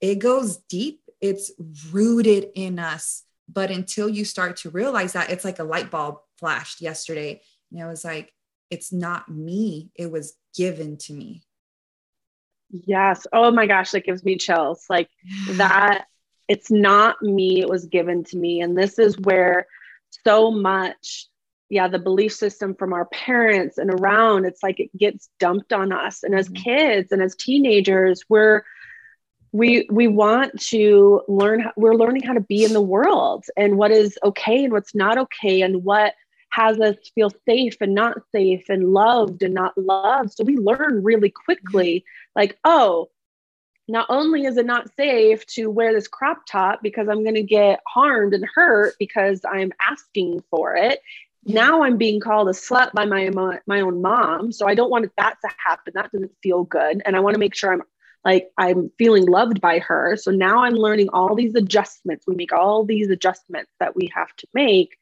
it 0.00 0.18
goes 0.18 0.58
deep. 0.68 1.00
It's 1.20 1.52
rooted 1.90 2.48
in 2.54 2.78
us. 2.78 3.22
But 3.48 3.70
until 3.70 4.08
you 4.08 4.24
start 4.24 4.58
to 4.58 4.70
realize 4.70 5.12
that, 5.12 5.30
it's 5.30 5.44
like 5.44 5.58
a 5.58 5.64
light 5.64 5.90
bulb 5.90 6.18
flashed 6.38 6.80
yesterday. 6.80 7.42
And 7.70 7.80
it 7.80 7.86
was 7.86 8.04
like, 8.04 8.32
it's 8.74 8.92
not 8.92 9.28
me 9.28 9.90
it 9.94 10.10
was 10.10 10.34
given 10.56 10.96
to 10.98 11.12
me. 11.12 11.44
Yes. 12.70 13.24
Oh 13.32 13.52
my 13.52 13.66
gosh 13.66 13.92
that 13.92 14.04
gives 14.04 14.24
me 14.24 14.36
chills. 14.36 14.84
Like 14.90 15.08
that 15.52 16.06
it's 16.48 16.70
not 16.70 17.22
me 17.22 17.60
it 17.60 17.68
was 17.68 17.86
given 17.86 18.24
to 18.24 18.36
me. 18.36 18.60
And 18.60 18.76
this 18.76 18.98
is 18.98 19.16
where 19.18 19.66
so 20.26 20.50
much 20.50 21.28
yeah 21.70 21.88
the 21.88 21.98
belief 21.98 22.32
system 22.32 22.74
from 22.74 22.92
our 22.92 23.06
parents 23.06 23.78
and 23.78 23.90
around 23.90 24.44
it's 24.44 24.62
like 24.62 24.78
it 24.78 24.90
gets 24.96 25.30
dumped 25.38 25.72
on 25.72 25.92
us. 25.92 26.24
And 26.24 26.34
as 26.34 26.48
mm-hmm. 26.48 26.62
kids 26.64 27.12
and 27.12 27.22
as 27.22 27.36
teenagers 27.36 28.24
we're 28.28 28.64
we 29.52 29.86
we 29.88 30.08
want 30.08 30.60
to 30.60 31.22
learn 31.28 31.64
we're 31.76 31.94
learning 31.94 32.24
how 32.24 32.32
to 32.32 32.40
be 32.40 32.64
in 32.64 32.72
the 32.72 32.80
world 32.80 33.44
and 33.56 33.78
what 33.78 33.92
is 33.92 34.18
okay 34.24 34.64
and 34.64 34.72
what's 34.72 34.96
not 34.96 35.16
okay 35.16 35.62
and 35.62 35.84
what 35.84 36.14
has 36.54 36.78
us 36.80 36.96
feel 37.14 37.30
safe 37.46 37.76
and 37.80 37.94
not 37.94 38.18
safe 38.32 38.64
and 38.68 38.92
loved 38.92 39.42
and 39.42 39.54
not 39.54 39.76
loved 39.76 40.32
so 40.32 40.44
we 40.44 40.56
learn 40.56 41.02
really 41.02 41.30
quickly 41.30 42.04
like 42.36 42.58
oh 42.64 43.08
not 43.88 44.06
only 44.08 44.44
is 44.44 44.56
it 44.56 44.66
not 44.66 44.90
safe 44.96 45.44
to 45.46 45.66
wear 45.70 45.92
this 45.92 46.08
crop 46.08 46.46
top 46.50 46.80
because 46.82 47.08
I'm 47.08 47.22
going 47.22 47.34
to 47.34 47.42
get 47.42 47.80
harmed 47.86 48.32
and 48.32 48.46
hurt 48.54 48.94
because 48.98 49.40
I'm 49.50 49.72
asking 49.80 50.42
for 50.50 50.74
it. 50.76 51.00
Now 51.44 51.82
I'm 51.82 51.98
being 51.98 52.20
called 52.20 52.48
a 52.48 52.52
slut 52.52 52.92
by 52.92 53.04
my 53.04 53.28
my 53.66 53.80
own 53.82 54.00
mom, 54.00 54.52
so 54.52 54.66
I 54.66 54.74
don't 54.74 54.90
want 54.90 55.10
that 55.18 55.36
to 55.42 55.50
happen. 55.58 55.92
That 55.94 56.10
doesn't 56.10 56.32
feel 56.42 56.64
good, 56.64 57.02
and 57.04 57.14
I 57.14 57.20
want 57.20 57.34
to 57.34 57.38
make 57.38 57.54
sure 57.54 57.70
I'm 57.74 57.82
like 58.24 58.48
I'm 58.56 58.90
feeling 58.96 59.26
loved 59.26 59.60
by 59.60 59.80
her. 59.80 60.16
So 60.16 60.30
now 60.30 60.64
I'm 60.64 60.72
learning 60.72 61.10
all 61.12 61.34
these 61.34 61.54
adjustments. 61.54 62.24
We 62.26 62.34
make 62.34 62.54
all 62.54 62.86
these 62.86 63.10
adjustments 63.10 63.70
that 63.78 63.94
we 63.94 64.10
have 64.14 64.34
to 64.36 64.46
make. 64.54 64.96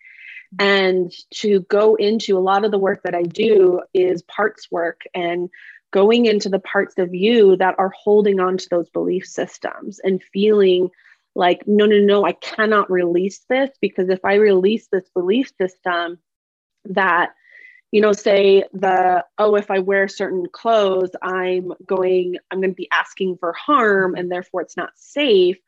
And 0.59 1.13
to 1.35 1.61
go 1.61 1.95
into 1.95 2.37
a 2.37 2.41
lot 2.41 2.65
of 2.65 2.71
the 2.71 2.79
work 2.79 3.03
that 3.05 3.15
I 3.15 3.23
do 3.23 3.81
is 3.95 4.23
parts 4.23 4.71
work 4.71 5.03
and 5.15 5.49
going 5.93 6.27
into 6.27 6.49
the 6.49 6.59
parts 6.59 6.95
of 6.99 7.15
you 7.15 7.57
that 7.57 7.75
are 7.79 7.93
holding 7.97 8.41
on 8.41 8.57
to 8.57 8.69
those 8.71 8.89
belief 8.91 9.27
systems 9.27 10.01
and 10.03 10.23
feeling 10.33 10.89
like, 11.35 11.63
no, 11.67 11.87
no, 11.87 11.99
no, 11.99 12.27
I 12.27 12.33
cannot 12.33 12.91
release 12.91 13.41
this 13.49 13.71
because 13.81 14.09
if 14.09 14.25
I 14.25 14.35
release 14.35 14.89
this 14.89 15.09
belief 15.15 15.51
system, 15.61 16.19
that, 16.87 17.31
you 17.91 18.01
know, 18.01 18.13
say 18.13 18.65
the, 18.73 19.25
oh, 19.39 19.55
if 19.55 19.71
I 19.71 19.79
wear 19.79 20.09
certain 20.09 20.47
clothes, 20.53 21.11
I'm 21.23 21.73
going, 21.87 22.37
I'm 22.51 22.59
going 22.61 22.71
to 22.71 22.75
be 22.75 22.91
asking 22.91 23.37
for 23.39 23.53
harm 23.53 24.15
and 24.15 24.31
therefore 24.31 24.63
it's 24.63 24.77
not 24.77 24.91
safe. 24.97 25.59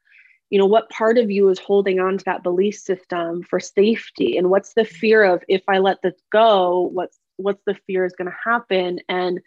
You 0.50 0.58
know, 0.58 0.66
what 0.66 0.90
part 0.90 1.18
of 1.18 1.30
you 1.30 1.48
is 1.48 1.58
holding 1.58 1.98
on 2.00 2.18
to 2.18 2.24
that 2.26 2.42
belief 2.42 2.76
system 2.76 3.42
for 3.42 3.58
safety? 3.58 4.36
And 4.36 4.50
what's 4.50 4.74
the 4.74 4.84
fear 4.84 5.24
of 5.24 5.42
if 5.48 5.62
I 5.68 5.78
let 5.78 6.02
this 6.02 6.20
go, 6.30 6.88
what's 6.92 7.18
what's 7.36 7.62
the 7.66 7.76
fear 7.86 8.04
is 8.04 8.14
going 8.14 8.30
to 8.30 8.36
happen? 8.44 9.00
And 9.08 9.40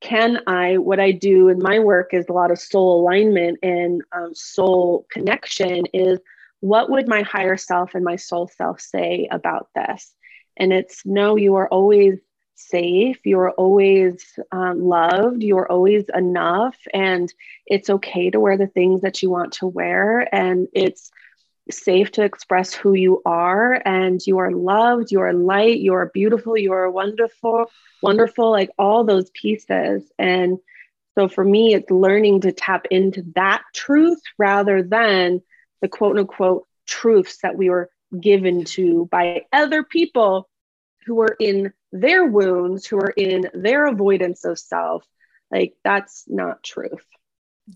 can 0.00 0.40
I, 0.46 0.78
what 0.78 0.98
I 0.98 1.12
do 1.12 1.48
in 1.48 1.58
my 1.58 1.78
work 1.78 2.14
is 2.14 2.26
a 2.28 2.32
lot 2.32 2.50
of 2.50 2.58
soul 2.58 3.00
alignment 3.00 3.58
and 3.62 4.02
um, 4.12 4.34
soul 4.34 5.06
connection 5.10 5.86
is 5.92 6.18
what 6.60 6.90
would 6.90 7.06
my 7.06 7.22
higher 7.22 7.56
self 7.56 7.94
and 7.94 8.04
my 8.04 8.16
soul 8.16 8.48
self 8.48 8.80
say 8.80 9.28
about 9.30 9.68
this? 9.74 10.14
And 10.56 10.72
it's 10.72 11.02
no, 11.04 11.36
you 11.36 11.54
are 11.56 11.68
always 11.68 12.18
safe, 12.68 13.18
you 13.24 13.38
are 13.38 13.50
always 13.52 14.38
um, 14.52 14.82
loved, 14.82 15.42
you 15.42 15.58
are 15.58 15.70
always 15.70 16.04
enough, 16.14 16.76
and 16.92 17.32
it's 17.66 17.90
okay 17.90 18.30
to 18.30 18.40
wear 18.40 18.56
the 18.56 18.66
things 18.66 19.02
that 19.02 19.22
you 19.22 19.30
want 19.30 19.54
to 19.54 19.66
wear. 19.66 20.28
And 20.34 20.68
it's 20.72 21.10
safe 21.70 22.10
to 22.12 22.22
express 22.22 22.72
who 22.74 22.94
you 22.94 23.22
are 23.24 23.80
and 23.84 24.20
you 24.26 24.38
are 24.38 24.50
loved 24.50 25.12
you 25.12 25.20
are 25.20 25.32
light 25.32 25.78
you 25.78 25.94
are 25.94 26.10
beautiful 26.12 26.56
you 26.56 26.72
are 26.72 26.90
wonderful 26.90 27.70
wonderful 28.02 28.50
like 28.50 28.70
all 28.78 29.04
those 29.04 29.30
pieces 29.30 30.02
and 30.18 30.58
so 31.16 31.28
for 31.28 31.44
me 31.44 31.74
it's 31.74 31.90
learning 31.90 32.40
to 32.40 32.52
tap 32.52 32.86
into 32.90 33.22
that 33.34 33.62
truth 33.74 34.20
rather 34.38 34.82
than 34.82 35.40
the 35.80 35.88
quote 35.88 36.18
unquote 36.18 36.66
truths 36.86 37.38
that 37.42 37.56
we 37.56 37.70
were 37.70 37.88
given 38.20 38.64
to 38.64 39.06
by 39.10 39.42
other 39.52 39.84
people 39.84 40.48
who 41.06 41.20
are 41.20 41.36
in 41.38 41.72
their 41.92 42.24
wounds 42.24 42.86
who 42.86 42.96
are 42.96 43.12
in 43.16 43.48
their 43.52 43.86
avoidance 43.86 44.44
of 44.44 44.58
self 44.58 45.04
like 45.50 45.74
that's 45.82 46.24
not 46.28 46.62
truth 46.62 47.04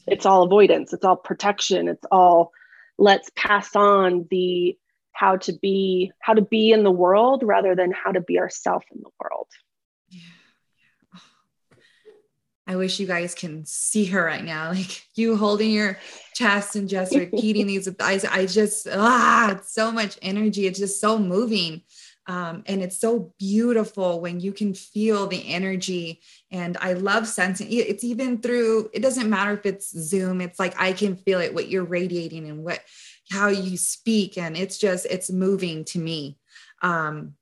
it's 0.07 0.27
all 0.27 0.43
avoidance 0.45 0.93
it's 0.93 1.05
all 1.05 1.16
protection 1.16 1.89
it's 1.89 2.07
all 2.11 2.53
let's 2.99 3.31
pass 3.35 3.75
on 3.75 4.27
the 4.31 4.77
how 5.12 5.37
to 5.37 5.53
be 5.53 6.12
how 6.20 6.35
to 6.35 6.43
be 6.43 6.70
in 6.70 6.83
the 6.85 6.91
world 6.91 7.43
rather 7.45 7.75
than 7.75 7.93
how 7.93 8.12
to 8.12 8.20
be 8.20 8.39
ourself 8.39 8.85
in 8.95 9.01
the 9.03 9.11
world 9.20 9.49
yeah. 10.09 10.20
I 12.66 12.77
wish 12.77 12.99
you 12.99 13.07
guys 13.07 13.35
can 13.35 13.66
see 13.66 14.07
her 14.07 14.25
right 14.25 14.43
now, 14.43 14.70
like 14.70 15.03
you 15.14 15.37
holding 15.37 15.70
your 15.70 15.99
chest 16.33 16.77
and 16.77 16.89
just 16.89 17.14
repeating 17.16 17.66
these. 17.66 17.87
I, 18.01 18.20
I 18.31 18.47
just, 18.47 18.89
ah, 18.91 19.53
it's 19.53 19.75
so 19.75 19.93
much 19.93 20.18
energy. 20.22 20.66
It's 20.66 20.79
just 20.79 20.99
so 20.99 21.18
moving. 21.18 21.83
Um, 22.27 22.62
and 22.66 22.83
it's 22.83 22.99
so 22.99 23.35
beautiful 23.39 24.20
when 24.20 24.41
you 24.41 24.53
can 24.53 24.72
feel 24.72 25.27
the 25.27 25.47
energy. 25.47 26.22
And 26.51 26.77
I 26.81 26.95
love 26.95 27.29
sensing 27.29 27.70
it's 27.70 28.03
even 28.03 28.41
through, 28.41 28.91
it 28.95 29.03
doesn't 29.03 29.29
matter 29.29 29.53
if 29.53 29.66
it's 29.66 29.91
Zoom, 29.91 30.41
it's 30.41 30.59
like 30.59 30.75
I 30.81 30.95
can 30.95 31.16
feel 31.16 31.41
it, 31.41 31.53
what 31.53 31.68
you're 31.68 31.85
radiating 31.85 32.49
and 32.49 32.64
what, 32.64 32.81
how 33.31 33.49
you 33.49 33.77
speak. 33.77 34.39
And 34.39 34.57
it's 34.57 34.79
just, 34.79 35.07
it's 35.07 35.31
moving 35.31 35.85
to 35.87 35.99
me. 35.99 36.39
Um, 36.83 37.35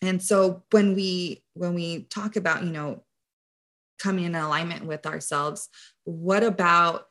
and 0.00 0.22
so 0.22 0.62
when 0.70 0.94
we, 0.94 1.42
when 1.54 1.74
we 1.74 2.04
talk 2.04 2.36
about, 2.36 2.62
you 2.62 2.70
know, 2.70 3.02
coming 3.98 4.24
in 4.24 4.36
alignment 4.36 4.84
with 4.84 5.06
ourselves, 5.06 5.68
what 6.04 6.44
about 6.44 7.06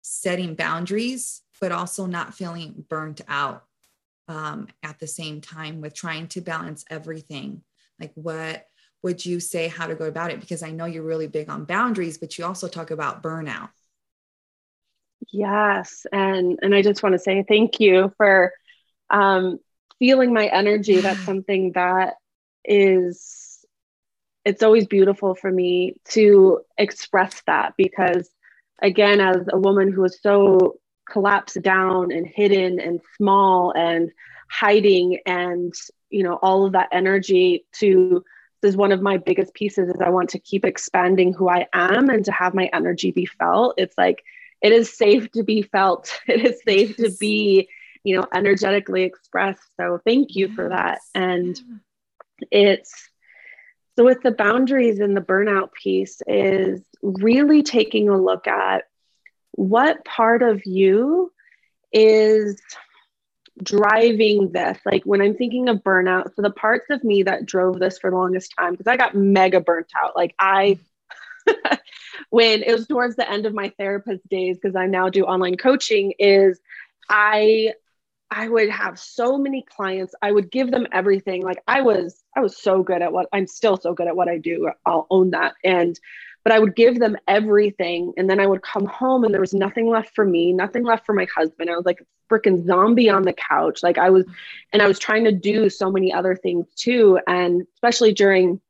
setting 0.00 0.54
boundaries, 0.54 1.42
but 1.60 1.72
also 1.72 2.06
not 2.06 2.32
feeling 2.32 2.84
burnt 2.88 3.20
out? 3.28 3.67
Um, 4.28 4.68
at 4.82 4.98
the 4.98 5.06
same 5.06 5.40
time 5.40 5.80
with 5.80 5.94
trying 5.94 6.28
to 6.28 6.40
balance 6.40 6.84
everything. 6.90 7.62
Like 7.98 8.12
what 8.14 8.66
would 9.02 9.24
you 9.24 9.40
say 9.40 9.68
how 9.68 9.86
to 9.86 9.94
go 9.94 10.06
about 10.06 10.30
it? 10.30 10.40
Because 10.40 10.62
i 10.62 10.70
know 10.70 10.84
you're 10.84 11.02
really 11.02 11.28
big 11.28 11.48
on 11.48 11.64
boundaries 11.64 12.18
but 12.18 12.36
you 12.38 12.44
also 12.44 12.68
talk 12.68 12.90
about 12.90 13.22
burnout. 13.22 13.70
Yes. 15.32 16.06
And 16.12 16.58
and 16.62 16.74
i 16.74 16.82
just 16.82 17.02
want 17.02 17.14
to 17.14 17.18
say 17.18 17.44
thank 17.46 17.80
you 17.80 18.12
for 18.16 18.52
um, 19.10 19.58
feeling 19.98 20.32
my 20.32 20.46
energy. 20.46 21.00
That's 21.00 21.24
something 21.24 21.72
that 21.72 22.14
is 22.64 23.64
it's 24.44 24.62
always 24.62 24.86
beautiful 24.86 25.34
for 25.34 25.50
me 25.50 25.96
to 26.08 26.60
express 26.76 27.42
that 27.46 27.74
because 27.76 28.30
again 28.80 29.20
as 29.20 29.46
a 29.52 29.58
woman 29.58 29.92
who 29.92 30.04
is 30.04 30.18
so 30.22 30.78
collapsed 31.10 31.60
down 31.62 32.12
and 32.12 32.26
hidden 32.26 32.78
and 32.80 33.00
small 33.16 33.72
and 33.72 34.10
hiding 34.50 35.18
and 35.26 35.74
you 36.10 36.22
know 36.22 36.38
all 36.42 36.64
of 36.64 36.72
that 36.72 36.88
energy 36.92 37.66
to 37.72 38.24
this 38.60 38.70
is 38.70 38.76
one 38.76 38.92
of 38.92 39.02
my 39.02 39.16
biggest 39.16 39.52
pieces 39.54 39.88
is 39.88 40.00
i 40.00 40.08
want 40.08 40.30
to 40.30 40.38
keep 40.38 40.64
expanding 40.64 41.32
who 41.32 41.48
i 41.48 41.66
am 41.72 42.08
and 42.08 42.24
to 42.24 42.32
have 42.32 42.54
my 42.54 42.68
energy 42.72 43.10
be 43.10 43.26
felt. 43.26 43.74
It's 43.76 43.96
like 43.96 44.22
it 44.60 44.72
is 44.72 44.96
safe 44.96 45.30
to 45.32 45.42
be 45.42 45.62
felt. 45.62 46.18
It 46.26 46.44
is 46.44 46.60
safe 46.66 46.96
to 46.96 47.10
be 47.18 47.68
you 48.04 48.16
know 48.16 48.26
energetically 48.34 49.02
expressed. 49.02 49.62
So 49.78 50.00
thank 50.04 50.34
you 50.34 50.48
for 50.54 50.68
that. 50.70 51.00
And 51.14 51.58
it's 52.50 53.10
so 53.96 54.04
with 54.04 54.22
the 54.22 54.30
boundaries 54.30 55.00
and 55.00 55.16
the 55.16 55.20
burnout 55.20 55.72
piece 55.72 56.22
is 56.26 56.80
really 57.02 57.62
taking 57.62 58.08
a 58.08 58.16
look 58.16 58.46
at 58.46 58.84
what 59.58 60.04
part 60.04 60.40
of 60.40 60.64
you 60.66 61.32
is 61.92 62.62
driving 63.60 64.52
this? 64.52 64.78
Like 64.86 65.02
when 65.02 65.20
i'm 65.20 65.34
thinking 65.34 65.68
of 65.68 65.78
burnout 65.78 66.32
so 66.36 66.42
the 66.42 66.50
parts 66.50 66.86
of 66.90 67.02
me 67.02 67.24
that 67.24 67.44
drove 67.44 67.80
this 67.80 67.98
for 67.98 68.10
the 68.10 68.16
longest 68.16 68.54
time 68.56 68.72
because 68.72 68.86
i 68.86 68.96
got 68.96 69.16
mega 69.16 69.60
burnt 69.60 69.90
out. 70.00 70.14
Like 70.14 70.34
i 70.38 70.78
mm. 71.48 71.78
when 72.30 72.62
it 72.62 72.72
was 72.72 72.86
towards 72.86 73.16
the 73.16 73.28
end 73.28 73.46
of 73.46 73.54
my 73.54 73.72
therapist 73.78 74.28
days 74.28 74.58
because 74.62 74.76
i 74.76 74.86
now 74.86 75.08
do 75.08 75.24
online 75.24 75.56
coaching 75.56 76.12
is 76.20 76.60
i 77.08 77.72
i 78.30 78.46
would 78.46 78.70
have 78.70 78.96
so 78.96 79.38
many 79.38 79.62
clients. 79.62 80.14
I 80.22 80.30
would 80.30 80.52
give 80.52 80.70
them 80.70 80.86
everything. 80.92 81.42
Like 81.42 81.64
i 81.66 81.80
was 81.80 82.22
i 82.36 82.40
was 82.40 82.56
so 82.56 82.84
good 82.84 83.02
at 83.02 83.12
what 83.12 83.26
i'm 83.32 83.48
still 83.48 83.76
so 83.76 83.92
good 83.92 84.06
at 84.06 84.14
what 84.14 84.28
i 84.28 84.38
do. 84.38 84.70
I'll 84.86 85.08
own 85.10 85.30
that. 85.30 85.54
And 85.64 85.98
but 86.48 86.54
I 86.54 86.60
would 86.60 86.74
give 86.74 86.98
them 86.98 87.14
everything. 87.28 88.14
And 88.16 88.30
then 88.30 88.40
I 88.40 88.46
would 88.46 88.62
come 88.62 88.86
home 88.86 89.22
and 89.22 89.34
there 89.34 89.40
was 89.42 89.52
nothing 89.52 89.86
left 89.86 90.14
for 90.14 90.24
me, 90.24 90.54
nothing 90.54 90.82
left 90.82 91.04
for 91.04 91.12
my 91.12 91.26
husband. 91.26 91.68
I 91.68 91.76
was 91.76 91.84
like 91.84 92.00
a 92.00 92.34
freaking 92.34 92.64
zombie 92.64 93.10
on 93.10 93.24
the 93.24 93.34
couch. 93.34 93.82
Like 93.82 93.98
I 93.98 94.08
was, 94.08 94.24
and 94.72 94.80
I 94.80 94.88
was 94.88 94.98
trying 94.98 95.24
to 95.24 95.30
do 95.30 95.68
so 95.68 95.90
many 95.90 96.10
other 96.10 96.34
things 96.34 96.64
too. 96.74 97.20
And 97.26 97.66
especially 97.74 98.14
during 98.14 98.62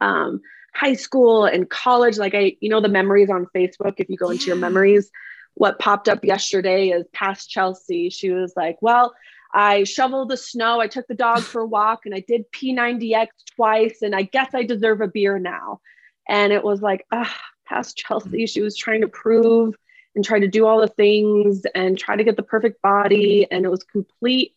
um, 0.00 0.40
high 0.72 0.94
school 0.94 1.44
and 1.44 1.68
college, 1.68 2.18
like 2.18 2.36
I, 2.36 2.54
you 2.60 2.68
know, 2.68 2.80
the 2.80 2.88
memories 2.88 3.30
on 3.30 3.48
Facebook, 3.52 3.94
if 3.96 4.08
you 4.08 4.16
go 4.16 4.30
into 4.30 4.46
your 4.46 4.54
memories, 4.54 5.10
what 5.54 5.80
popped 5.80 6.08
up 6.08 6.24
yesterday 6.24 6.90
is 6.90 7.04
past 7.12 7.50
Chelsea. 7.50 8.10
She 8.10 8.30
was 8.30 8.52
like, 8.54 8.76
well, 8.80 9.12
I 9.52 9.82
shoveled 9.82 10.28
the 10.28 10.36
snow. 10.36 10.78
I 10.78 10.86
took 10.86 11.08
the 11.08 11.16
dog 11.16 11.40
for 11.40 11.62
a 11.62 11.66
walk 11.66 12.06
and 12.06 12.14
I 12.14 12.20
did 12.20 12.44
P90X 12.52 13.26
twice. 13.56 14.02
And 14.02 14.14
I 14.14 14.22
guess 14.22 14.50
I 14.54 14.62
deserve 14.62 15.00
a 15.00 15.08
beer 15.08 15.40
now. 15.40 15.80
And 16.28 16.52
it 16.52 16.62
was 16.62 16.80
like, 16.82 17.06
ah, 17.10 17.34
past 17.66 17.96
Chelsea, 17.96 18.46
she 18.46 18.60
was 18.60 18.76
trying 18.76 19.00
to 19.00 19.08
prove 19.08 19.74
and 20.14 20.24
try 20.24 20.38
to 20.40 20.48
do 20.48 20.66
all 20.66 20.80
the 20.80 20.88
things 20.88 21.62
and 21.74 21.98
try 21.98 22.16
to 22.16 22.24
get 22.24 22.36
the 22.36 22.42
perfect 22.42 22.82
body. 22.82 23.46
And 23.50 23.64
it 23.64 23.70
was 23.70 23.84
complete 23.84 24.54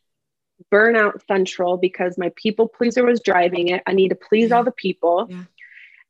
burnout 0.72 1.26
central 1.28 1.78
because 1.78 2.18
my 2.18 2.32
people 2.36 2.68
pleaser 2.68 3.06
was 3.06 3.20
driving 3.22 3.70
it. 3.70 3.84
I 3.86 3.94
need 3.94 4.10
to 4.10 4.16
please 4.16 4.50
Yeah. 4.50 4.58
all 4.58 4.64
the 4.64 4.72
people. 4.72 5.28
Yeah. 5.30 5.44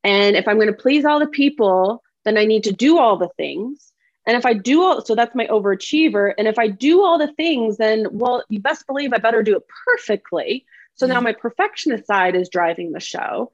And 0.04 0.36
if 0.36 0.48
I'm 0.48 0.56
going 0.56 0.68
to 0.68 0.74
please 0.74 1.06
all 1.06 1.20
the 1.20 1.28
people, 1.28 2.04
then 2.26 2.38
I 2.38 2.46
need 2.46 2.64
to 2.66 2.72
do 2.72 2.98
all 2.98 3.18
the 3.18 3.30
things. 3.38 3.92
And 4.26 4.38
if 4.38 4.46
I 4.46 4.54
do 4.54 4.84
all, 4.84 5.02
so 5.04 5.16
that's 5.16 5.36
my 5.36 5.48
overachiever. 5.48 6.34
And 6.38 6.48
if 6.48 6.60
I 6.60 6.68
do 6.68 7.04
all 7.04 7.18
the 7.18 7.34
things, 7.34 7.78
then, 7.78 8.08
well, 8.12 8.44
you 8.50 8.60
best 8.60 8.86
believe 8.86 9.14
I 9.14 9.18
better 9.18 9.42
do 9.42 9.56
it 9.56 9.64
perfectly. 9.86 10.66
So 10.96 11.08
now 11.08 11.20
my 11.22 11.34
perfectionist 11.34 12.06
side 12.06 12.36
is 12.36 12.50
driving 12.50 12.92
the 12.92 13.00
show. 13.00 13.52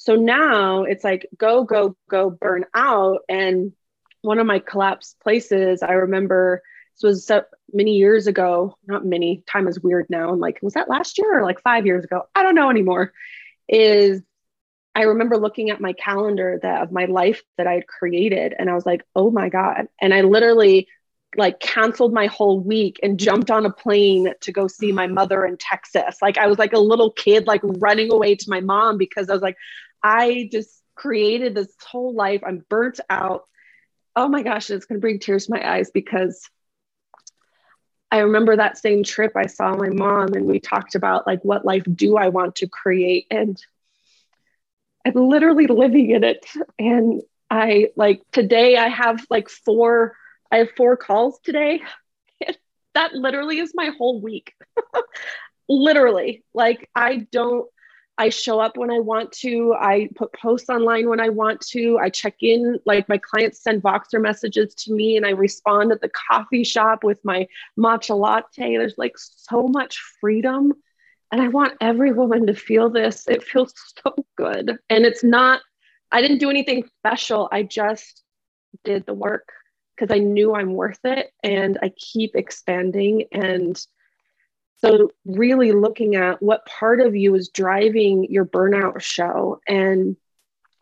So 0.00 0.16
now 0.16 0.84
it's 0.84 1.04
like 1.04 1.28
go, 1.36 1.62
go, 1.62 1.94
go, 2.08 2.30
burn 2.30 2.64
out. 2.72 3.18
And 3.28 3.72
one 4.22 4.38
of 4.38 4.46
my 4.46 4.58
collapsed 4.58 5.20
places, 5.20 5.82
I 5.82 5.92
remember 5.92 6.62
this 6.96 7.02
was 7.06 7.26
so 7.26 7.44
many 7.74 7.98
years 7.98 8.26
ago, 8.26 8.78
not 8.86 9.04
many, 9.04 9.44
time 9.46 9.68
is 9.68 9.78
weird 9.78 10.06
now. 10.08 10.30
I'm 10.30 10.40
like, 10.40 10.58
was 10.62 10.72
that 10.72 10.88
last 10.88 11.18
year 11.18 11.38
or 11.40 11.44
like 11.44 11.60
five 11.60 11.84
years 11.84 12.02
ago? 12.02 12.22
I 12.34 12.42
don't 12.42 12.54
know 12.54 12.70
anymore. 12.70 13.12
Is 13.68 14.22
I 14.94 15.02
remember 15.02 15.36
looking 15.36 15.68
at 15.68 15.82
my 15.82 15.92
calendar 15.92 16.58
that 16.62 16.80
of 16.80 16.92
my 16.92 17.04
life 17.04 17.42
that 17.58 17.66
I 17.66 17.74
had 17.74 17.86
created 17.86 18.54
and 18.58 18.70
I 18.70 18.74
was 18.74 18.86
like, 18.86 19.02
oh 19.14 19.30
my 19.30 19.50
God. 19.50 19.86
And 20.00 20.14
I 20.14 20.22
literally 20.22 20.88
like 21.36 21.60
canceled 21.60 22.14
my 22.14 22.24
whole 22.24 22.58
week 22.58 22.98
and 23.02 23.20
jumped 23.20 23.50
on 23.50 23.66
a 23.66 23.70
plane 23.70 24.32
to 24.40 24.50
go 24.50 24.66
see 24.66 24.92
my 24.92 25.06
mother 25.06 25.44
in 25.44 25.58
Texas. 25.58 26.16
Like 26.22 26.38
I 26.38 26.46
was 26.46 26.58
like 26.58 26.72
a 26.72 26.78
little 26.78 27.12
kid, 27.12 27.46
like 27.46 27.60
running 27.62 28.10
away 28.10 28.34
to 28.34 28.50
my 28.50 28.60
mom 28.60 28.96
because 28.96 29.28
I 29.28 29.34
was 29.34 29.42
like, 29.42 29.56
I 30.02 30.48
just 30.52 30.82
created 30.94 31.54
this 31.54 31.72
whole 31.82 32.14
life. 32.14 32.42
I'm 32.46 32.64
burnt 32.68 33.00
out. 33.08 33.44
Oh 34.16 34.28
my 34.28 34.42
gosh, 34.42 34.70
it's 34.70 34.84
going 34.86 34.98
to 34.98 35.00
bring 35.00 35.18
tears 35.18 35.46
to 35.46 35.52
my 35.52 35.76
eyes 35.76 35.90
because 35.90 36.48
I 38.10 38.18
remember 38.18 38.56
that 38.56 38.78
same 38.78 39.04
trip 39.04 39.32
I 39.36 39.46
saw 39.46 39.74
my 39.76 39.88
mom 39.88 40.34
and 40.34 40.46
we 40.46 40.58
talked 40.58 40.94
about 40.94 41.26
like 41.26 41.40
what 41.44 41.64
life 41.64 41.84
do 41.94 42.16
I 42.16 42.28
want 42.28 42.56
to 42.56 42.68
create 42.68 43.26
and 43.30 43.56
I'm 45.06 45.14
literally 45.14 45.66
living 45.66 46.10
in 46.10 46.24
it 46.24 46.44
and 46.78 47.22
I 47.50 47.88
like 47.96 48.22
today 48.32 48.76
I 48.76 48.88
have 48.88 49.24
like 49.30 49.48
four 49.48 50.16
I 50.50 50.58
have 50.58 50.70
four 50.76 50.96
calls 50.96 51.38
today. 51.40 51.82
that 52.94 53.14
literally 53.14 53.58
is 53.58 53.72
my 53.74 53.90
whole 53.96 54.20
week. 54.20 54.54
literally. 55.68 56.42
Like 56.52 56.90
I 56.94 57.28
don't 57.30 57.68
I 58.20 58.28
show 58.28 58.60
up 58.60 58.76
when 58.76 58.90
I 58.90 58.98
want 58.98 59.32
to. 59.44 59.74
I 59.80 60.10
put 60.14 60.34
posts 60.34 60.68
online 60.68 61.08
when 61.08 61.20
I 61.20 61.30
want 61.30 61.62
to. 61.68 61.96
I 61.98 62.10
check 62.10 62.34
in, 62.42 62.78
like 62.84 63.08
my 63.08 63.16
clients 63.16 63.62
send 63.62 63.82
Voxer 63.82 64.20
messages 64.20 64.74
to 64.74 64.92
me, 64.92 65.16
and 65.16 65.24
I 65.24 65.30
respond 65.30 65.90
at 65.90 66.02
the 66.02 66.10
coffee 66.10 66.62
shop 66.62 67.02
with 67.02 67.18
my 67.24 67.46
matcha 67.78 68.14
latte. 68.14 68.76
There's 68.76 68.98
like 68.98 69.14
so 69.16 69.66
much 69.68 69.98
freedom. 70.20 70.74
And 71.32 71.40
I 71.40 71.48
want 71.48 71.78
every 71.80 72.12
woman 72.12 72.46
to 72.48 72.54
feel 72.54 72.90
this. 72.90 73.26
It 73.26 73.42
feels 73.42 73.72
so 74.04 74.14
good. 74.36 74.76
And 74.90 75.06
it's 75.06 75.24
not, 75.24 75.62
I 76.12 76.20
didn't 76.20 76.40
do 76.40 76.50
anything 76.50 76.84
special. 76.98 77.48
I 77.50 77.62
just 77.62 78.22
did 78.84 79.06
the 79.06 79.14
work 79.14 79.48
because 79.96 80.14
I 80.14 80.18
knew 80.18 80.54
I'm 80.54 80.74
worth 80.74 81.00
it. 81.04 81.30
And 81.42 81.78
I 81.82 81.90
keep 81.96 82.32
expanding. 82.36 83.24
And 83.32 83.82
so, 84.82 85.10
really 85.26 85.72
looking 85.72 86.16
at 86.16 86.42
what 86.42 86.64
part 86.64 87.00
of 87.00 87.14
you 87.14 87.34
is 87.34 87.50
driving 87.50 88.24
your 88.30 88.46
burnout 88.46 89.02
show 89.02 89.60
and 89.68 90.16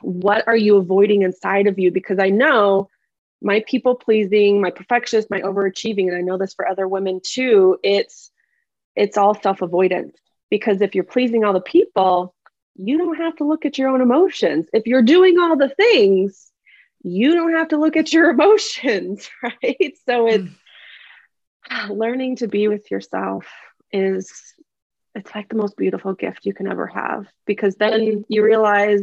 what 0.03 0.47
are 0.47 0.57
you 0.57 0.77
avoiding 0.77 1.23
inside 1.23 1.67
of 1.67 1.79
you? 1.79 1.91
Because 1.91 2.21
I 2.21 2.31
know 2.31 2.89
my 3.43 3.65
people 3.67 3.97
pleasing, 3.97 4.61
my 4.61 4.71
perfectionist, 4.71 5.31
my 5.31 5.41
overachieving, 5.41 6.07
and 6.07 6.17
I 6.17 6.21
know 6.21 6.39
this 6.39 6.55
for 6.55 6.69
other 6.69 6.87
women 6.87 7.21
too, 7.25 7.79
it's 7.83 8.31
it's 8.95 9.17
all 9.17 9.35
self-avoidance. 9.41 10.17
Because 10.51 10.81
if 10.81 10.95
you're 10.95 11.05
pleasing 11.05 11.45
all 11.45 11.53
the 11.53 11.61
people, 11.61 12.35
you 12.77 12.99
don't 12.99 13.17
have 13.17 13.37
to 13.37 13.45
look 13.45 13.67
at 13.67 13.79
your 13.79 13.89
own 13.89 14.01
emotions. 14.01 14.67
If 14.73 14.87
you're 14.87 15.03
doing 15.03 15.39
all 15.39 15.57
the 15.57 15.69
things, 15.69 16.51
you 17.03 17.35
don't 17.35 17.53
have 17.53 17.69
to 17.69 17.77
look 17.77 17.97
at 17.97 18.13
your 18.13 18.31
emotions, 18.31 19.29
right? 19.43 19.97
So 20.07 20.29
it's 20.29 20.49
hmm. 21.69 21.93
learning 21.93 22.37
to 22.37 22.47
be 22.47 22.69
with 22.69 22.91
yourself 22.93 23.47
is 23.93 24.55
it's 25.15 25.35
like 25.35 25.49
the 25.49 25.57
most 25.57 25.77
beautiful 25.77 26.13
gift 26.15 26.47
you 26.47 26.55
can 26.55 26.69
ever 26.69 26.87
have 26.87 27.27
because 27.47 27.75
then 27.77 28.25
you 28.29 28.45
realize 28.45 29.03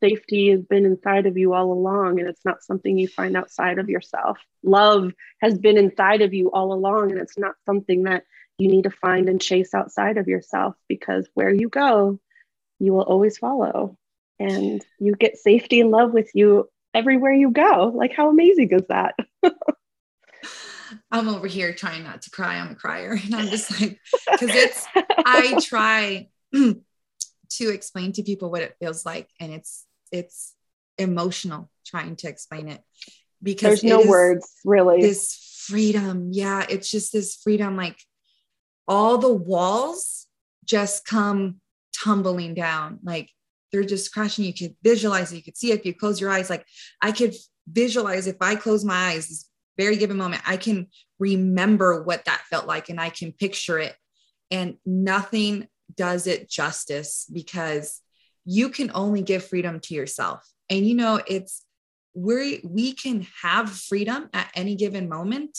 safety 0.00 0.50
has 0.50 0.62
been 0.62 0.84
inside 0.84 1.26
of 1.26 1.36
you 1.36 1.54
all 1.54 1.72
along 1.72 2.20
and 2.20 2.28
it's 2.28 2.44
not 2.44 2.62
something 2.62 2.98
you 2.98 3.08
find 3.08 3.36
outside 3.36 3.78
of 3.78 3.88
yourself. 3.88 4.38
Love 4.62 5.12
has 5.40 5.58
been 5.58 5.76
inside 5.76 6.22
of 6.22 6.34
you 6.34 6.50
all 6.52 6.72
along 6.72 7.10
and 7.10 7.20
it's 7.20 7.38
not 7.38 7.54
something 7.66 8.04
that 8.04 8.24
you 8.58 8.68
need 8.68 8.84
to 8.84 8.90
find 8.90 9.28
and 9.28 9.40
chase 9.40 9.74
outside 9.74 10.18
of 10.18 10.28
yourself 10.28 10.74
because 10.88 11.28
where 11.34 11.52
you 11.52 11.68
go 11.68 12.18
you 12.78 12.92
will 12.92 13.02
always 13.02 13.38
follow 13.38 13.96
and 14.38 14.84
you 14.98 15.14
get 15.14 15.36
safety 15.36 15.80
and 15.80 15.90
love 15.90 16.12
with 16.12 16.30
you 16.34 16.68
everywhere 16.94 17.32
you 17.32 17.50
go. 17.50 17.92
Like 17.94 18.14
how 18.14 18.30
amazing 18.30 18.70
is 18.72 18.82
that 18.88 19.14
I'm 21.10 21.28
over 21.28 21.46
here 21.46 21.72
trying 21.72 22.04
not 22.04 22.22
to 22.22 22.30
cry. 22.30 22.56
I'm 22.56 22.70
a 22.70 22.74
crier. 22.74 23.18
And 23.24 23.34
I'm 23.34 23.48
just 23.48 23.70
like, 23.80 23.98
because 24.30 24.50
it's, 24.50 24.86
I 24.94 25.58
try 25.62 26.28
to 26.52 27.68
explain 27.68 28.12
to 28.12 28.22
people 28.22 28.50
what 28.50 28.62
it 28.62 28.76
feels 28.78 29.06
like. 29.06 29.28
And 29.40 29.52
it's, 29.52 29.86
it's 30.12 30.54
emotional 30.98 31.70
trying 31.86 32.16
to 32.16 32.28
explain 32.28 32.68
it 32.68 32.82
because 33.42 33.80
there's 33.80 33.84
no 33.84 34.04
words 34.04 34.50
really 34.64 35.00
this 35.00 35.64
freedom. 35.66 36.30
Yeah. 36.32 36.66
It's 36.68 36.90
just 36.90 37.12
this 37.12 37.36
freedom. 37.36 37.76
Like 37.76 37.98
all 38.86 39.18
the 39.18 39.32
walls 39.32 40.26
just 40.64 41.06
come 41.06 41.60
tumbling 42.04 42.54
down. 42.54 42.98
Like 43.02 43.30
they're 43.72 43.84
just 43.84 44.12
crashing. 44.12 44.44
You 44.44 44.54
could 44.54 44.76
visualize 44.82 45.32
it. 45.32 45.36
You 45.36 45.42
could 45.42 45.56
see 45.56 45.72
it 45.72 45.80
if 45.80 45.86
you 45.86 45.94
close 45.94 46.20
your 46.20 46.30
eyes. 46.30 46.50
Like 46.50 46.66
I 47.00 47.12
could 47.12 47.34
visualize 47.70 48.26
if 48.26 48.36
I 48.40 48.56
close 48.56 48.84
my 48.84 49.10
eyes, 49.10 49.28
this 49.28 49.47
very 49.78 49.96
given 49.96 50.16
moment, 50.16 50.42
I 50.46 50.56
can 50.56 50.88
remember 51.18 52.02
what 52.02 52.24
that 52.24 52.42
felt 52.50 52.66
like 52.66 52.88
and 52.88 53.00
I 53.00 53.10
can 53.10 53.32
picture 53.32 53.78
it. 53.78 53.94
And 54.50 54.76
nothing 54.84 55.68
does 55.94 56.26
it 56.26 56.50
justice 56.50 57.26
because 57.32 58.00
you 58.44 58.70
can 58.70 58.90
only 58.94 59.22
give 59.22 59.44
freedom 59.44 59.80
to 59.80 59.94
yourself. 59.94 60.46
And 60.68 60.86
you 60.86 60.94
know, 60.94 61.20
it's 61.26 61.64
we 62.14 62.60
we 62.64 62.92
can 62.92 63.26
have 63.42 63.70
freedom 63.70 64.28
at 64.32 64.50
any 64.54 64.74
given 64.74 65.08
moment 65.08 65.58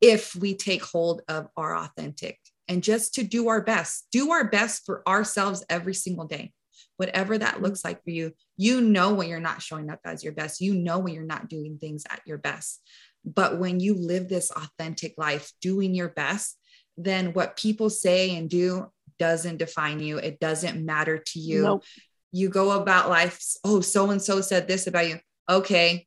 if 0.00 0.34
we 0.34 0.54
take 0.54 0.82
hold 0.82 1.22
of 1.28 1.48
our 1.56 1.76
authentic 1.76 2.38
and 2.66 2.82
just 2.82 3.14
to 3.14 3.22
do 3.22 3.48
our 3.48 3.62
best, 3.62 4.06
do 4.10 4.32
our 4.32 4.44
best 4.44 4.84
for 4.84 5.06
ourselves 5.08 5.64
every 5.68 5.94
single 5.94 6.26
day 6.26 6.52
whatever 6.96 7.36
that 7.38 7.62
looks 7.62 7.84
like 7.84 8.02
for 8.04 8.10
you. 8.10 8.32
You 8.56 8.80
know 8.80 9.14
when 9.14 9.28
you're 9.28 9.40
not 9.40 9.62
showing 9.62 9.90
up 9.90 10.00
as 10.04 10.22
your 10.22 10.32
best. 10.32 10.60
You 10.60 10.74
know 10.74 10.98
when 10.98 11.14
you're 11.14 11.24
not 11.24 11.48
doing 11.48 11.78
things 11.78 12.04
at 12.10 12.20
your 12.26 12.38
best. 12.38 12.80
But 13.24 13.58
when 13.58 13.80
you 13.80 13.94
live 13.94 14.28
this 14.28 14.50
authentic 14.50 15.14
life, 15.16 15.52
doing 15.60 15.94
your 15.94 16.10
best, 16.10 16.58
then 16.96 17.32
what 17.32 17.56
people 17.56 17.90
say 17.90 18.36
and 18.36 18.48
do 18.48 18.90
doesn't 19.18 19.56
define 19.56 20.00
you. 20.00 20.18
It 20.18 20.40
doesn't 20.40 20.84
matter 20.84 21.18
to 21.18 21.38
you. 21.38 21.62
Nope. 21.62 21.84
You 22.32 22.48
go 22.48 22.72
about 22.72 23.08
life. 23.08 23.40
Oh, 23.64 23.80
so 23.80 24.10
and 24.10 24.20
so 24.20 24.40
said 24.40 24.68
this 24.68 24.86
about 24.86 25.08
you. 25.08 25.18
Okay. 25.48 26.06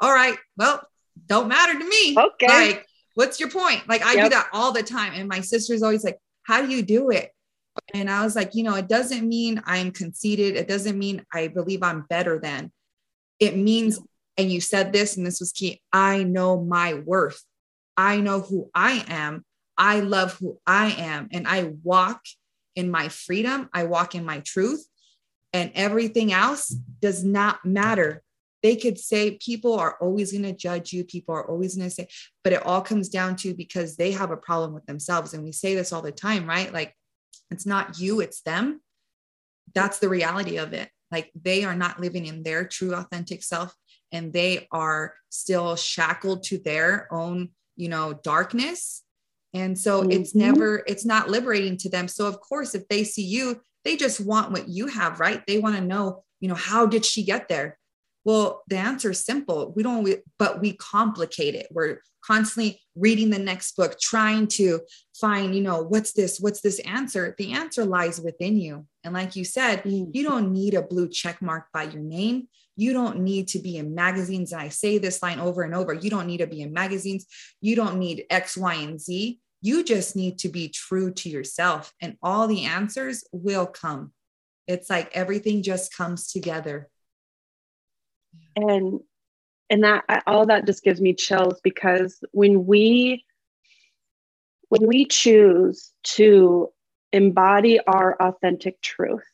All 0.00 0.12
right. 0.12 0.36
Well, 0.56 0.86
don't 1.26 1.48
matter 1.48 1.78
to 1.78 1.84
me. 1.84 2.16
Okay. 2.16 2.46
Like, 2.46 2.86
what's 3.14 3.40
your 3.40 3.50
point? 3.50 3.88
Like, 3.88 4.02
I 4.02 4.22
do 4.22 4.28
that 4.28 4.48
all 4.52 4.72
the 4.72 4.82
time. 4.82 5.12
And 5.14 5.28
my 5.28 5.40
sister's 5.40 5.82
always 5.82 6.04
like, 6.04 6.18
How 6.42 6.62
do 6.62 6.68
you 6.68 6.82
do 6.82 7.10
it? 7.10 7.30
And 7.94 8.10
I 8.10 8.24
was 8.24 8.36
like, 8.36 8.54
you 8.54 8.62
know, 8.62 8.74
it 8.74 8.88
doesn't 8.88 9.26
mean 9.26 9.62
I'm 9.64 9.90
conceited. 9.90 10.56
It 10.56 10.68
doesn't 10.68 10.98
mean 10.98 11.24
I 11.32 11.48
believe 11.48 11.82
I'm 11.82 12.02
better 12.08 12.38
than. 12.38 12.72
It 13.40 13.56
means, 13.56 13.98
and 14.36 14.50
you 14.50 14.60
said 14.60 14.92
this, 14.92 15.16
and 15.16 15.26
this 15.26 15.40
was 15.40 15.52
key 15.52 15.80
I 15.92 16.22
know 16.22 16.62
my 16.62 16.94
worth. 16.94 17.42
I 17.96 18.20
know 18.20 18.40
who 18.40 18.70
I 18.74 19.04
am. 19.08 19.44
I 19.76 20.00
love 20.00 20.34
who 20.38 20.58
I 20.66 20.90
am. 20.92 21.28
And 21.32 21.46
I 21.46 21.72
walk 21.82 22.20
in 22.76 22.90
my 22.90 23.08
freedom. 23.08 23.68
I 23.72 23.84
walk 23.84 24.14
in 24.14 24.24
my 24.24 24.40
truth. 24.40 24.86
And 25.52 25.70
everything 25.74 26.32
else 26.32 26.68
does 26.68 27.24
not 27.24 27.64
matter. 27.64 28.22
They 28.62 28.76
could 28.76 28.98
say 28.98 29.38
people 29.44 29.74
are 29.74 29.96
always 30.00 30.32
going 30.32 30.44
to 30.44 30.52
judge 30.52 30.92
you. 30.92 31.04
People 31.04 31.34
are 31.34 31.48
always 31.48 31.76
going 31.76 31.88
to 31.88 31.94
say, 31.94 32.08
but 32.44 32.52
it 32.52 32.64
all 32.64 32.80
comes 32.80 33.08
down 33.08 33.36
to 33.36 33.54
because 33.54 33.96
they 33.96 34.12
have 34.12 34.30
a 34.30 34.36
problem 34.36 34.72
with 34.72 34.86
themselves. 34.86 35.34
And 35.34 35.44
we 35.44 35.52
say 35.52 35.74
this 35.74 35.92
all 35.92 36.00
the 36.00 36.12
time, 36.12 36.46
right? 36.46 36.72
Like, 36.72 36.94
it's 37.52 37.66
not 37.66 37.98
you, 37.98 38.20
it's 38.20 38.42
them. 38.42 38.80
That's 39.74 39.98
the 39.98 40.08
reality 40.08 40.58
of 40.58 40.72
it. 40.72 40.88
Like 41.10 41.30
they 41.40 41.64
are 41.64 41.74
not 41.74 42.00
living 42.00 42.26
in 42.26 42.42
their 42.42 42.66
true 42.66 42.94
authentic 42.94 43.42
self 43.42 43.74
and 44.10 44.32
they 44.32 44.66
are 44.70 45.14
still 45.28 45.76
shackled 45.76 46.42
to 46.44 46.58
their 46.58 47.12
own, 47.12 47.50
you 47.76 47.88
know, 47.88 48.14
darkness. 48.14 49.02
And 49.54 49.78
so 49.78 50.02
it's 50.02 50.32
Mhm. 50.32 50.36
never, 50.36 50.82
it's 50.86 51.04
not 51.04 51.28
liberating 51.28 51.76
to 51.78 51.90
them. 51.90 52.08
So 52.08 52.26
of 52.26 52.40
course, 52.40 52.74
if 52.74 52.88
they 52.88 53.04
see 53.04 53.24
you, 53.24 53.62
they 53.84 53.96
just 53.96 54.20
want 54.20 54.52
what 54.52 54.68
you 54.68 54.86
have, 54.86 55.20
right? 55.20 55.42
They 55.46 55.58
want 55.58 55.76
to 55.76 55.82
know, 55.82 56.24
you 56.40 56.48
know, 56.48 56.54
how 56.54 56.86
did 56.86 57.04
she 57.04 57.22
get 57.22 57.48
there? 57.48 57.78
Well, 58.24 58.62
the 58.68 58.76
answer 58.76 59.10
is 59.10 59.24
simple. 59.24 59.72
We 59.74 59.82
don't, 59.82 60.08
but 60.38 60.60
we 60.60 60.74
complicate 60.74 61.54
it. 61.54 61.66
We're 61.70 62.00
constantly 62.24 62.80
reading 62.94 63.30
the 63.30 63.38
next 63.38 63.76
book, 63.76 63.98
trying 64.00 64.46
to 64.46 64.80
find, 65.20 65.54
you 65.54 65.60
know, 65.60 65.82
what's 65.82 66.12
this? 66.12 66.38
What's 66.38 66.60
this 66.60 66.78
answer? 66.80 67.34
The 67.36 67.52
answer 67.52 67.84
lies 67.84 68.20
within 68.20 68.56
you. 68.56 68.86
And 69.02 69.12
like 69.12 69.34
you 69.34 69.44
said, 69.44 69.82
mm. 69.82 70.08
you 70.12 70.22
don't 70.22 70.52
need 70.52 70.74
a 70.74 70.82
blue 70.82 71.08
check 71.08 71.42
mark 71.42 71.66
by 71.72 71.84
your 71.84 72.02
name. 72.02 72.48
You 72.76 72.92
don't 72.92 73.20
need 73.20 73.48
to 73.48 73.58
be 73.58 73.76
in 73.76 73.94
magazines. 73.94 74.52
And 74.52 74.60
I 74.60 74.68
say 74.68 74.98
this 74.98 75.22
line 75.22 75.40
over 75.40 75.62
and 75.62 75.74
over 75.74 75.92
you 75.92 76.08
don't 76.08 76.26
need 76.26 76.38
to 76.38 76.46
be 76.46 76.62
in 76.62 76.72
magazines. 76.72 77.26
You 77.60 77.76
don't 77.76 77.98
need 77.98 78.24
X, 78.30 78.56
Y, 78.56 78.74
and 78.74 79.00
Z. 79.00 79.40
You 79.60 79.84
just 79.84 80.16
need 80.16 80.38
to 80.38 80.48
be 80.48 80.68
true 80.68 81.12
to 81.12 81.28
yourself, 81.28 81.92
and 82.00 82.16
all 82.20 82.48
the 82.48 82.64
answers 82.64 83.22
will 83.30 83.66
come. 83.66 84.12
It's 84.66 84.90
like 84.90 85.10
everything 85.14 85.62
just 85.62 85.96
comes 85.96 86.32
together. 86.32 86.88
And 88.56 89.00
and 89.70 89.84
that 89.84 90.04
all 90.26 90.46
that 90.46 90.66
just 90.66 90.84
gives 90.84 91.00
me 91.00 91.14
chills 91.14 91.60
because 91.62 92.22
when 92.32 92.66
we 92.66 93.24
when 94.68 94.86
we 94.86 95.06
choose 95.06 95.92
to 96.02 96.68
embody 97.12 97.78
our 97.80 98.16
authentic 98.20 98.80
truth 98.80 99.24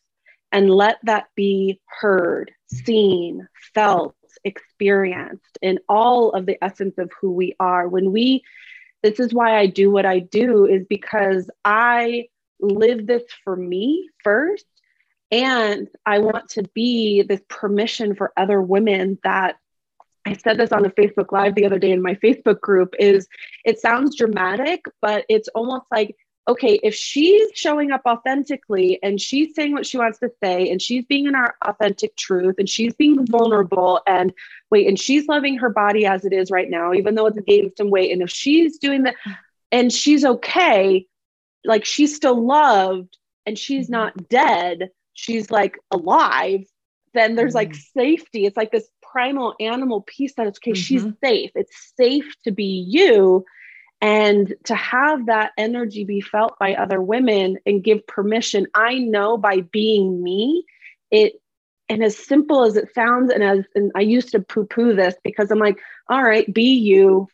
and 0.50 0.70
let 0.70 0.98
that 1.04 1.26
be 1.36 1.80
heard, 1.86 2.50
seen, 2.66 3.46
felt, 3.74 4.14
experienced 4.44 5.58
in 5.62 5.78
all 5.88 6.30
of 6.30 6.46
the 6.46 6.62
essence 6.62 6.98
of 6.98 7.10
who 7.20 7.30
we 7.32 7.54
are. 7.60 7.88
When 7.88 8.12
we, 8.12 8.42
this 9.02 9.20
is 9.20 9.32
why 9.32 9.58
I 9.58 9.66
do 9.66 9.90
what 9.90 10.06
I 10.06 10.20
do, 10.20 10.66
is 10.66 10.86
because 10.88 11.50
I 11.64 12.28
live 12.60 13.06
this 13.06 13.24
for 13.44 13.54
me 13.54 14.08
first. 14.24 14.66
And 15.30 15.88
I 16.06 16.20
want 16.20 16.50
to 16.50 16.62
be 16.74 17.22
this 17.22 17.40
permission 17.48 18.14
for 18.14 18.32
other 18.36 18.60
women 18.62 19.18
that 19.24 19.56
I 20.24 20.34
said 20.34 20.58
this 20.58 20.72
on 20.72 20.82
the 20.82 20.90
Facebook 20.90 21.32
Live 21.32 21.54
the 21.54 21.64
other 21.64 21.78
day 21.78 21.90
in 21.90 22.02
my 22.02 22.14
Facebook 22.14 22.60
group 22.60 22.94
is 22.98 23.28
it 23.64 23.80
sounds 23.80 24.16
dramatic, 24.16 24.84
but 25.00 25.24
it's 25.28 25.48
almost 25.48 25.86
like 25.90 26.16
okay, 26.48 26.80
if 26.82 26.94
she's 26.94 27.50
showing 27.54 27.90
up 27.90 28.00
authentically 28.08 28.98
and 29.02 29.20
she's 29.20 29.54
saying 29.54 29.72
what 29.72 29.86
she 29.86 29.98
wants 29.98 30.18
to 30.18 30.30
say 30.42 30.70
and 30.70 30.80
she's 30.80 31.04
being 31.04 31.26
in 31.26 31.34
our 31.34 31.54
authentic 31.62 32.16
truth 32.16 32.54
and 32.58 32.68
she's 32.68 32.94
being 32.94 33.26
vulnerable 33.26 34.00
and 34.06 34.32
wait, 34.70 34.88
and 34.88 34.98
she's 34.98 35.28
loving 35.28 35.58
her 35.58 35.68
body 35.68 36.06
as 36.06 36.24
it 36.24 36.32
is 36.32 36.50
right 36.50 36.70
now, 36.70 36.94
even 36.94 37.14
though 37.14 37.26
it's 37.26 37.38
gained 37.40 37.72
some 37.76 37.90
weight. 37.90 38.12
And 38.12 38.22
if 38.22 38.30
she's 38.30 38.78
doing 38.78 39.02
that 39.02 39.14
and 39.70 39.92
she's 39.92 40.24
okay, 40.24 41.06
like 41.64 41.84
she's 41.84 42.16
still 42.16 42.42
loved 42.46 43.18
and 43.44 43.58
she's 43.58 43.86
mm-hmm. 43.86 43.92
not 43.92 44.28
dead, 44.28 44.88
she's 45.18 45.50
like 45.50 45.78
alive, 45.90 46.64
then 47.14 47.34
there's 47.34 47.54
like 47.54 47.70
mm-hmm. 47.70 48.00
safety. 48.00 48.46
It's 48.46 48.56
like 48.56 48.70
this 48.70 48.88
primal 49.02 49.54
animal 49.58 50.02
piece 50.02 50.34
that 50.34 50.46
it's 50.46 50.58
okay, 50.58 50.72
mm-hmm. 50.72 50.80
she's 50.80 51.04
safe. 51.22 51.50
It's 51.54 51.92
safe 51.96 52.34
to 52.44 52.52
be 52.52 52.84
you 52.88 53.44
and 54.00 54.54
to 54.64 54.74
have 54.74 55.26
that 55.26 55.52
energy 55.58 56.04
be 56.04 56.20
felt 56.20 56.58
by 56.58 56.74
other 56.74 57.02
women 57.02 57.58
and 57.66 57.82
give 57.82 58.06
permission 58.06 58.66
i 58.74 58.94
know 58.94 59.36
by 59.36 59.60
being 59.60 60.22
me 60.22 60.64
it 61.10 61.32
and 61.88 62.04
as 62.04 62.16
simple 62.16 62.62
as 62.62 62.76
it 62.76 62.94
sounds 62.94 63.32
and 63.32 63.42
as 63.42 63.64
and 63.74 63.90
i 63.96 64.00
used 64.00 64.30
to 64.30 64.40
poo 64.40 64.64
poo 64.64 64.94
this 64.94 65.16
because 65.24 65.50
i'm 65.50 65.58
like 65.58 65.80
all 66.08 66.22
right 66.22 66.52
be 66.54 66.74
you 66.74 67.26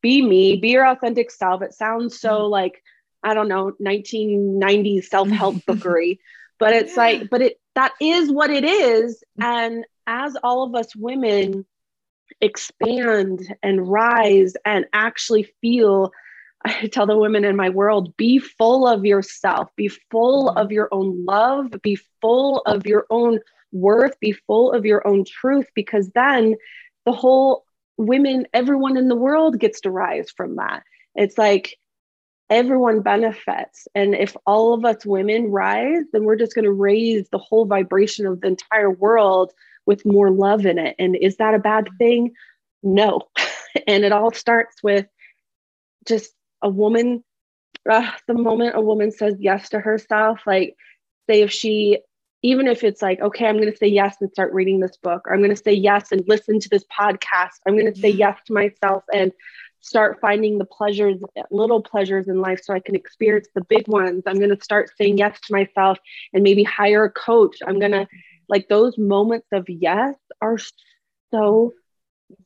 be 0.00 0.22
me 0.22 0.56
be 0.56 0.68
your 0.68 0.86
authentic 0.86 1.30
self 1.30 1.60
it 1.62 1.74
sounds 1.74 2.20
so 2.20 2.42
mm-hmm. 2.42 2.52
like 2.52 2.82
i 3.24 3.34
don't 3.34 3.48
know 3.48 3.72
1990s 3.82 5.04
self-help 5.10 5.56
bookery 5.66 6.20
but 6.58 6.72
it's 6.72 6.96
yeah. 6.96 7.02
like 7.02 7.30
but 7.30 7.42
it 7.42 7.60
that 7.74 7.92
is 8.00 8.30
what 8.30 8.50
it 8.50 8.64
is 8.64 9.22
and 9.40 9.84
as 10.06 10.36
all 10.42 10.62
of 10.64 10.74
us 10.74 10.94
women 10.96 11.64
expand 12.40 13.54
and 13.62 13.88
rise 13.88 14.54
and 14.64 14.86
actually 14.92 15.44
feel 15.60 16.12
I 16.64 16.86
tell 16.86 17.06
the 17.06 17.16
women 17.16 17.44
in 17.44 17.56
my 17.56 17.68
world 17.68 18.16
be 18.16 18.38
full 18.38 18.88
of 18.88 19.04
yourself, 19.04 19.68
be 19.76 19.88
full 19.88 20.48
of 20.50 20.72
your 20.72 20.88
own 20.90 21.24
love, 21.24 21.74
be 21.82 21.96
full 22.20 22.62
of 22.66 22.86
your 22.86 23.06
own 23.10 23.40
worth, 23.72 24.18
be 24.20 24.32
full 24.32 24.72
of 24.72 24.84
your 24.84 25.06
own 25.06 25.24
truth, 25.24 25.66
because 25.74 26.10
then 26.10 26.56
the 27.04 27.12
whole 27.12 27.64
women, 27.96 28.46
everyone 28.52 28.96
in 28.96 29.08
the 29.08 29.16
world 29.16 29.60
gets 29.60 29.82
to 29.82 29.90
rise 29.90 30.30
from 30.36 30.56
that. 30.56 30.82
It's 31.14 31.38
like 31.38 31.76
everyone 32.48 33.00
benefits. 33.00 33.88
And 33.94 34.14
if 34.14 34.36
all 34.46 34.74
of 34.74 34.84
us 34.84 35.04
women 35.04 35.50
rise, 35.50 36.04
then 36.12 36.24
we're 36.24 36.36
just 36.36 36.54
going 36.54 36.64
to 36.64 36.72
raise 36.72 37.28
the 37.30 37.38
whole 37.38 37.66
vibration 37.66 38.26
of 38.26 38.40
the 38.40 38.48
entire 38.48 38.90
world 38.90 39.52
with 39.84 40.06
more 40.06 40.30
love 40.30 40.66
in 40.66 40.78
it. 40.78 40.96
And 40.98 41.16
is 41.16 41.36
that 41.36 41.54
a 41.54 41.58
bad 41.58 41.88
thing? 41.98 42.32
No. 42.82 43.22
and 43.86 44.04
it 44.04 44.12
all 44.12 44.32
starts 44.32 44.82
with 44.82 45.06
just 46.06 46.32
a 46.62 46.68
woman, 46.68 47.24
uh, 47.90 48.10
the 48.26 48.34
moment 48.34 48.76
a 48.76 48.80
woman 48.80 49.10
says 49.10 49.34
yes 49.38 49.68
to 49.70 49.80
herself, 49.80 50.40
like, 50.46 50.76
say, 51.28 51.42
if 51.42 51.50
she, 51.50 51.98
even 52.42 52.68
if 52.68 52.84
it's 52.84 53.02
like, 53.02 53.20
okay, 53.20 53.46
I'm 53.46 53.56
going 53.56 53.70
to 53.70 53.76
say 53.76 53.88
yes 53.88 54.16
and 54.20 54.30
start 54.30 54.52
reading 54.52 54.78
this 54.78 54.96
book, 54.96 55.22
or 55.26 55.34
I'm 55.34 55.40
going 55.40 55.54
to 55.54 55.62
say 55.62 55.72
yes 55.72 56.12
and 56.12 56.22
listen 56.28 56.60
to 56.60 56.68
this 56.68 56.84
podcast, 56.96 57.58
I'm 57.66 57.76
going 57.76 57.92
to 57.92 58.00
say 58.00 58.10
yes 58.10 58.38
to 58.46 58.52
myself 58.52 59.02
and 59.12 59.32
start 59.86 60.18
finding 60.20 60.58
the 60.58 60.64
pleasures, 60.64 61.20
little 61.50 61.80
pleasures 61.80 62.26
in 62.28 62.40
life 62.40 62.60
so 62.62 62.74
I 62.74 62.80
can 62.80 62.96
experience 62.96 63.48
the 63.54 63.64
big 63.64 63.86
ones. 63.86 64.24
I'm 64.26 64.38
going 64.38 64.54
to 64.54 64.64
start 64.64 64.90
saying 64.98 65.18
yes 65.18 65.38
to 65.42 65.52
myself 65.52 65.98
and 66.32 66.42
maybe 66.42 66.64
hire 66.64 67.04
a 67.04 67.10
coach. 67.10 67.58
I'm 67.66 67.78
going 67.78 67.92
to 67.92 68.06
like 68.48 68.68
those 68.68 68.98
moments 68.98 69.46
of 69.52 69.68
yes 69.68 70.14
are 70.40 70.58
so 71.32 71.72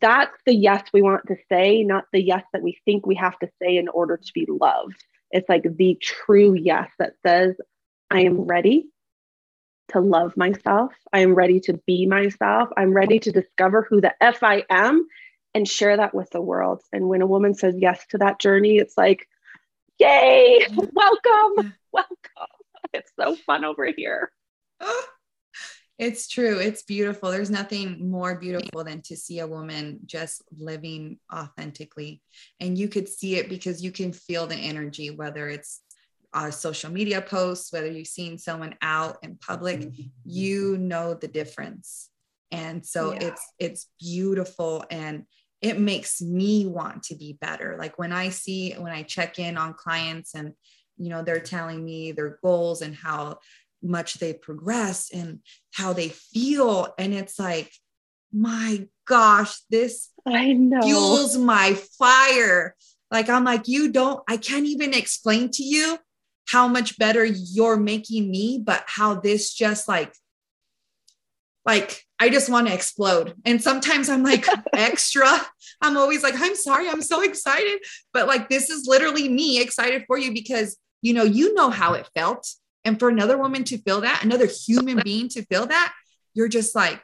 that's 0.00 0.36
the 0.44 0.54
yes 0.54 0.82
we 0.92 1.00
want 1.00 1.26
to 1.28 1.36
say, 1.50 1.82
not 1.82 2.04
the 2.12 2.22
yes 2.22 2.44
that 2.52 2.62
we 2.62 2.78
think 2.84 3.06
we 3.06 3.14
have 3.14 3.38
to 3.38 3.48
say 3.60 3.76
in 3.76 3.88
order 3.88 4.18
to 4.18 4.32
be 4.34 4.46
loved. 4.46 5.02
It's 5.30 5.48
like 5.48 5.64
the 5.64 5.96
true 6.00 6.54
yes 6.54 6.90
that 6.98 7.14
says, 7.26 7.56
I 8.10 8.22
am 8.22 8.42
ready 8.42 8.88
to 9.92 10.00
love 10.00 10.36
myself. 10.36 10.92
I 11.12 11.20
am 11.20 11.34
ready 11.34 11.60
to 11.60 11.80
be 11.86 12.06
myself. 12.06 12.68
I'm 12.76 12.92
ready 12.92 13.18
to 13.20 13.32
discover 13.32 13.86
who 13.88 14.00
the 14.00 14.12
F 14.22 14.42
I 14.42 14.64
am 14.68 15.06
and 15.54 15.68
share 15.68 15.96
that 15.96 16.14
with 16.14 16.30
the 16.30 16.40
world. 16.40 16.82
And 16.92 17.08
when 17.08 17.22
a 17.22 17.26
woman 17.26 17.54
says 17.54 17.74
yes 17.78 18.04
to 18.10 18.18
that 18.18 18.38
journey, 18.38 18.78
it's 18.78 18.96
like, 18.96 19.26
yay, 19.98 20.66
welcome, 20.70 21.74
welcome. 21.92 22.16
It's 22.92 23.12
so 23.16 23.36
fun 23.36 23.64
over 23.64 23.86
here. 23.86 24.32
It's 26.00 26.28
true. 26.28 26.58
It's 26.58 26.82
beautiful. 26.82 27.30
There's 27.30 27.50
nothing 27.50 28.10
more 28.10 28.34
beautiful 28.34 28.82
than 28.84 29.02
to 29.02 29.16
see 29.18 29.40
a 29.40 29.46
woman 29.46 30.00
just 30.06 30.42
living 30.50 31.18
authentically. 31.30 32.22
And 32.58 32.78
you 32.78 32.88
could 32.88 33.06
see 33.06 33.36
it 33.36 33.50
because 33.50 33.84
you 33.84 33.92
can 33.92 34.14
feel 34.14 34.46
the 34.46 34.56
energy, 34.56 35.10
whether 35.10 35.46
it's 35.50 35.82
a 36.32 36.50
social 36.50 36.90
media 36.90 37.20
posts, 37.20 37.70
whether 37.70 37.86
you've 37.86 38.06
seen 38.06 38.38
someone 38.38 38.76
out 38.80 39.18
in 39.22 39.36
public, 39.36 39.80
mm-hmm. 39.80 40.02
you 40.24 40.78
know 40.78 41.12
the 41.12 41.28
difference. 41.28 42.08
And 42.50 42.84
so 42.84 43.12
yeah. 43.12 43.28
it's 43.28 43.52
it's 43.58 43.86
beautiful 44.00 44.84
and 44.90 45.26
it 45.62 45.78
makes 45.78 46.22
me 46.22 46.66
want 46.66 47.04
to 47.04 47.14
be 47.14 47.36
better. 47.40 47.76
Like 47.78 47.98
when 47.98 48.12
I 48.12 48.30
see 48.30 48.72
when 48.72 48.92
I 48.92 49.02
check 49.02 49.38
in 49.38 49.58
on 49.58 49.74
clients 49.74 50.34
and 50.34 50.54
you 50.96 51.08
know 51.08 51.22
they're 51.22 51.40
telling 51.40 51.84
me 51.84 52.12
their 52.12 52.38
goals 52.42 52.82
and 52.82 52.94
how 52.94 53.38
much 53.82 54.14
they 54.14 54.32
progress 54.32 55.10
and 55.12 55.40
how 55.72 55.92
they 55.92 56.08
feel. 56.08 56.92
And 56.98 57.14
it's 57.14 57.38
like, 57.38 57.72
my 58.32 58.86
gosh, 59.06 59.58
this 59.70 60.10
I 60.26 60.52
know 60.52 60.82
fuels 60.82 61.36
my 61.36 61.74
fire. 61.98 62.76
Like, 63.10 63.28
I'm 63.28 63.44
like, 63.44 63.66
you 63.66 63.90
don't, 63.90 64.22
I 64.28 64.36
can't 64.36 64.66
even 64.66 64.94
explain 64.94 65.50
to 65.52 65.62
you 65.62 65.98
how 66.46 66.68
much 66.68 66.98
better 66.98 67.24
you're 67.24 67.76
making 67.76 68.30
me, 68.30 68.60
but 68.64 68.84
how 68.86 69.14
this 69.14 69.52
just 69.52 69.88
like, 69.88 70.12
like, 71.66 72.04
I 72.20 72.28
just 72.28 72.50
want 72.50 72.68
to 72.68 72.74
explode. 72.74 73.34
And 73.46 73.62
sometimes 73.62 74.10
I'm 74.10 74.22
like 74.22 74.44
extra. 74.74 75.26
I'm 75.80 75.96
always 75.96 76.22
like, 76.22 76.34
I'm 76.36 76.54
sorry, 76.54 76.88
I'm 76.88 77.00
so 77.00 77.22
excited. 77.22 77.80
But 78.12 78.26
like, 78.26 78.50
this 78.50 78.68
is 78.68 78.86
literally 78.86 79.28
me 79.28 79.60
excited 79.60 80.04
for 80.06 80.18
you 80.18 80.34
because, 80.34 80.76
you 81.00 81.14
know, 81.14 81.24
you 81.24 81.54
know 81.54 81.70
how 81.70 81.94
it 81.94 82.08
felt 82.14 82.46
and 82.84 82.98
for 82.98 83.08
another 83.08 83.38
woman 83.38 83.64
to 83.64 83.78
feel 83.78 84.02
that, 84.02 84.22
another 84.22 84.46
human 84.46 85.00
being 85.02 85.28
to 85.30 85.44
feel 85.46 85.66
that, 85.66 85.94
you're 86.34 86.48
just 86.48 86.74
like, 86.74 87.00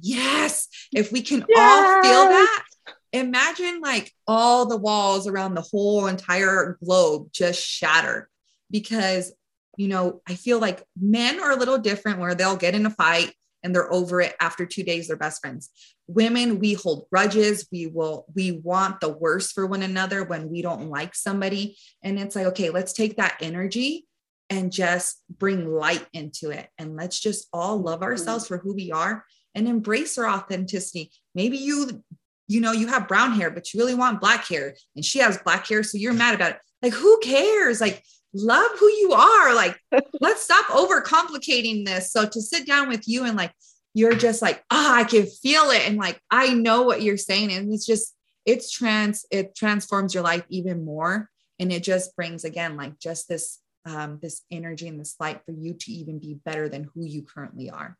yes, 0.00 0.68
if 0.92 1.10
we 1.10 1.22
can 1.22 1.44
yes. 1.48 1.58
all 1.58 2.02
feel 2.02 2.28
that, 2.28 2.64
imagine 3.12 3.80
like 3.80 4.12
all 4.26 4.66
the 4.66 4.76
walls 4.76 5.26
around 5.26 5.54
the 5.54 5.62
whole 5.62 6.06
entire 6.06 6.78
globe 6.84 7.28
just 7.32 7.60
shatter 7.60 8.28
because, 8.70 9.32
you 9.76 9.88
know, 9.88 10.20
I 10.28 10.34
feel 10.34 10.58
like 10.60 10.84
men 11.00 11.40
are 11.40 11.52
a 11.52 11.56
little 11.56 11.78
different 11.78 12.18
where 12.20 12.34
they'll 12.34 12.56
get 12.56 12.74
in 12.74 12.86
a 12.86 12.90
fight 12.90 13.32
and 13.66 13.74
they're 13.74 13.92
over 13.92 14.20
it 14.20 14.36
after 14.40 14.64
two 14.64 14.84
days, 14.84 15.08
they're 15.08 15.16
best 15.16 15.40
friends. 15.40 15.70
Women, 16.06 16.60
we 16.60 16.74
hold 16.74 17.08
grudges. 17.10 17.66
We 17.72 17.88
will, 17.88 18.26
we 18.32 18.52
want 18.52 19.00
the 19.00 19.08
worst 19.08 19.54
for 19.54 19.66
one 19.66 19.82
another 19.82 20.22
when 20.22 20.48
we 20.48 20.62
don't 20.62 20.88
like 20.88 21.16
somebody. 21.16 21.76
And 22.04 22.16
it's 22.16 22.36
like, 22.36 22.46
okay, 22.46 22.70
let's 22.70 22.92
take 22.92 23.16
that 23.16 23.36
energy 23.42 24.06
and 24.48 24.70
just 24.70 25.20
bring 25.28 25.68
light 25.68 26.06
into 26.12 26.50
it. 26.50 26.68
And 26.78 26.94
let's 26.94 27.18
just 27.18 27.48
all 27.52 27.76
love 27.78 27.96
mm-hmm. 27.96 28.04
ourselves 28.04 28.46
for 28.46 28.58
who 28.58 28.72
we 28.72 28.92
are 28.92 29.24
and 29.56 29.66
embrace 29.66 30.14
her 30.14 30.28
authenticity. 30.28 31.10
Maybe 31.34 31.56
you, 31.56 32.04
you 32.46 32.60
know, 32.60 32.70
you 32.70 32.86
have 32.86 33.08
brown 33.08 33.32
hair, 33.32 33.50
but 33.50 33.74
you 33.74 33.80
really 33.80 33.96
want 33.96 34.20
black 34.20 34.46
hair 34.46 34.76
and 34.94 35.04
she 35.04 35.18
has 35.18 35.38
black 35.38 35.66
hair. 35.66 35.82
So 35.82 35.98
you're 35.98 36.12
mad 36.12 36.36
about 36.36 36.52
it. 36.52 36.58
Like, 36.82 36.92
who 36.92 37.18
cares? 37.18 37.80
Like, 37.80 38.04
love 38.36 38.70
who 38.78 38.86
you 38.86 39.12
are. 39.12 39.54
Like, 39.54 39.78
let's 40.20 40.42
stop 40.42 40.70
over 40.74 41.00
complicating 41.00 41.84
this. 41.84 42.12
So 42.12 42.26
to 42.26 42.40
sit 42.40 42.66
down 42.66 42.88
with 42.88 43.08
you 43.08 43.24
and 43.24 43.36
like, 43.36 43.52
you're 43.94 44.14
just 44.14 44.42
like, 44.42 44.62
ah, 44.70 44.92
oh, 44.92 44.94
I 44.94 45.04
can 45.04 45.26
feel 45.26 45.70
it. 45.70 45.88
And 45.88 45.96
like, 45.96 46.20
I 46.30 46.52
know 46.52 46.82
what 46.82 47.02
you're 47.02 47.16
saying. 47.16 47.50
And 47.50 47.72
it's 47.72 47.86
just, 47.86 48.14
it's 48.44 48.70
trans, 48.70 49.24
it 49.30 49.54
transforms 49.56 50.12
your 50.12 50.22
life 50.22 50.44
even 50.50 50.84
more. 50.84 51.30
And 51.58 51.72
it 51.72 51.82
just 51.82 52.14
brings 52.14 52.44
again, 52.44 52.76
like 52.76 52.98
just 52.98 53.28
this, 53.28 53.58
um, 53.86 54.18
this 54.20 54.42
energy 54.50 54.86
and 54.88 55.00
this 55.00 55.16
light 55.18 55.40
for 55.46 55.52
you 55.52 55.72
to 55.72 55.92
even 55.92 56.18
be 56.18 56.34
better 56.44 56.68
than 56.68 56.90
who 56.94 57.04
you 57.04 57.22
currently 57.22 57.70
are. 57.70 57.96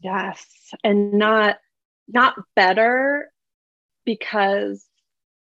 Yes. 0.00 0.46
And 0.84 1.14
not, 1.14 1.56
not 2.06 2.36
better 2.54 3.32
because 4.04 4.84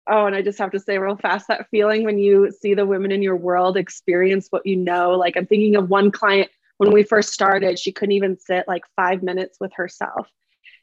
oh 0.07 0.25
and 0.25 0.35
i 0.35 0.41
just 0.41 0.59
have 0.59 0.71
to 0.71 0.79
say 0.79 0.97
real 0.97 1.17
fast 1.17 1.47
that 1.47 1.67
feeling 1.69 2.03
when 2.03 2.17
you 2.17 2.51
see 2.51 2.73
the 2.73 2.85
women 2.85 3.11
in 3.11 3.21
your 3.21 3.35
world 3.35 3.77
experience 3.77 4.47
what 4.49 4.65
you 4.65 4.75
know 4.75 5.11
like 5.11 5.35
i'm 5.37 5.45
thinking 5.45 5.75
of 5.75 5.89
one 5.89 6.11
client 6.11 6.49
when 6.77 6.91
we 6.91 7.03
first 7.03 7.31
started 7.33 7.77
she 7.77 7.91
couldn't 7.91 8.13
even 8.13 8.37
sit 8.39 8.67
like 8.67 8.83
five 8.95 9.21
minutes 9.21 9.57
with 9.59 9.71
herself 9.73 10.27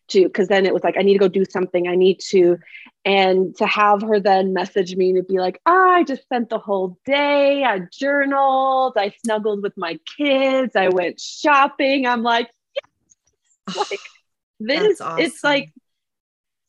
to 0.09 0.25
because 0.25 0.49
then 0.49 0.67
it 0.67 0.75
was 0.75 0.83
like 0.83 0.97
i 0.97 1.03
need 1.03 1.15
to 1.15 1.19
go 1.19 1.29
do 1.29 1.45
something 1.49 1.87
i 1.89 1.95
need 1.95 2.19
to 2.21 2.59
and 3.05 3.57
to 3.57 3.67
have 3.67 4.03
her 4.03 4.19
then 4.19 4.53
message 4.53 4.97
me 4.97 5.13
to 5.13 5.23
be 5.23 5.39
like 5.39 5.61
oh, 5.67 5.91
i 5.91 6.03
just 6.03 6.23
spent 6.23 6.49
the 6.49 6.59
whole 6.59 6.99
day 7.05 7.65
i 7.65 7.81
journaled 7.93 8.95
i 8.97 9.13
snuggled 9.25 9.63
with 9.63 9.77
my 9.77 9.99
kids 10.17 10.75
i 10.77 10.89
went 10.89 11.21
shopping 11.21 12.07
i'm 12.07 12.23
like 12.23 12.51
yes! 12.75 13.77
like 13.91 14.01
this 14.61 15.01
awesome. 15.01 15.19
it's 15.21 15.45
like 15.45 15.73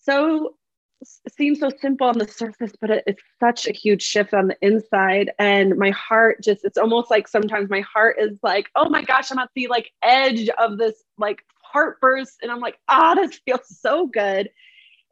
so 0.02 0.56
seems 1.04 1.60
so 1.60 1.70
simple 1.82 2.08
on 2.08 2.18
the 2.18 2.28
surface, 2.28 2.74
but 2.80 2.90
it, 2.90 3.04
it's 3.08 3.24
such 3.40 3.68
a 3.68 3.72
huge 3.72 4.02
shift 4.02 4.34
on 4.34 4.48
the 4.48 4.58
inside. 4.62 5.32
And 5.40 5.78
my 5.78 5.92
heart 5.92 6.44
just, 6.44 6.66
it's 6.66 6.78
almost 6.78 7.10
like 7.10 7.28
sometimes 7.28 7.70
my 7.70 7.82
heart 7.82 8.18
is 8.20 8.38
like, 8.44 8.70
oh 8.76 8.90
my 8.90 9.04
gosh, 9.04 9.32
I'm 9.32 9.40
at 9.40 9.50
the 9.56 9.68
like 9.68 9.92
edge 10.04 10.50
of 10.50 10.78
this 10.78 11.04
like 11.18 11.40
heart 11.62 12.02
burst. 12.02 12.40
And 12.42 12.52
I'm 12.52 12.60
like, 12.60 12.80
ah, 12.88 13.16
oh, 13.18 13.22
this 13.22 13.40
feels 13.46 13.80
so 13.80 14.08
good. 14.08 14.50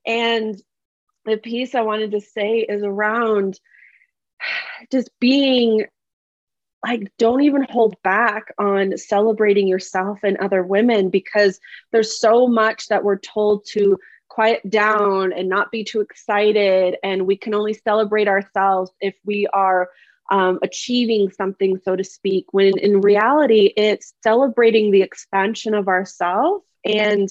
And 0.06 0.62
the 1.26 1.38
piece 1.38 1.76
I 1.76 1.82
wanted 1.82 2.12
to 2.12 2.22
say 2.22 2.60
is 2.60 2.84
around 2.84 3.60
just 4.92 5.10
being 5.20 5.86
like 6.86 7.12
don't 7.18 7.42
even 7.42 7.64
hold 7.64 7.96
back 8.04 8.54
on 8.60 8.96
celebrating 8.98 9.68
yourself 9.68 10.20
and 10.24 10.38
other 10.38 10.64
women 10.64 11.10
because 11.10 11.60
there's 11.92 12.20
so 12.20 12.48
much 12.48 12.88
that 12.88 13.04
we're 13.04 13.18
told 13.18 13.66
to 13.66 13.98
quiet 14.38 14.70
down 14.70 15.34
and 15.34 15.50
not 15.50 15.72
be 15.72 15.84
too 15.84 16.00
excited. 16.00 16.96
And 17.02 17.26
we 17.26 17.38
can 17.38 17.56
only 17.56 17.74
celebrate 17.74 18.28
ourselves 18.28 18.92
if 19.02 19.16
we 19.26 19.48
are 19.52 19.90
um, 20.30 20.60
achieving 20.62 21.32
something, 21.32 21.80
so 21.84 21.96
to 21.96 22.04
speak, 22.04 22.46
when 22.52 22.78
in 22.78 23.02
reality, 23.02 23.74
it's 23.76 24.14
celebrating 24.22 24.92
the 24.92 25.02
expansion 25.02 25.74
of 25.74 25.88
ourselves. 25.88 26.64
And 26.86 27.28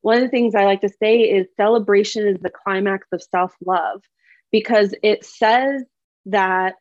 one 0.00 0.16
of 0.16 0.22
the 0.24 0.28
things 0.28 0.56
I 0.56 0.64
like 0.64 0.80
to 0.80 0.88
say 0.88 1.20
is 1.20 1.46
celebration 1.56 2.26
is 2.26 2.40
the 2.40 2.50
climax 2.50 3.06
of 3.12 3.22
self 3.22 3.54
love 3.64 4.02
because 4.50 4.92
it 5.04 5.24
says 5.24 5.84
that 6.26 6.74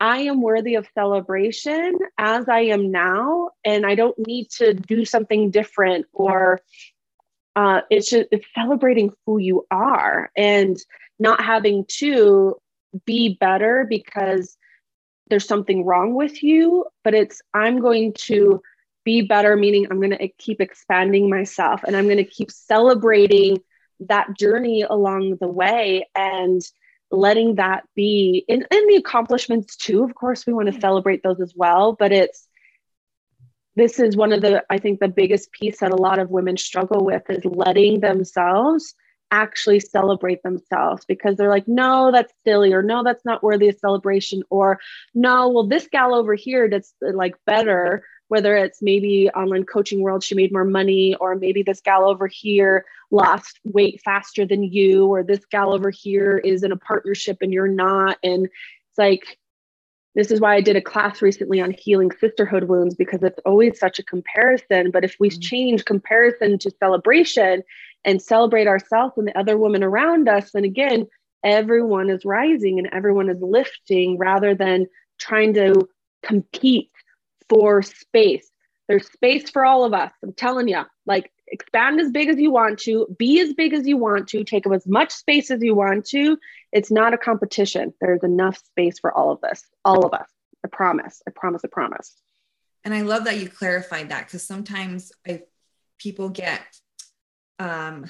I 0.00 0.20
am 0.20 0.40
worthy 0.40 0.76
of 0.76 0.88
celebration 0.94 1.98
as 2.16 2.48
I 2.48 2.60
am 2.60 2.90
now, 2.90 3.50
and 3.66 3.84
I 3.84 3.96
don't 3.96 4.18
need 4.18 4.48
to 4.52 4.72
do 4.72 5.04
something 5.04 5.50
different 5.50 6.06
or 6.14 6.62
uh, 7.56 7.80
it's 7.90 8.10
just 8.10 8.28
it's 8.30 8.46
celebrating 8.54 9.12
who 9.26 9.38
you 9.38 9.66
are 9.70 10.30
and 10.36 10.76
not 11.18 11.42
having 11.42 11.84
to 11.88 12.56
be 13.04 13.36
better 13.40 13.86
because 13.88 14.56
there's 15.28 15.46
something 15.46 15.84
wrong 15.84 16.14
with 16.14 16.42
you 16.42 16.84
but 17.04 17.14
it's 17.14 17.40
i'm 17.54 17.80
going 17.80 18.12
to 18.14 18.60
be 19.04 19.22
better 19.22 19.56
meaning 19.56 19.86
i'm 19.90 19.98
going 19.98 20.10
to 20.10 20.28
keep 20.38 20.60
expanding 20.60 21.30
myself 21.30 21.82
and 21.84 21.96
i'm 21.96 22.06
going 22.06 22.16
to 22.16 22.24
keep 22.24 22.50
celebrating 22.50 23.58
that 24.00 24.36
journey 24.36 24.82
along 24.82 25.36
the 25.40 25.48
way 25.48 26.08
and 26.16 26.62
letting 27.12 27.56
that 27.56 27.84
be 27.94 28.44
in, 28.48 28.64
in 28.70 28.86
the 28.86 28.96
accomplishments 28.96 29.76
too. 29.76 30.04
Of 30.04 30.14
course 30.14 30.46
we 30.46 30.52
want 30.52 30.72
to 30.72 30.80
celebrate 30.80 31.22
those 31.22 31.40
as 31.40 31.52
well 31.54 31.92
but 31.92 32.12
it's 32.12 32.48
this 33.80 33.98
is 33.98 34.16
one 34.16 34.32
of 34.32 34.42
the 34.42 34.62
i 34.70 34.78
think 34.78 35.00
the 35.00 35.08
biggest 35.08 35.50
piece 35.52 35.78
that 35.80 35.92
a 35.92 35.96
lot 35.96 36.18
of 36.18 36.30
women 36.30 36.56
struggle 36.56 37.04
with 37.04 37.22
is 37.28 37.44
letting 37.44 38.00
themselves 38.00 38.94
actually 39.32 39.80
celebrate 39.80 40.42
themselves 40.42 41.04
because 41.06 41.36
they're 41.36 41.48
like 41.48 41.68
no 41.68 42.10
that's 42.12 42.32
silly 42.44 42.72
or 42.72 42.82
no 42.82 43.02
that's 43.02 43.24
not 43.24 43.42
worthy 43.42 43.68
of 43.68 43.78
celebration 43.78 44.42
or 44.50 44.78
no 45.14 45.48
well 45.48 45.66
this 45.66 45.88
gal 45.90 46.14
over 46.14 46.34
here 46.34 46.68
that's 46.68 46.94
like 47.00 47.34
better 47.46 48.04
whether 48.28 48.56
it's 48.56 48.80
maybe 48.80 49.28
online 49.30 49.64
coaching 49.64 50.02
world 50.02 50.22
she 50.22 50.34
made 50.34 50.52
more 50.52 50.64
money 50.64 51.16
or 51.20 51.34
maybe 51.34 51.62
this 51.62 51.80
gal 51.80 52.08
over 52.08 52.28
here 52.28 52.84
lost 53.10 53.58
weight 53.64 54.00
faster 54.04 54.46
than 54.46 54.62
you 54.62 55.06
or 55.06 55.22
this 55.22 55.44
gal 55.50 55.72
over 55.72 55.90
here 55.90 56.38
is 56.38 56.62
in 56.62 56.72
a 56.72 56.76
partnership 56.76 57.38
and 57.40 57.52
you're 57.52 57.68
not. 57.68 58.18
And 58.22 58.46
it's 58.46 58.98
like 58.98 59.38
this 60.14 60.30
is 60.30 60.40
why 60.40 60.56
I 60.56 60.60
did 60.60 60.76
a 60.76 60.82
class 60.82 61.22
recently 61.22 61.60
on 61.60 61.70
healing 61.70 62.10
sisterhood 62.18 62.64
wounds 62.64 62.94
because 62.94 63.22
it's 63.22 63.38
always 63.46 63.78
such 63.78 63.98
a 63.98 64.04
comparison. 64.04 64.90
But 64.90 65.04
if 65.04 65.16
we 65.20 65.30
mm-hmm. 65.30 65.40
change 65.40 65.84
comparison 65.84 66.58
to 66.58 66.70
celebration 66.78 67.62
and 68.04 68.20
celebrate 68.20 68.66
ourselves 68.66 69.14
and 69.16 69.28
the 69.28 69.38
other 69.38 69.56
women 69.56 69.84
around 69.84 70.28
us, 70.28 70.50
then 70.52 70.64
again, 70.64 71.06
everyone 71.44 72.10
is 72.10 72.24
rising 72.24 72.78
and 72.78 72.88
everyone 72.92 73.30
is 73.30 73.40
lifting 73.40 74.18
rather 74.18 74.54
than 74.54 74.86
trying 75.18 75.54
to 75.54 75.88
compete 76.22 76.90
for 77.48 77.82
space. 77.82 78.50
There's 78.88 79.10
space 79.10 79.50
for 79.50 79.64
all 79.64 79.84
of 79.84 79.94
us. 79.94 80.10
I'm 80.24 80.32
telling 80.32 80.66
you, 80.66 80.82
like 81.06 81.30
expand 81.50 82.00
as 82.00 82.10
big 82.10 82.28
as 82.28 82.38
you 82.38 82.50
want 82.50 82.78
to, 82.80 83.06
be 83.18 83.40
as 83.40 83.52
big 83.54 83.72
as 83.72 83.86
you 83.86 83.96
want 83.96 84.28
to, 84.28 84.44
take 84.44 84.66
up 84.66 84.72
as 84.72 84.86
much 84.86 85.12
space 85.12 85.50
as 85.50 85.62
you 85.62 85.74
want 85.74 86.06
to. 86.06 86.38
It's 86.72 86.90
not 86.90 87.14
a 87.14 87.18
competition. 87.18 87.92
There's 88.00 88.22
enough 88.22 88.58
space 88.58 88.98
for 88.98 89.12
all 89.12 89.32
of 89.32 89.40
this, 89.40 89.62
all 89.84 90.04
of 90.04 90.14
us. 90.14 90.28
I 90.64 90.68
promise. 90.68 91.22
I 91.26 91.30
promise. 91.34 91.62
I 91.64 91.68
promise. 91.68 92.14
And 92.84 92.94
I 92.94 93.02
love 93.02 93.24
that 93.24 93.38
you 93.38 93.48
clarified 93.48 94.10
that 94.10 94.26
because 94.26 94.46
sometimes 94.46 95.12
I 95.26 95.42
people 95.98 96.30
get 96.30 96.62
um 97.58 98.06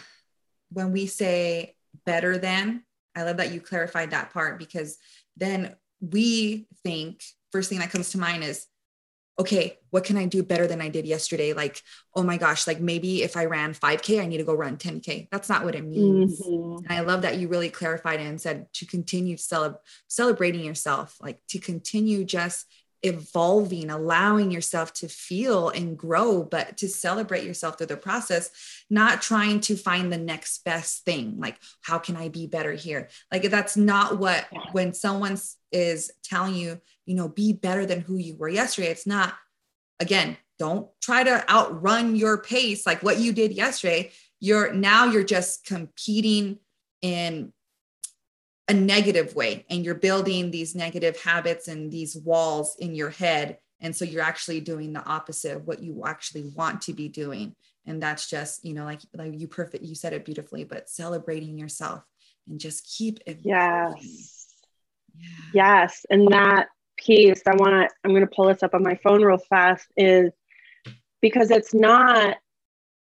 when 0.70 0.93
we 0.93 1.07
say 1.07 1.74
better 2.07 2.38
than, 2.38 2.84
I 3.16 3.24
love 3.24 3.38
that 3.38 3.53
you 3.53 3.61
clarified 3.61 4.12
that 4.12 4.32
part 4.32 4.59
because 4.59 4.99
then 5.36 5.74
we 6.01 6.68
think 6.84 7.22
first 7.51 7.68
thing 7.68 7.80
that 7.80 7.91
comes 7.91 8.11
to 8.11 8.18
mind 8.18 8.45
is 8.45 8.66
okay, 9.41 9.78
what 9.88 10.05
can 10.05 10.18
I 10.18 10.26
do 10.26 10.43
better 10.43 10.66
than 10.66 10.82
I 10.82 10.91
did 10.91 11.07
yesterday? 11.07 11.55
Like, 11.55 11.82
oh 12.14 12.22
my 12.22 12.36
gosh, 12.36 12.66
like 12.66 12.78
maybe 12.78 13.22
if 13.22 13.38
I 13.38 13.47
ran 13.47 13.72
5K, 13.72 14.20
I 14.20 14.26
need 14.26 14.36
to 14.36 14.45
go 14.45 14.53
run 14.55 14.76
10K. 14.76 15.28
That's 15.32 15.49
not 15.49 15.64
what 15.64 15.74
it 15.74 15.84
means. 15.84 16.43
Mm-hmm. 16.43 16.84
And 16.84 16.93
I 16.93 17.01
love 17.01 17.22
that 17.22 17.38
you 17.38 17.49
really 17.49 17.70
clarified 17.70 18.20
and 18.20 18.38
said 18.38 18.70
to 18.74 18.86
continue 18.86 19.36
celeb- 19.36 19.78
celebrating 20.09 20.62
yourself, 20.62 21.16
like 21.22 21.41
to 21.49 21.59
continue 21.59 22.22
just 22.22 22.66
evolving, 23.03 23.88
allowing 23.88 24.51
yourself 24.51 24.93
to 24.93 25.09
feel 25.09 25.70
and 25.70 25.97
grow, 25.97 26.43
but 26.43 26.76
to 26.76 26.86
celebrate 26.86 27.45
yourself 27.45 27.78
through 27.78 27.86
the 27.86 27.97
process, 27.97 28.51
not 28.91 29.22
trying 29.22 29.61
to 29.61 29.74
find 29.74 30.12
the 30.12 30.18
next 30.18 30.62
best 30.64 31.07
thing. 31.07 31.36
Like, 31.38 31.57
how 31.80 31.99
can 31.99 32.14
I 32.14 32.28
be 32.28 32.47
better 32.47 32.72
here? 32.72 33.09
Like, 33.32 33.45
that's 33.45 33.74
not 33.74 34.18
what, 34.18 34.45
when 34.72 34.93
someone 34.93 35.38
is 35.72 36.12
telling 36.22 36.55
you, 36.55 36.78
you 37.11 37.17
know, 37.17 37.27
be 37.27 37.53
better 37.53 37.85
than 37.85 38.01
who 38.01 38.19
you 38.19 38.37
were 38.37 38.49
yesterday, 38.49 38.87
it's 38.87 39.05
not, 39.05 39.35
again, 39.99 40.37
don't 40.61 40.89
try 41.03 41.25
to 41.25 41.51
outrun 41.51 42.15
your 42.15 42.39
pace 42.41 42.87
like 42.87 43.03
what 43.03 43.19
you 43.19 43.33
did 43.33 43.51
yesterday. 43.51 44.13
You're 44.39 44.73
now 44.73 45.07
you're 45.07 45.25
just 45.25 45.67
competing 45.67 46.61
in 47.03 47.53
a 48.69 48.75
negative 48.75 49.35
way 49.35 49.67
and 49.69 49.85
you're 49.85 49.97
building 49.97 50.53
these 50.53 50.77
negative 50.77 51.21
habits 51.21 51.67
and 51.67 51.91
these 51.91 52.17
walls 52.17 52.77
in 52.79 52.95
your 52.95 53.11
head. 53.11 53.59
And 53.81 53.97
so 53.97 54.05
you're 54.05 54.23
actually 54.23 54.61
doing 54.61 54.93
the 54.93 55.05
opposite 55.05 55.57
of 55.57 55.67
what 55.67 55.83
you 55.83 56.05
actually 56.07 56.45
want 56.55 56.83
to 56.83 56.93
be 56.93 57.09
doing. 57.09 57.57
And 57.87 58.01
that's 58.01 58.31
just 58.31 58.65
you 58.65 58.73
know 58.73 58.85
like 58.85 59.01
like 59.15 59.37
you 59.37 59.49
perfect 59.49 59.83
you 59.83 59.97
said 59.97 60.13
it 60.13 60.25
beautifully 60.25 60.63
but 60.63 60.89
celebrating 60.89 61.59
yourself 61.59 62.05
and 62.49 62.61
just 62.61 62.89
keep 62.97 63.19
it 63.27 63.41
yes. 63.43 64.47
yeah. 65.17 65.27
yes. 65.53 66.07
And 66.09 66.29
that 66.29 66.69
piece 67.05 67.42
i 67.46 67.55
want 67.55 67.70
to 67.70 67.88
i'm 68.05 68.11
going 68.11 68.26
to 68.26 68.34
pull 68.34 68.46
this 68.46 68.62
up 68.62 68.74
on 68.74 68.82
my 68.82 68.94
phone 68.96 69.22
real 69.22 69.38
fast 69.38 69.88
is 69.96 70.30
because 71.20 71.51
it's 71.51 71.74
not 71.74 72.36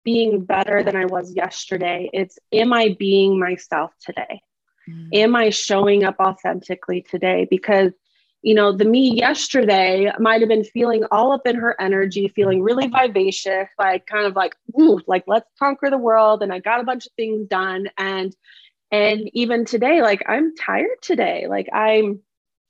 being 0.04 0.44
better 0.44 0.82
than 0.82 0.96
i 0.96 1.04
was 1.04 1.34
yesterday 1.34 2.08
it's 2.12 2.38
am 2.52 2.72
i 2.72 2.94
being 2.98 3.38
myself 3.38 3.92
today 4.00 4.40
Mm. 4.88 5.08
Am 5.12 5.36
I 5.36 5.50
showing 5.50 6.04
up 6.04 6.16
authentically 6.20 7.02
today? 7.02 7.46
Because 7.50 7.92
you 8.42 8.54
know, 8.54 8.70
the 8.70 8.84
me 8.84 9.12
yesterday 9.12 10.12
might 10.20 10.40
have 10.40 10.48
been 10.48 10.62
feeling 10.62 11.02
all 11.10 11.32
up 11.32 11.46
in 11.46 11.56
her 11.56 11.74
energy, 11.80 12.28
feeling 12.28 12.62
really 12.62 12.86
vivacious, 12.86 13.66
like 13.76 14.06
kind 14.06 14.24
of 14.24 14.36
like, 14.36 14.54
ooh, 14.78 15.00
like 15.08 15.24
let's 15.26 15.50
conquer 15.58 15.90
the 15.90 15.98
world. 15.98 16.44
And 16.44 16.52
I 16.52 16.60
got 16.60 16.78
a 16.78 16.84
bunch 16.84 17.06
of 17.06 17.12
things 17.14 17.48
done. 17.48 17.88
And 17.98 18.36
and 18.92 19.28
even 19.32 19.64
today, 19.64 20.00
like 20.00 20.22
I'm 20.28 20.54
tired 20.54 21.02
today. 21.02 21.46
Like 21.48 21.68
I'm 21.72 22.20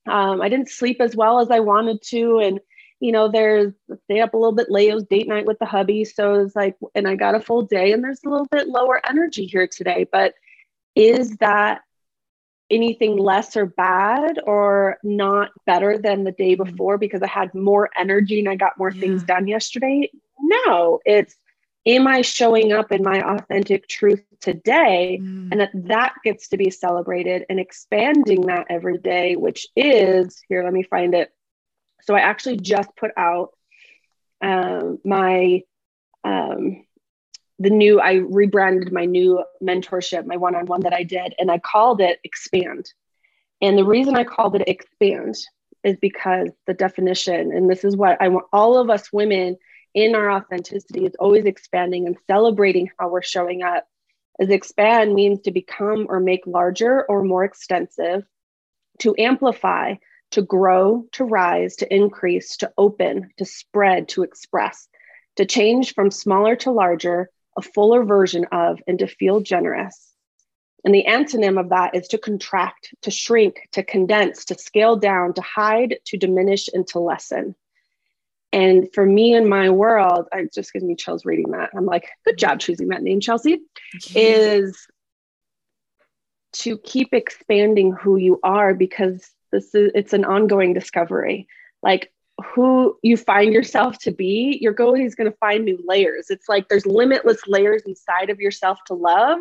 um, 0.06 0.40
I 0.40 0.48
didn't 0.48 0.70
sleep 0.70 1.00
as 1.00 1.16
well 1.16 1.40
as 1.40 1.50
I 1.50 1.60
wanted 1.60 2.02
to. 2.08 2.38
And 2.38 2.60
you 3.00 3.12
know, 3.12 3.30
there's 3.30 3.72
stay 4.04 4.20
up 4.20 4.34
a 4.34 4.36
little 4.36 4.54
bit 4.54 4.70
late. 4.70 4.88
It 4.88 4.94
was 4.94 5.04
date 5.04 5.28
night 5.28 5.46
with 5.46 5.58
the 5.58 5.66
hubby. 5.66 6.04
So 6.04 6.34
it's 6.40 6.56
like, 6.56 6.76
and 6.94 7.06
I 7.06 7.14
got 7.14 7.34
a 7.34 7.40
full 7.40 7.62
day 7.62 7.92
and 7.92 8.02
there's 8.02 8.24
a 8.24 8.28
little 8.28 8.46
bit 8.50 8.68
lower 8.68 9.00
energy 9.06 9.46
here 9.46 9.66
today. 9.66 10.06
But 10.10 10.34
is 10.94 11.36
that 11.36 11.82
anything 12.70 13.16
less 13.16 13.56
or 13.56 13.66
bad 13.66 14.40
or 14.44 14.98
not 15.02 15.50
better 15.66 15.98
than 15.98 16.24
the 16.24 16.32
day 16.32 16.56
mm-hmm. 16.56 16.70
before 16.70 16.98
because 16.98 17.22
I 17.22 17.28
had 17.28 17.54
more 17.54 17.90
energy 17.96 18.38
and 18.38 18.48
I 18.48 18.56
got 18.56 18.78
more 18.78 18.90
yeah. 18.90 19.00
things 19.00 19.22
done 19.22 19.46
yesterday. 19.46 20.10
No, 20.40 21.00
it's 21.04 21.36
am 21.86 22.06
I 22.06 22.22
showing 22.22 22.72
up 22.72 22.92
in 22.92 23.02
my 23.02 23.22
authentic 23.22 23.88
truth 23.88 24.22
today? 24.40 25.18
Mm. 25.22 25.48
And 25.52 25.60
that 25.60 25.70
that 25.88 26.14
gets 26.24 26.48
to 26.48 26.56
be 26.56 26.70
celebrated 26.70 27.44
and 27.48 27.60
expanding 27.60 28.42
that 28.42 28.66
every 28.68 28.98
day, 28.98 29.36
which 29.36 29.66
is 29.76 30.42
here, 30.48 30.64
let 30.64 30.72
me 30.72 30.82
find 30.82 31.14
it. 31.14 31.30
So 32.02 32.14
I 32.14 32.20
actually 32.20 32.58
just 32.58 32.94
put 32.96 33.12
out 33.16 33.50
um, 34.42 34.98
my 35.04 35.62
um, 36.24 36.84
the 37.58 37.70
new 37.70 38.00
i 38.00 38.14
rebranded 38.14 38.92
my 38.92 39.04
new 39.04 39.42
mentorship 39.62 40.26
my 40.26 40.36
one-on-one 40.36 40.80
that 40.80 40.92
i 40.92 41.02
did 41.02 41.34
and 41.38 41.50
i 41.50 41.58
called 41.58 42.00
it 42.00 42.18
expand 42.24 42.92
and 43.62 43.78
the 43.78 43.84
reason 43.84 44.14
i 44.14 44.24
called 44.24 44.54
it 44.54 44.68
expand 44.68 45.34
is 45.82 45.96
because 46.00 46.50
the 46.66 46.74
definition 46.74 47.52
and 47.52 47.70
this 47.70 47.84
is 47.84 47.96
what 47.96 48.20
i 48.20 48.28
want 48.28 48.46
all 48.52 48.78
of 48.78 48.90
us 48.90 49.12
women 49.12 49.56
in 49.96 50.14
our 50.14 50.30
authenticity 50.30 51.04
is 51.04 51.16
always 51.18 51.44
expanding 51.44 52.06
and 52.06 52.16
celebrating 52.28 52.88
how 52.96 53.08
we're 53.08 53.22
showing 53.22 53.64
up 53.64 53.84
as 54.38 54.50
expand 54.50 55.12
means 55.14 55.40
to 55.40 55.50
become 55.50 56.06
or 56.08 56.20
make 56.20 56.46
larger 56.46 57.04
or 57.08 57.24
more 57.24 57.42
extensive 57.42 58.22
to 59.00 59.16
amplify 59.18 59.94
to 60.30 60.42
grow 60.42 61.04
to 61.10 61.24
rise 61.24 61.74
to 61.76 61.92
increase 61.92 62.58
to 62.58 62.70
open 62.78 63.30
to 63.38 63.44
spread 63.44 64.06
to 64.06 64.22
express 64.22 64.86
to 65.34 65.44
change 65.44 65.94
from 65.94 66.12
smaller 66.12 66.54
to 66.54 66.70
larger 66.70 67.28
a 67.56 67.62
fuller 67.62 68.04
version 68.04 68.46
of, 68.52 68.80
and 68.86 68.98
to 68.98 69.06
feel 69.06 69.40
generous. 69.40 70.12
And 70.84 70.94
the 70.94 71.06
antonym 71.08 71.58
of 71.58 71.70
that 71.70 71.96
is 71.96 72.06
to 72.08 72.18
contract, 72.18 72.94
to 73.02 73.10
shrink, 73.10 73.68
to 73.72 73.82
condense, 73.82 74.44
to 74.46 74.54
scale 74.54 74.96
down, 74.96 75.34
to 75.34 75.40
hide, 75.40 75.98
to 76.06 76.16
diminish, 76.16 76.68
and 76.72 76.86
to 76.88 77.00
lessen. 77.00 77.56
And 78.52 78.88
for 78.94 79.04
me 79.04 79.34
in 79.34 79.48
my 79.48 79.70
world, 79.70 80.28
it 80.32 80.52
just 80.52 80.72
gives 80.72 80.84
me 80.84 80.94
chills 80.94 81.24
reading 81.24 81.50
that. 81.50 81.70
I'm 81.76 81.86
like, 81.86 82.08
good 82.24 82.38
job 82.38 82.60
choosing 82.60 82.88
that 82.88 83.02
name, 83.02 83.20
Chelsea. 83.20 83.60
Is 84.14 84.86
to 86.54 86.78
keep 86.78 87.12
expanding 87.12 87.92
who 87.92 88.16
you 88.16 88.40
are 88.42 88.72
because 88.72 89.30
this 89.52 89.74
is 89.74 89.92
it's 89.94 90.12
an 90.12 90.24
ongoing 90.24 90.72
discovery. 90.72 91.46
Like 91.82 92.10
who 92.44 92.98
you 93.02 93.16
find 93.16 93.52
yourself 93.52 93.98
to 93.98 94.10
be, 94.10 94.58
you're 94.60 94.72
is 94.98 95.14
going 95.14 95.30
to 95.30 95.36
find 95.38 95.64
new 95.64 95.82
layers. 95.86 96.26
It's 96.28 96.48
like 96.48 96.68
there's 96.68 96.86
limitless 96.86 97.46
layers 97.46 97.82
inside 97.86 98.30
of 98.30 98.40
yourself 98.40 98.78
to 98.86 98.94
love. 98.94 99.38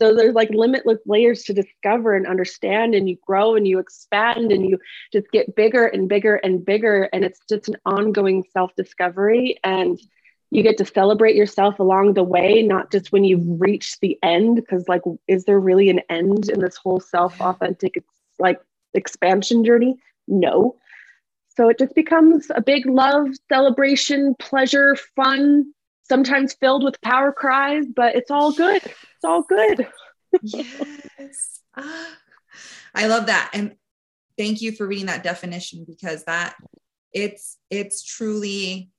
So 0.00 0.14
there's 0.14 0.34
like 0.34 0.50
limitless 0.50 0.98
layers 1.06 1.44
to 1.44 1.54
discover 1.54 2.14
and 2.14 2.26
understand, 2.26 2.94
and 2.94 3.08
you 3.08 3.16
grow 3.26 3.54
and 3.54 3.66
you 3.66 3.78
expand 3.78 4.52
and 4.52 4.68
you 4.68 4.78
just 5.12 5.30
get 5.30 5.54
bigger 5.54 5.86
and 5.86 6.08
bigger 6.08 6.36
and 6.36 6.64
bigger. 6.64 7.08
And 7.12 7.24
it's 7.24 7.40
just 7.48 7.68
an 7.68 7.76
ongoing 7.86 8.44
self 8.52 8.74
discovery. 8.76 9.58
And 9.62 9.98
you 10.50 10.62
get 10.62 10.78
to 10.78 10.84
celebrate 10.84 11.36
yourself 11.36 11.78
along 11.78 12.14
the 12.14 12.22
way, 12.22 12.62
not 12.62 12.92
just 12.92 13.12
when 13.12 13.24
you've 13.24 13.60
reached 13.60 14.00
the 14.00 14.18
end. 14.22 14.56
Because, 14.56 14.88
like, 14.88 15.02
is 15.28 15.44
there 15.44 15.60
really 15.60 15.90
an 15.90 16.00
end 16.08 16.48
in 16.48 16.60
this 16.60 16.76
whole 16.76 17.00
self 17.00 17.40
authentic, 17.40 18.02
like, 18.38 18.60
expansion 18.94 19.64
journey? 19.64 19.96
No 20.26 20.76
so 21.56 21.68
it 21.68 21.78
just 21.78 21.94
becomes 21.94 22.48
a 22.54 22.60
big 22.60 22.86
love, 22.86 23.28
celebration, 23.48 24.34
pleasure, 24.38 24.96
fun, 25.14 25.72
sometimes 26.02 26.54
filled 26.54 26.82
with 26.82 27.00
power 27.00 27.32
cries, 27.32 27.86
but 27.94 28.16
it's 28.16 28.30
all 28.30 28.52
good. 28.52 28.82
It's 29.24 29.30
all 29.30 29.42
good. 29.42 29.88
yes. 30.42 31.60
Ah, 31.76 32.16
I 32.94 33.06
love 33.06 33.26
that. 33.26 33.50
And 33.54 33.74
thank 34.36 34.60
you 34.60 34.72
for 34.72 34.86
reading 34.86 35.06
that 35.06 35.22
definition 35.22 35.86
because 35.88 36.24
that 36.24 36.54
it's 37.12 37.56
it's 37.70 38.02
truly 38.02 38.90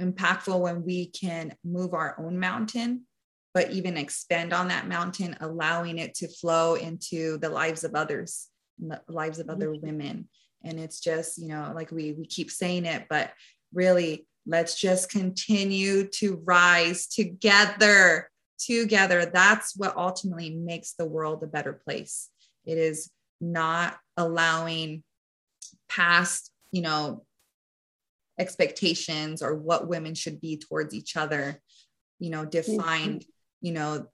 impactful 0.00 0.60
when 0.60 0.84
we 0.84 1.06
can 1.06 1.54
move 1.64 1.94
our 1.94 2.14
own 2.18 2.38
mountain 2.38 3.06
but 3.54 3.70
even 3.70 3.96
expand 3.96 4.52
on 4.52 4.68
that 4.68 4.88
mountain 4.88 5.36
allowing 5.40 5.98
it 5.98 6.14
to 6.14 6.28
flow 6.28 6.74
into 6.74 7.38
the 7.38 7.48
lives 7.48 7.84
of 7.84 7.94
others 7.94 8.48
the 8.78 9.00
lives 9.08 9.38
of 9.38 9.48
other 9.48 9.68
mm-hmm. 9.68 9.86
women 9.86 10.28
and 10.64 10.80
it's 10.80 11.00
just 11.00 11.38
you 11.38 11.48
know 11.48 11.72
like 11.74 11.90
we 11.90 12.12
we 12.12 12.24
keep 12.26 12.50
saying 12.50 12.86
it 12.86 13.04
but 13.10 13.30
really 13.74 14.26
let's 14.46 14.80
just 14.80 15.10
continue 15.10 16.08
to 16.08 16.42
rise 16.44 17.06
together 17.06 18.29
together 18.66 19.26
that's 19.26 19.76
what 19.76 19.96
ultimately 19.96 20.50
makes 20.50 20.92
the 20.92 21.06
world 21.06 21.42
a 21.42 21.46
better 21.46 21.72
place. 21.72 22.28
It 22.64 22.78
is 22.78 23.10
not 23.40 23.98
allowing 24.16 25.02
past 25.88 26.50
you 26.72 26.82
know 26.82 27.24
expectations 28.38 29.42
or 29.42 29.54
what 29.54 29.88
women 29.88 30.14
should 30.14 30.40
be 30.40 30.56
towards 30.56 30.94
each 30.94 31.16
other 31.16 31.60
you 32.20 32.30
know 32.30 32.44
define, 32.44 33.18
mm-hmm. 33.18 33.66
you 33.66 33.72
know 33.72 34.06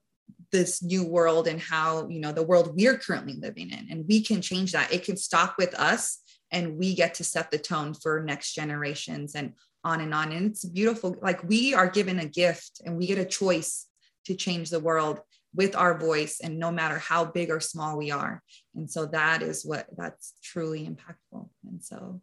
this 0.51 0.81
new 0.81 1.05
world 1.05 1.47
and 1.47 1.59
how 1.59 2.07
you 2.07 2.19
know 2.19 2.31
the 2.31 2.43
world 2.43 2.73
we're 2.75 2.97
currently 2.97 3.33
living 3.33 3.69
in. 3.69 3.87
And 3.91 4.05
we 4.07 4.21
can 4.21 4.41
change 4.41 4.71
that. 4.71 4.93
It 4.93 5.03
can 5.03 5.17
stop 5.17 5.55
with 5.57 5.75
us 5.75 6.19
and 6.51 6.77
we 6.77 6.95
get 6.95 7.13
to 7.15 7.23
set 7.23 7.51
the 7.51 7.57
tone 7.57 7.93
for 7.93 8.23
next 8.23 8.53
generations 8.53 9.35
and 9.35 9.53
on 9.83 10.01
and 10.01 10.13
on. 10.13 10.31
And 10.31 10.51
it's 10.51 10.65
beautiful. 10.65 11.15
Like 11.21 11.43
we 11.43 11.73
are 11.73 11.89
given 11.89 12.19
a 12.19 12.25
gift 12.25 12.81
and 12.85 12.97
we 12.97 13.07
get 13.07 13.17
a 13.17 13.25
choice 13.25 13.86
to 14.27 14.35
change 14.35 14.69
the 14.69 14.79
world 14.79 15.19
with 15.53 15.75
our 15.75 15.97
voice 15.97 16.39
and 16.41 16.59
no 16.59 16.71
matter 16.71 16.99
how 16.99 17.25
big 17.25 17.49
or 17.49 17.59
small 17.59 17.97
we 17.97 18.11
are. 18.11 18.43
And 18.75 18.89
so 18.89 19.05
that 19.07 19.41
is 19.41 19.65
what 19.65 19.87
that's 19.97 20.33
truly 20.43 20.85
impactful. 20.85 21.49
And 21.67 21.83
so 21.83 22.21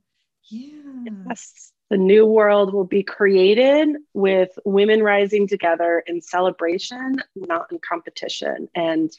yeah. 0.50 1.10
Yes. 1.26 1.72
the 1.90 1.96
new 1.96 2.26
world 2.26 2.72
will 2.72 2.84
be 2.84 3.02
created 3.02 3.96
with 4.12 4.50
women 4.64 5.02
rising 5.02 5.48
together 5.48 6.02
in 6.06 6.20
celebration 6.20 7.16
not 7.34 7.72
in 7.72 7.78
competition. 7.78 8.68
And 8.74 9.10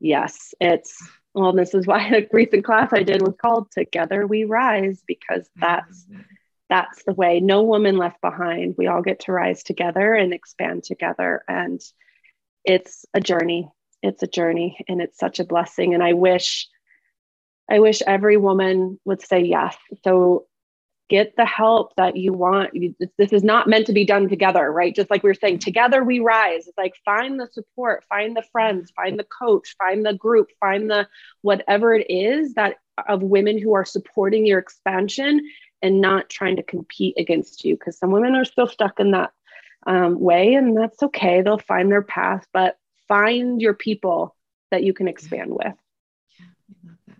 yes 0.00 0.52
it's 0.60 1.00
well, 1.34 1.52
this 1.52 1.74
is 1.74 1.86
why 1.86 2.08
a 2.08 2.26
recent 2.32 2.64
class 2.64 2.92
I 2.92 3.02
did 3.02 3.22
was 3.22 3.36
called 3.40 3.70
Together 3.70 4.26
We 4.26 4.44
Rise, 4.44 5.02
because 5.06 5.48
that's 5.56 6.06
that's 6.70 7.02
the 7.04 7.12
way. 7.12 7.40
No 7.40 7.64
woman 7.64 7.98
left 7.98 8.20
behind. 8.22 8.76
We 8.78 8.86
all 8.86 9.02
get 9.02 9.20
to 9.20 9.32
rise 9.32 9.62
together 9.64 10.14
and 10.14 10.32
expand 10.32 10.84
together. 10.84 11.42
And 11.48 11.80
it's 12.64 13.04
a 13.12 13.20
journey. 13.20 13.68
It's 14.02 14.22
a 14.22 14.28
journey 14.28 14.78
and 14.88 15.02
it's 15.02 15.18
such 15.18 15.40
a 15.40 15.44
blessing. 15.44 15.92
And 15.92 16.02
I 16.02 16.14
wish, 16.14 16.68
I 17.68 17.80
wish 17.80 18.00
every 18.06 18.36
woman 18.36 18.98
would 19.04 19.20
say 19.20 19.40
yes. 19.40 19.76
So 20.04 20.46
get 21.10 21.34
the 21.36 21.44
help 21.44 21.92
that 21.96 22.16
you 22.16 22.32
want. 22.32 22.70
This 23.18 23.32
is 23.32 23.42
not 23.42 23.66
meant 23.66 23.86
to 23.88 23.92
be 23.92 24.04
done 24.04 24.28
together, 24.28 24.72
right? 24.72 24.94
Just 24.94 25.10
like 25.10 25.24
we 25.24 25.30
were 25.30 25.34
saying, 25.34 25.58
together 25.58 26.04
we 26.04 26.20
rise. 26.20 26.68
It's 26.68 26.78
like 26.78 26.94
find 27.04 27.38
the 27.38 27.48
support, 27.52 28.04
find 28.08 28.36
the 28.36 28.44
friends, 28.52 28.92
find 28.94 29.18
the 29.18 29.24
coach, 29.24 29.74
find 29.76 30.06
the 30.06 30.14
group, 30.14 30.46
find 30.60 30.88
the 30.88 31.08
whatever 31.42 31.92
it 31.94 32.06
is 32.08 32.54
that 32.54 32.76
of 33.08 33.22
women 33.22 33.58
who 33.58 33.74
are 33.74 33.84
supporting 33.84 34.46
your 34.46 34.60
expansion 34.60 35.40
and 35.82 36.00
not 36.00 36.28
trying 36.28 36.56
to 36.56 36.62
compete 36.62 37.14
against 37.18 37.64
you. 37.64 37.74
Because 37.76 37.98
some 37.98 38.10
women 38.10 38.34
are 38.34 38.44
still 38.44 38.66
stuck 38.66 39.00
in 39.00 39.12
that 39.12 39.32
um, 39.86 40.20
way, 40.20 40.54
and 40.54 40.76
that's 40.76 41.02
okay. 41.02 41.42
They'll 41.42 41.58
find 41.58 41.90
their 41.90 42.02
path, 42.02 42.46
but 42.52 42.78
find 43.08 43.60
your 43.60 43.74
people 43.74 44.36
that 44.70 44.82
you 44.82 44.92
can 44.92 45.08
expand 45.08 45.50
with. 45.50 45.74
Yeah, 46.38 46.46
I 46.46 46.88
love 46.88 46.98
that. 47.08 47.16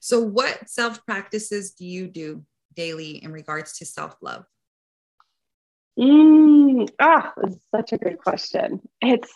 So, 0.00 0.20
what 0.20 0.68
self 0.68 1.04
practices 1.04 1.72
do 1.72 1.84
you 1.84 2.08
do 2.08 2.44
daily 2.74 3.22
in 3.22 3.32
regards 3.32 3.78
to 3.78 3.86
self 3.86 4.16
love? 4.22 4.46
Mm, 5.98 6.88
ah, 6.98 7.32
such 7.70 7.92
a 7.92 7.98
good 7.98 8.18
question. 8.18 8.80
It's 9.02 9.30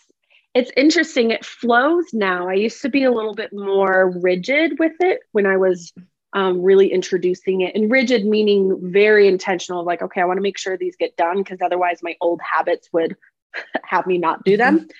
it's 0.54 0.70
interesting. 0.76 1.32
It 1.32 1.44
flows 1.44 2.06
now. 2.12 2.48
I 2.48 2.54
used 2.54 2.80
to 2.82 2.88
be 2.88 3.04
a 3.04 3.10
little 3.10 3.34
bit 3.34 3.52
more 3.52 4.18
rigid 4.22 4.78
with 4.78 4.94
it 5.00 5.20
when 5.32 5.46
I 5.46 5.56
was 5.56 5.92
um, 6.34 6.62
really 6.62 6.92
introducing 6.92 7.62
it, 7.62 7.74
and 7.74 7.90
rigid 7.90 8.26
meaning 8.26 8.78
very 8.92 9.26
intentional. 9.28 9.84
Like, 9.84 10.02
okay, 10.02 10.20
I 10.20 10.24
want 10.24 10.36
to 10.38 10.42
make 10.42 10.58
sure 10.58 10.76
these 10.76 10.96
get 10.96 11.16
done 11.16 11.38
because 11.38 11.60
otherwise 11.62 12.00
my 12.02 12.16
old 12.20 12.40
habits 12.42 12.88
would 12.92 13.16
have 13.84 14.06
me 14.06 14.18
not 14.18 14.44
do 14.44 14.56
them. 14.56 14.80
Mm-hmm. 14.80 14.90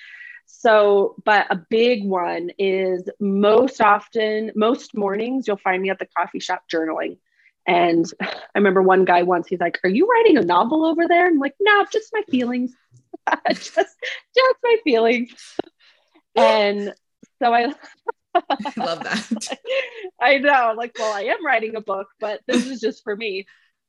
So, 0.47 1.15
but 1.23 1.47
a 1.49 1.63
big 1.69 2.05
one 2.05 2.51
is 2.57 3.09
most 3.19 3.81
often, 3.81 4.51
most 4.55 4.95
mornings, 4.95 5.47
you'll 5.47 5.57
find 5.57 5.81
me 5.81 5.89
at 5.89 5.99
the 5.99 6.07
coffee 6.17 6.39
shop 6.39 6.63
journaling 6.71 7.17
And 7.65 8.05
I 8.21 8.35
remember 8.55 8.81
one 8.81 9.05
guy 9.05 9.23
once, 9.23 9.47
he's 9.47 9.59
like, 9.59 9.79
Are 9.83 9.89
you 9.89 10.07
writing 10.07 10.37
a 10.37 10.41
novel 10.41 10.85
over 10.85 11.07
there? 11.07 11.27
I'm 11.27 11.39
like, 11.39 11.55
No, 11.59 11.85
just 11.91 12.11
my 12.13 12.21
feelings. 12.29 12.73
just, 13.49 13.75
just 13.75 14.55
my 14.63 14.77
feelings. 14.83 15.57
And 16.35 16.93
so 17.41 17.53
I 17.53 17.73
I 18.35 18.73
love 18.77 19.03
that. 19.03 19.57
I 20.21 20.37
know, 20.37 20.73
like, 20.77 20.95
well, 20.97 21.13
I 21.13 21.23
am 21.23 21.45
writing 21.45 21.75
a 21.75 21.81
book, 21.81 22.07
but 22.19 22.41
this 22.47 22.67
is 22.67 22.81
just 22.81 23.03
for 23.03 23.15
me. 23.15 23.45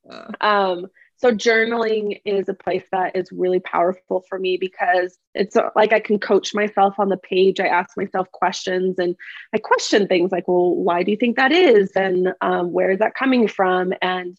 Uh. 0.08 0.30
Um, 0.40 0.86
so 1.18 1.32
journaling 1.32 2.20
is 2.26 2.48
a 2.48 2.54
place 2.54 2.84
that 2.92 3.16
is 3.16 3.32
really 3.32 3.60
powerful 3.60 4.22
for 4.28 4.38
me 4.38 4.58
because 4.58 5.18
it's 5.34 5.56
like 5.74 5.92
I 5.92 6.00
can 6.00 6.18
coach 6.18 6.54
myself 6.54 6.98
on 6.98 7.08
the 7.08 7.16
page. 7.16 7.58
I 7.58 7.68
ask 7.68 7.96
myself 7.96 8.30
questions 8.32 8.98
and 8.98 9.16
I 9.54 9.58
question 9.58 10.06
things 10.06 10.30
like, 10.30 10.46
well, 10.46 10.74
why 10.74 11.02
do 11.02 11.10
you 11.10 11.16
think 11.16 11.36
that 11.36 11.52
is? 11.52 11.90
And 11.96 12.34
um, 12.42 12.70
where 12.70 12.90
is 12.90 12.98
that 12.98 13.14
coming 13.14 13.48
from? 13.48 13.94
And 14.02 14.36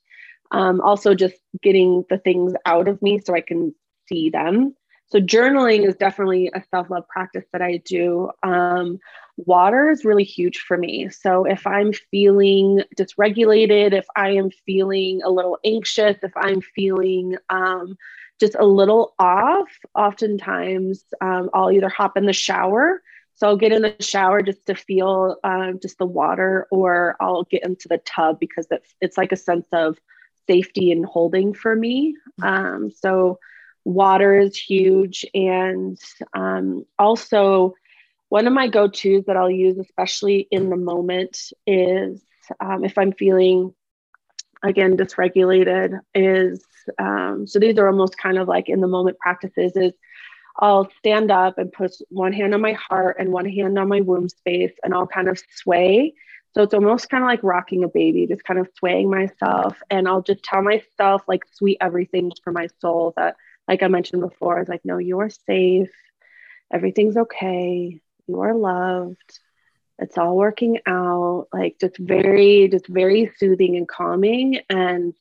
um, 0.51 0.79
also 0.81 1.15
just 1.15 1.35
getting 1.63 2.05
the 2.09 2.19
things 2.19 2.53
out 2.65 2.87
of 2.87 3.01
me 3.01 3.19
so 3.25 3.33
I 3.33 3.41
can 3.41 3.73
see 4.07 4.29
them. 4.29 4.75
So 5.07 5.19
journaling 5.19 5.87
is 5.87 5.95
definitely 5.95 6.51
a 6.53 6.63
self-love 6.69 7.07
practice 7.07 7.45
that 7.53 7.61
I 7.61 7.77
do. 7.85 8.29
Um, 8.43 8.99
water 9.37 9.89
is 9.89 10.03
really 10.03 10.23
huge 10.23 10.57
for 10.59 10.77
me. 10.77 11.09
So 11.09 11.45
if 11.45 11.65
I'm 11.67 11.93
feeling 11.93 12.81
dysregulated, 12.97 13.93
if 13.93 14.05
I 14.15 14.31
am 14.31 14.49
feeling 14.49 15.21
a 15.23 15.29
little 15.29 15.59
anxious, 15.63 16.17
if 16.23 16.35
I'm 16.35 16.61
feeling 16.61 17.37
um, 17.49 17.97
just 18.39 18.55
a 18.55 18.65
little 18.65 19.13
off, 19.19 19.69
oftentimes 19.95 21.03
um, 21.21 21.49
I'll 21.53 21.71
either 21.71 21.89
hop 21.89 22.17
in 22.17 22.25
the 22.25 22.33
shower. 22.33 23.01
So 23.35 23.47
I'll 23.47 23.57
get 23.57 23.71
in 23.71 23.83
the 23.83 23.95
shower 23.99 24.41
just 24.41 24.65
to 24.65 24.73
feel 24.73 25.37
um, 25.43 25.79
just 25.79 25.99
the 25.99 26.07
water, 26.07 26.67
or 26.71 27.15
I'll 27.19 27.43
get 27.43 27.63
into 27.63 27.87
the 27.87 27.99
tub 27.99 28.39
because 28.39 28.65
it's, 28.71 28.95
it's 28.99 29.17
like 29.17 29.31
a 29.31 29.37
sense 29.37 29.67
of 29.71 29.99
safety 30.47 30.91
and 30.91 31.05
holding 31.05 31.53
for 31.53 31.75
me. 31.75 32.15
Um, 32.41 32.89
so 32.89 33.37
water 33.83 34.39
is 34.39 34.57
huge. 34.57 35.25
And 35.35 35.99
um, 36.33 36.85
also, 36.97 37.75
one 38.29 38.47
of 38.47 38.53
my 38.53 38.67
go 38.67 38.87
tos 38.87 39.25
that 39.25 39.37
I'll 39.37 39.49
use, 39.49 39.77
especially 39.77 40.47
in 40.51 40.69
the 40.69 40.75
moment, 40.75 41.51
is 41.65 42.21
um, 42.59 42.83
if 42.83 42.97
I'm 42.97 43.13
feeling, 43.13 43.73
again, 44.63 44.97
dysregulated, 44.97 45.99
is 46.13 46.63
um, 46.99 47.47
so 47.47 47.59
these 47.59 47.77
are 47.77 47.87
almost 47.87 48.17
kind 48.17 48.37
of 48.37 48.47
like 48.47 48.69
in 48.69 48.81
the 48.81 48.87
moment 48.87 49.17
practices, 49.19 49.73
is 49.75 49.93
I'll 50.59 50.89
stand 50.97 51.31
up 51.31 51.57
and 51.57 51.71
put 51.71 51.91
one 52.09 52.33
hand 52.33 52.53
on 52.53 52.61
my 52.61 52.73
heart 52.73 53.17
and 53.19 53.31
one 53.31 53.47
hand 53.47 53.77
on 53.77 53.87
my 53.87 54.01
womb 54.01 54.29
space, 54.29 54.73
and 54.83 54.93
I'll 54.93 55.07
kind 55.07 55.29
of 55.29 55.39
sway. 55.55 56.13
So 56.53 56.63
it's 56.63 56.73
almost 56.73 57.09
kind 57.09 57.23
of 57.23 57.27
like 57.27 57.43
rocking 57.43 57.83
a 57.83 57.87
baby, 57.87 58.25
just 58.25 58.43
kind 58.43 58.59
of 58.59 58.67
swaying 58.79 59.11
myself. 59.11 59.77
And 59.91 60.07
I'll 60.07 60.23
just 60.23 60.43
tell 60.43 60.63
myself 60.63 61.21
like 61.27 61.43
sweet 61.53 61.77
everything 61.79 62.31
for 62.43 62.51
my 62.51 62.67
soul 62.81 63.13
that 63.15 63.35
like 63.67 63.83
I 63.83 63.87
mentioned 63.87 64.21
before, 64.21 64.61
is 64.61 64.69
like, 64.69 64.85
no, 64.85 64.97
you're 64.97 65.29
safe. 65.29 65.91
Everything's 66.71 67.17
okay. 67.17 67.99
You 68.27 68.41
are 68.41 68.53
loved. 68.53 69.39
It's 69.99 70.17
all 70.17 70.35
working 70.35 70.79
out. 70.85 71.47
Like 71.51 71.79
just 71.79 71.97
very, 71.97 72.67
just 72.67 72.87
very 72.87 73.31
soothing 73.37 73.75
and 73.75 73.87
calming. 73.87 74.61
And 74.69 75.13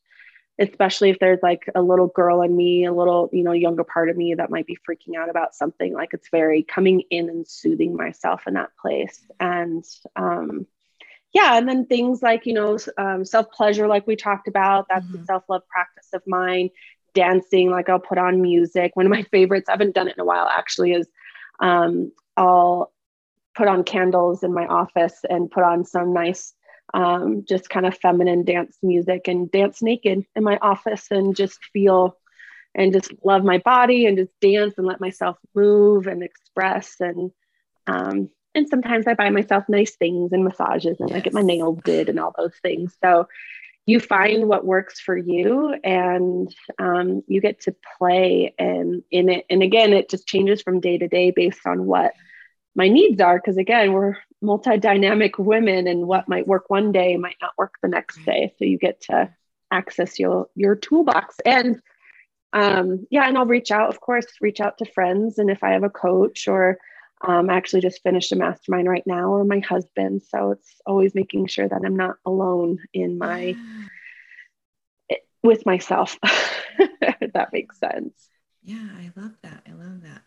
especially 0.59 1.11
if 1.11 1.19
there's 1.19 1.43
like 1.43 1.69
a 1.75 1.83
little 1.83 2.09
girl 2.09 2.43
in 2.43 2.55
me, 2.55 2.85
a 2.85 2.93
little, 2.93 3.29
you 3.33 3.43
know, 3.43 3.53
younger 3.53 3.85
part 3.85 4.09
of 4.09 4.17
me 4.17 4.35
that 4.35 4.51
might 4.51 4.67
be 4.67 4.79
freaking 4.89 5.17
out 5.17 5.31
about 5.31 5.55
something, 5.55 5.93
like 5.93 6.11
it's 6.13 6.29
very 6.31 6.63
coming 6.63 7.03
in 7.11 7.29
and 7.29 7.47
soothing 7.47 7.97
myself 7.97 8.47
in 8.47 8.55
that 8.55 8.71
place. 8.81 9.21
And 9.41 9.85
um 10.15 10.67
yeah, 11.33 11.59
and 11.59 11.69
then 11.69 11.85
things 11.85 12.23
like, 12.23 12.47
you 12.47 12.55
know, 12.55 12.79
um, 12.97 13.27
self 13.27 13.51
pleasure, 13.51 13.87
like 13.87 14.07
we 14.07 14.17
talked 14.17 14.49
about, 14.49 14.87
that's 14.89 15.05
mm-hmm. 15.05 15.23
a 15.23 15.25
self 15.27 15.45
love 15.49 15.69
practice 15.69 16.09
of 16.15 16.23
mine 16.27 16.71
dancing 17.17 17.71
like 17.71 17.89
i'll 17.89 17.99
put 17.99 18.19
on 18.19 18.43
music 18.43 18.95
one 18.95 19.07
of 19.07 19.11
my 19.11 19.23
favorites 19.33 19.71
i 19.71 19.73
haven't 19.73 19.95
done 19.95 20.07
it 20.07 20.15
in 20.17 20.21
a 20.21 20.25
while 20.25 20.47
actually 20.47 20.93
is 20.93 21.09
um, 21.61 22.13
i'll 22.37 22.93
put 23.57 23.69
on 23.69 23.85
candles 23.85 24.43
in 24.43 24.53
my 24.53 24.67
office 24.67 25.19
and 25.29 25.51
put 25.51 25.65
on 25.65 25.85
some 25.85 26.13
nice 26.13 26.53
um, 26.95 27.45
just 27.49 27.69
kind 27.69 27.87
of 27.87 27.99
feminine 27.99 28.45
dance 28.45 28.77
music 28.83 29.27
and 29.27 29.51
dance 29.51 29.83
naked 29.83 30.25
in 30.37 30.45
my 30.45 30.59
office 30.63 31.07
and 31.11 31.35
just 31.35 31.59
feel 31.73 32.17
and 32.75 32.93
just 32.93 33.13
love 33.25 33.43
my 33.43 33.59
body 33.59 34.07
and 34.07 34.19
just 34.19 34.31
dance 34.41 34.75
and 34.77 34.87
let 34.87 35.01
myself 35.01 35.37
move 35.55 36.07
and 36.07 36.23
express 36.23 36.97
and 37.01 37.31
um, 37.87 38.31
and 38.55 38.69
sometimes 38.69 39.07
I 39.07 39.15
buy 39.15 39.31
myself 39.31 39.65
nice 39.69 39.97
things 39.97 40.33
and 40.33 40.43
massages 40.43 40.99
and 40.99 41.11
yes. 41.11 41.19
I 41.19 41.21
get 41.21 41.35
my 41.35 41.43
nails 41.43 41.79
did 41.85 42.09
and 42.09 42.19
all 42.19 42.35
those 42.37 42.55
things. 42.63 42.97
So 43.05 43.29
you 43.85 44.01
find 44.01 44.49
what 44.49 44.65
works 44.65 44.99
for 44.99 45.17
you 45.17 45.77
and 45.85 46.53
um, 46.79 47.23
you 47.29 47.41
get 47.41 47.61
to 47.63 47.77
play 47.99 48.55
and 48.59 49.03
in 49.11 49.29
it 49.29 49.47
and 49.49 49.63
again 49.63 49.93
it 49.93 50.11
just 50.11 50.27
changes 50.27 50.63
from 50.63 50.81
day 50.81 50.99
to 50.99 51.07
day 51.07 51.31
based 51.31 51.67
on 51.67 51.87
what 51.87 52.13
my 52.77 52.89
needs 52.89 53.21
are 53.21 53.39
because 53.39 53.57
again 53.57 53.93
we're 53.93 54.15
multi-dynamic 54.43 55.39
women 55.39 55.89
and 55.89 56.07
what 56.07 56.29
might 56.29 56.47
work 56.47 56.69
one 56.69 56.93
day 56.93 57.17
might 57.17 57.37
not 57.41 57.53
work 57.59 57.75
the 57.83 57.89
next 57.89 58.25
day 58.25 58.53
so 58.59 58.65
you 58.65 58.79
get 58.79 59.01
to 59.01 59.29
access 59.73 60.19
your 60.19 60.47
your 60.55 60.77
toolbox 60.77 61.37
and 61.45 61.81
um, 62.53 63.07
yeah 63.11 63.27
and 63.27 63.37
i'll 63.37 63.47
reach 63.47 63.71
out 63.71 63.89
of 63.89 64.01
course 64.01 64.27
reach 64.41 64.61
out 64.61 64.79
to 64.79 64.85
friends 64.85 65.39
and 65.39 65.51
if 65.51 65.65
i 65.65 65.71
have 65.71 65.83
a 65.83 65.91
coach 65.91 66.47
or 66.47 66.79
um, 67.23 67.49
I 67.49 67.55
actually 67.55 67.81
just 67.81 68.03
finished 68.03 68.33
a 68.33 68.37
mastermind 68.37 68.89
right 68.89 69.07
now, 69.07 69.31
or 69.31 69.45
my 69.45 69.61
husband. 69.61 70.23
So 70.29 70.51
it's 70.51 70.81
always 70.85 71.15
making 71.15 71.47
sure 71.47 71.67
that 71.67 71.81
I'm 71.83 71.97
not 71.97 72.17
alone 72.27 72.79
in 72.93 73.17
my 73.17 73.57
with 75.43 75.65
myself. 75.65 76.19
if 76.79 77.33
that 77.33 77.53
makes 77.53 77.79
sense. 77.79 78.29
Yeah, 78.63 78.89
I 78.99 79.13
love 79.19 79.37
that. 79.43 79.63
I 79.67 79.73
love 79.73 80.03
that. 80.03 80.23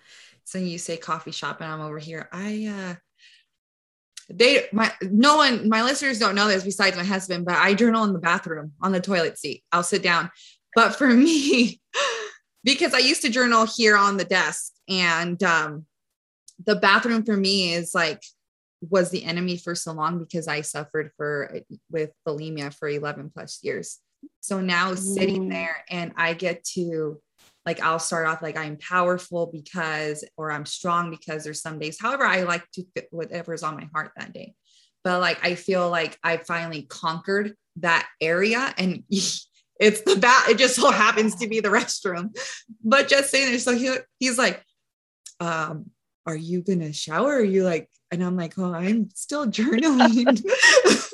So 0.50 0.58
you 0.58 0.80
say 0.80 0.98
coffee 0.98 1.30
shop, 1.30 1.62
and 1.62 1.72
I'm 1.72 1.80
over 1.80 2.00
here. 2.00 2.28
I 2.32 2.66
uh 2.66 2.96
they 4.32 4.68
my 4.72 4.92
no 5.04 5.38
one 5.38 5.70
my 5.70 5.84
listeners 5.84 6.18
don't 6.18 6.34
know 6.34 6.48
this 6.48 6.64
besides 6.64 6.98
my 6.98 7.04
husband, 7.04 7.46
but 7.46 7.56
I 7.56 7.76
journal 7.76 8.04
in 8.06 8.14
the 8.14 8.20
bathroom 8.20 8.72
on 8.82 8.92
the 8.92 9.00
toilet 9.00 9.38
seat. 9.38 9.64
I'll 9.72 9.84
sit 9.84 10.02
down. 10.02 10.32
But 10.74 10.96
for 10.96 11.08
me, 11.14 11.80
because 12.64 12.96
I 12.96 12.98
used 12.98 13.22
to 13.22 13.30
journal 13.30 13.68
here 13.68 13.96
on 13.96 14.18
the 14.18 14.26
desk, 14.26 14.74
and 14.88 15.42
um, 15.44 15.86
the 16.66 16.76
bathroom 16.76 17.26
for 17.26 17.38
me 17.38 17.74
is 17.74 17.94
like 17.94 18.24
was 18.82 19.12
the 19.12 19.26
enemy 19.26 19.56
for 19.56 19.76
so 19.76 19.92
long 19.92 20.18
because 20.18 20.48
I 20.48 20.62
suffered 20.62 21.12
for 21.16 21.60
with 21.92 22.10
bulimia 22.28 22.74
for 22.74 22.90
11 22.90 23.30
plus 23.36 23.60
years. 23.62 24.00
So 24.40 24.62
now 24.62 24.96
sitting 24.96 25.46
mm. 25.46 25.52
there 25.52 25.86
and 25.92 26.12
I 26.18 26.34
get 26.34 26.64
to 26.76 27.22
like 27.70 27.84
I'll 27.84 28.00
start 28.00 28.26
off 28.26 28.42
like 28.42 28.58
I'm 28.58 28.78
powerful 28.78 29.46
because 29.54 30.26
or 30.38 30.52
I'm 30.52 30.66
strong 30.66 31.12
because 31.12 31.44
there's 31.44 31.62
some 31.62 31.78
days. 31.78 32.00
However, 32.02 32.26
I 32.26 32.42
like 32.42 32.66
to 32.72 32.84
fit 32.96 33.08
whatever's 33.12 33.62
on 33.62 33.76
my 33.76 33.88
heart 33.94 34.12
that 34.18 34.34
day. 34.34 34.56
But 35.04 35.22
like 35.22 35.46
I 35.46 35.54
feel 35.54 35.88
like 35.88 36.18
I 36.24 36.38
finally 36.38 36.82
conquered 36.82 37.54
that 37.76 38.10
area 38.20 38.74
and 38.80 39.04
it's 39.10 40.02
the 40.02 40.16
bat 40.16 40.50
it 40.50 40.58
just 40.58 40.78
so 40.78 40.90
happens 40.90 41.36
to 41.36 41.48
be 41.48 41.60
the 41.60 41.70
restroom. 41.70 42.36
But 42.84 43.08
just 43.08 43.30
saying 43.30 43.50
there 43.52 43.60
so 43.60 43.76
he 43.76 43.96
he's 44.18 44.40
like 44.40 44.64
um 45.40 45.92
are 46.26 46.36
you 46.36 46.62
gonna 46.62 46.94
shower? 46.94 47.38
Are 47.38 47.44
you 47.44 47.64
like, 47.64 47.90
and 48.12 48.24
I'm 48.24 48.36
like, 48.36 48.58
oh, 48.60 48.74
I'm 48.74 49.10
still 49.16 49.48
journaling. 49.48 50.44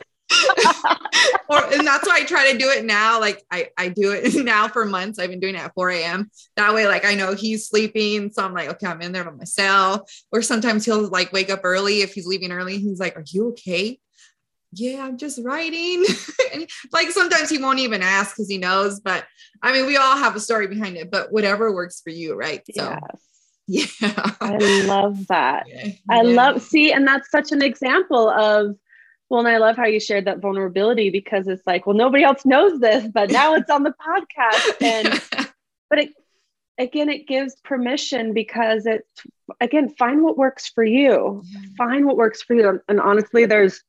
or 1.49 1.63
and 1.73 1.85
that's 1.85 2.07
why 2.07 2.19
I 2.19 2.23
try 2.25 2.51
to 2.51 2.57
do 2.57 2.69
it 2.69 2.85
now. 2.85 3.19
Like 3.19 3.43
I, 3.51 3.69
I 3.77 3.89
do 3.89 4.11
it 4.11 4.33
now 4.45 4.67
for 4.67 4.85
months. 4.85 5.19
I've 5.19 5.29
been 5.29 5.39
doing 5.39 5.55
it 5.55 5.61
at 5.61 5.73
4 5.73 5.89
a.m. 5.91 6.29
That 6.55 6.73
way, 6.73 6.87
like 6.87 7.05
I 7.05 7.15
know 7.15 7.35
he's 7.35 7.67
sleeping. 7.67 8.31
So 8.31 8.43
I'm 8.43 8.53
like, 8.53 8.69
okay, 8.69 8.87
I'm 8.87 9.01
in 9.01 9.11
there 9.11 9.23
by 9.23 9.31
myself. 9.31 10.11
Or 10.31 10.41
sometimes 10.41 10.85
he'll 10.85 11.07
like 11.09 11.33
wake 11.33 11.49
up 11.49 11.61
early 11.63 12.01
if 12.01 12.13
he's 12.13 12.27
leaving 12.27 12.51
early. 12.51 12.77
He's 12.77 12.99
like, 12.99 13.15
Are 13.17 13.25
you 13.27 13.49
okay? 13.49 13.99
Yeah, 14.73 15.05
I'm 15.05 15.17
just 15.17 15.39
writing. 15.43 16.05
and 16.53 16.67
like 16.91 17.09
sometimes 17.11 17.49
he 17.49 17.57
won't 17.57 17.79
even 17.79 18.01
ask 18.01 18.35
because 18.35 18.49
he 18.49 18.57
knows. 18.57 18.99
But 18.99 19.25
I 19.61 19.71
mean, 19.71 19.85
we 19.85 19.97
all 19.97 20.17
have 20.17 20.35
a 20.35 20.39
story 20.39 20.67
behind 20.67 20.97
it, 20.97 21.11
but 21.11 21.31
whatever 21.31 21.73
works 21.73 22.01
for 22.01 22.09
you, 22.09 22.35
right? 22.35 22.61
So 22.73 22.83
yes. 22.83 23.21
Yeah. 23.67 24.31
I 24.41 24.57
love 24.85 25.25
that. 25.27 25.63
Yeah. 25.67 25.91
I 26.07 26.21
love 26.21 26.61
see, 26.61 26.91
and 26.91 27.07
that's 27.07 27.31
such 27.31 27.51
an 27.51 27.63
example 27.63 28.29
of 28.29 28.75
well, 29.30 29.39
and 29.39 29.49
I 29.49 29.57
love 29.57 29.76
how 29.76 29.86
you 29.86 29.99
shared 29.99 30.26
that 30.26 30.39
vulnerability 30.39 31.09
because 31.09 31.47
it's 31.47 31.65
like, 31.65 31.88
well, 31.88 31.95
nobody 31.95 32.23
else 32.23 32.45
knows 32.45 32.80
this, 32.80 33.07
but 33.07 33.32
now 33.32 33.55
it's 33.55 33.69
on 33.69 33.84
the 33.84 33.93
podcast. 34.07 34.82
And 34.82 35.47
but 35.89 35.99
it 35.99 36.09
again, 36.78 37.09
it 37.09 37.28
gives 37.28 37.55
permission 37.63 38.34
because 38.34 38.86
it's 38.86 39.23
again, 39.61 39.93
find 39.97 40.23
what 40.23 40.38
works 40.38 40.69
for 40.69 40.84
you. 40.84 41.41
Yeah. 41.45 41.59
Find 41.78 42.05
what 42.05 42.17
works 42.17 42.41
for 42.41 42.55
you. 42.55 42.82
And 42.88 42.99
honestly, 42.99 43.45
there's 43.45 43.82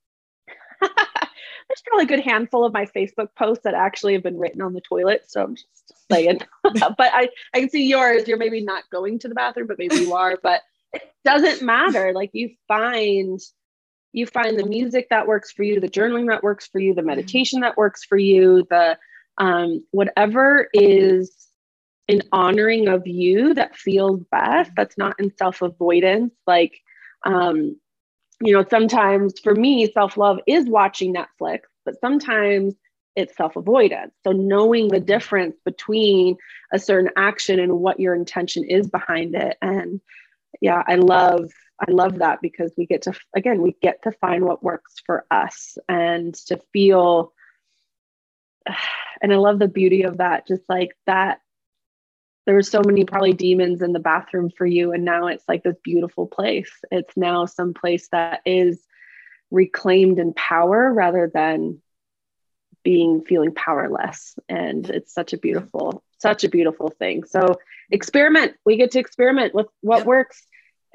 there's 0.80 1.82
probably 1.86 2.04
a 2.04 2.08
good 2.08 2.20
handful 2.20 2.64
of 2.64 2.72
my 2.72 2.86
Facebook 2.86 3.28
posts 3.36 3.64
that 3.64 3.74
actually 3.74 4.12
have 4.12 4.22
been 4.22 4.38
written 4.38 4.62
on 4.62 4.72
the 4.72 4.80
toilet. 4.80 5.24
So 5.26 5.42
I'm 5.42 5.56
just 5.56 5.66
saying. 6.10 6.40
but 6.62 6.96
I, 6.98 7.28
I 7.54 7.60
can 7.60 7.70
see 7.70 7.86
yours. 7.86 8.28
You're 8.28 8.38
maybe 8.38 8.62
not 8.62 8.84
going 8.90 9.18
to 9.20 9.28
the 9.28 9.34
bathroom, 9.34 9.66
but 9.66 9.78
maybe 9.78 9.96
you 9.96 10.14
are. 10.14 10.38
But 10.42 10.62
it 10.92 11.02
doesn't 11.24 11.62
matter. 11.62 12.12
Like 12.14 12.30
you 12.32 12.50
find 12.68 13.40
you 14.16 14.26
find 14.26 14.58
the 14.58 14.64
music 14.64 15.08
that 15.10 15.26
works 15.26 15.52
for 15.52 15.62
you, 15.62 15.78
the 15.78 15.88
journaling 15.88 16.28
that 16.28 16.42
works 16.42 16.66
for 16.66 16.78
you, 16.78 16.94
the 16.94 17.02
meditation 17.02 17.60
that 17.60 17.76
works 17.76 18.02
for 18.02 18.16
you, 18.16 18.66
the 18.70 18.98
um, 19.36 19.84
whatever 19.90 20.68
is 20.72 21.48
in 22.08 22.22
honoring 22.32 22.88
of 22.88 23.06
you 23.06 23.52
that 23.52 23.76
feels 23.76 24.22
best. 24.32 24.70
That's 24.74 24.96
not 24.96 25.20
in 25.20 25.36
self 25.36 25.60
avoidance. 25.60 26.32
Like, 26.46 26.80
um, 27.24 27.78
you 28.40 28.54
know, 28.54 28.64
sometimes 28.70 29.38
for 29.38 29.54
me, 29.54 29.92
self 29.92 30.16
love 30.16 30.38
is 30.46 30.66
watching 30.66 31.14
Netflix, 31.14 31.60
but 31.84 32.00
sometimes 32.00 32.74
it's 33.16 33.36
self 33.36 33.56
avoidance. 33.56 34.14
So, 34.24 34.32
knowing 34.32 34.88
the 34.88 35.00
difference 35.00 35.56
between 35.62 36.38
a 36.72 36.78
certain 36.78 37.10
action 37.18 37.60
and 37.60 37.80
what 37.80 38.00
your 38.00 38.14
intention 38.14 38.64
is 38.64 38.88
behind 38.88 39.34
it. 39.34 39.58
And 39.60 40.00
yeah, 40.62 40.82
I 40.86 40.94
love. 40.94 41.50
I 41.80 41.90
love 41.90 42.18
that 42.18 42.40
because 42.40 42.72
we 42.76 42.86
get 42.86 43.02
to, 43.02 43.12
again, 43.34 43.60
we 43.60 43.76
get 43.82 44.02
to 44.02 44.12
find 44.12 44.44
what 44.44 44.62
works 44.62 44.94
for 45.04 45.26
us 45.30 45.76
and 45.88 46.34
to 46.46 46.60
feel. 46.72 47.32
And 49.22 49.32
I 49.32 49.36
love 49.36 49.58
the 49.58 49.66
beauty 49.66 50.02
of 50.02 50.18
that, 50.18 50.46
just 50.46 50.60
like 50.68 50.94
that 51.06 51.40
there 52.46 52.54
were 52.54 52.62
so 52.62 52.80
many 52.84 53.04
probably 53.04 53.32
demons 53.32 53.82
in 53.82 53.92
the 53.92 53.98
bathroom 53.98 54.50
for 54.50 54.64
you 54.64 54.92
and 54.92 55.04
now 55.04 55.26
it's 55.26 55.44
like 55.48 55.62
this 55.62 55.76
beautiful 55.82 56.26
place 56.26 56.70
it's 56.90 57.16
now 57.16 57.44
some 57.44 57.74
place 57.74 58.08
that 58.12 58.40
is 58.46 58.82
reclaimed 59.50 60.18
in 60.18 60.32
power 60.32 60.92
rather 60.92 61.30
than 61.32 61.82
being 62.82 63.22
feeling 63.24 63.52
powerless 63.52 64.38
and 64.48 64.88
it's 64.90 65.12
such 65.12 65.32
a 65.32 65.38
beautiful 65.38 66.02
such 66.18 66.44
a 66.44 66.48
beautiful 66.48 66.88
thing 66.88 67.24
so 67.24 67.58
experiment 67.90 68.54
we 68.64 68.76
get 68.76 68.92
to 68.92 69.00
experiment 69.00 69.54
with 69.54 69.66
what 69.80 69.98
yep. 69.98 70.06
works 70.06 70.46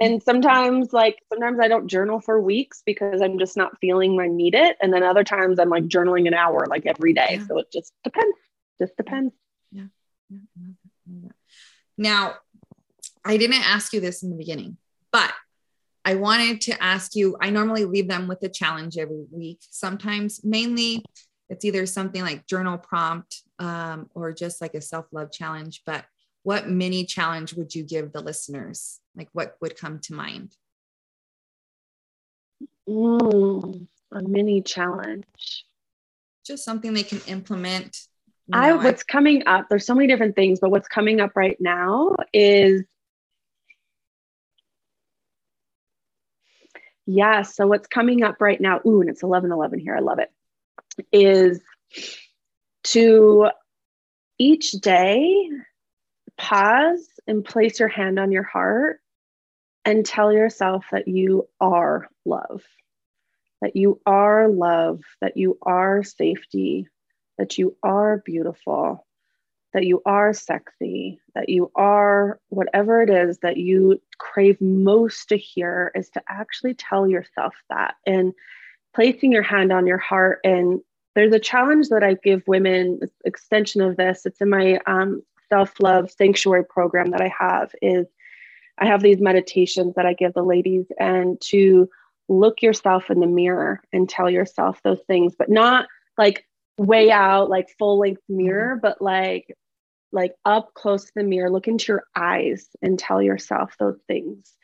and 0.01 0.21
sometimes 0.21 0.91
like 0.91 1.21
sometimes 1.29 1.59
i 1.61 1.69
don't 1.69 1.87
journal 1.87 2.19
for 2.19 2.41
weeks 2.41 2.83
because 2.85 3.21
i'm 3.21 3.39
just 3.39 3.55
not 3.55 3.79
feeling 3.79 4.19
i 4.19 4.27
need 4.27 4.55
it 4.55 4.75
and 4.81 4.93
then 4.93 5.03
other 5.03 5.23
times 5.23 5.59
i'm 5.59 5.69
like 5.69 5.85
journaling 5.85 6.27
an 6.27 6.33
hour 6.33 6.65
like 6.67 6.85
every 6.85 7.13
day 7.13 7.37
yeah. 7.39 7.47
so 7.47 7.57
it 7.59 7.71
just 7.71 7.93
depends 8.03 8.37
just 8.79 8.97
depends 8.97 9.33
yeah. 9.71 9.85
yeah. 10.29 11.29
Now, 11.97 12.35
I 13.23 13.37
didn't 13.37 13.67
ask 13.69 13.93
you 13.93 13.99
this 13.99 14.23
in 14.23 14.31
the 14.31 14.35
beginning, 14.35 14.77
but 15.11 15.31
I 16.03 16.15
wanted 16.15 16.61
to 16.61 16.83
ask 16.83 17.15
you. 17.15 17.37
I 17.39 17.51
normally 17.51 17.85
leave 17.85 18.07
them 18.07 18.27
with 18.27 18.41
a 18.41 18.49
challenge 18.49 18.97
every 18.97 19.25
week. 19.31 19.59
Sometimes, 19.69 20.43
mainly, 20.43 21.05
it's 21.49 21.63
either 21.63 21.85
something 21.85 22.23
like 22.23 22.47
journal 22.47 22.79
prompt 22.79 23.43
um, 23.59 24.09
or 24.15 24.33
just 24.33 24.61
like 24.61 24.73
a 24.73 24.81
self 24.81 25.05
love 25.11 25.31
challenge. 25.31 25.83
But 25.85 26.05
what 26.43 26.69
mini 26.69 27.05
challenge 27.05 27.53
would 27.53 27.75
you 27.75 27.83
give 27.83 28.11
the 28.11 28.21
listeners? 28.21 28.99
Like, 29.15 29.29
what 29.33 29.55
would 29.61 29.77
come 29.77 29.99
to 29.99 30.13
mind? 30.13 30.55
Mm, 32.87 33.87
a 34.11 34.21
mini 34.21 34.61
challenge. 34.61 35.65
Just 36.45 36.65
something 36.65 36.93
they 36.93 37.03
can 37.03 37.21
implement 37.27 38.07
I 38.53 38.73
what's 38.73 39.03
I, 39.07 39.11
coming 39.11 39.43
up, 39.47 39.67
there's 39.69 39.85
so 39.85 39.95
many 39.95 40.07
different 40.07 40.35
things, 40.35 40.59
but 40.59 40.71
what's 40.71 40.87
coming 40.87 41.19
up 41.19 41.35
right 41.35 41.57
now 41.59 42.15
is 42.33 42.83
yeah, 47.05 47.41
so 47.41 47.67
what's 47.67 47.87
coming 47.87 48.23
up 48.23 48.39
right 48.39 48.59
now, 48.59 48.79
ooh, 48.85 49.01
and 49.01 49.09
it's 49.09 49.23
11 49.23 49.51
11 49.51 49.79
here. 49.79 49.95
I 49.95 49.99
love 49.99 50.19
it. 50.19 50.31
Is 51.11 51.61
to 52.85 53.49
each 54.37 54.71
day 54.71 55.49
pause 56.41 57.07
and 57.27 57.45
place 57.45 57.79
your 57.79 57.87
hand 57.87 58.17
on 58.17 58.31
your 58.31 58.43
heart 58.43 58.99
and 59.85 60.03
tell 60.03 60.33
yourself 60.33 60.83
that 60.91 61.07
you 61.07 61.47
are 61.59 62.09
love, 62.25 62.63
that 63.61 63.75
you 63.75 64.01
are 64.07 64.47
love, 64.47 65.01
that 65.21 65.37
you 65.37 65.59
are 65.61 66.03
safety, 66.03 66.87
that 67.37 67.59
you 67.59 67.77
are 67.83 68.23
beautiful, 68.25 69.05
that 69.73 69.85
you 69.85 70.01
are 70.03 70.33
sexy, 70.33 71.21
that 71.35 71.47
you 71.47 71.71
are 71.75 72.39
whatever 72.49 73.03
it 73.03 73.11
is 73.11 73.37
that 73.39 73.57
you 73.57 74.01
crave 74.17 74.59
most 74.59 75.29
to 75.29 75.37
hear 75.37 75.91
is 75.93 76.09
to 76.09 76.23
actually 76.27 76.73
tell 76.73 77.07
yourself 77.07 77.53
that 77.69 77.93
and 78.07 78.33
placing 78.95 79.31
your 79.31 79.43
hand 79.43 79.71
on 79.71 79.85
your 79.85 79.99
heart. 79.99 80.39
And 80.43 80.81
there's 81.13 81.33
a 81.33 81.39
challenge 81.39 81.89
that 81.89 82.03
I 82.03 82.15
give 82.15 82.41
women, 82.47 82.99
extension 83.25 83.81
of 83.81 83.95
this, 83.95 84.25
it's 84.25 84.41
in 84.41 84.49
my 84.49 84.79
um, 84.87 85.21
self 85.51 85.79
love 85.79 86.11
sanctuary 86.11 86.65
program 86.65 87.11
that 87.11 87.21
I 87.21 87.31
have, 87.39 87.71
is 87.81 88.07
I 88.77 88.85
have 88.85 89.01
these 89.01 89.19
meditations 89.19 89.95
that 89.95 90.05
I 90.05 90.13
give 90.13 90.33
the 90.33 90.43
ladies 90.43 90.85
and 90.99 91.39
to 91.49 91.89
look 92.29 92.61
yourself 92.61 93.09
in 93.09 93.19
the 93.19 93.27
mirror 93.27 93.81
and 93.91 94.07
tell 94.07 94.29
yourself 94.29 94.79
those 94.83 95.01
things, 95.07 95.35
but 95.37 95.49
not 95.49 95.87
like 96.17 96.45
way 96.77 97.11
out 97.11 97.49
like 97.49 97.69
full 97.77 97.99
length 97.99 98.21
mirror 98.27 98.75
mm-hmm. 98.75 98.81
but 98.81 99.01
like 99.01 99.55
like 100.11 100.33
up 100.45 100.73
close 100.73 101.05
to 101.05 101.11
the 101.15 101.23
mirror 101.23 101.49
look 101.49 101.67
into 101.67 101.93
your 101.93 102.03
eyes 102.15 102.67
and 102.81 102.97
tell 102.97 103.21
yourself 103.21 103.75
those 103.79 103.99
things 104.07 104.55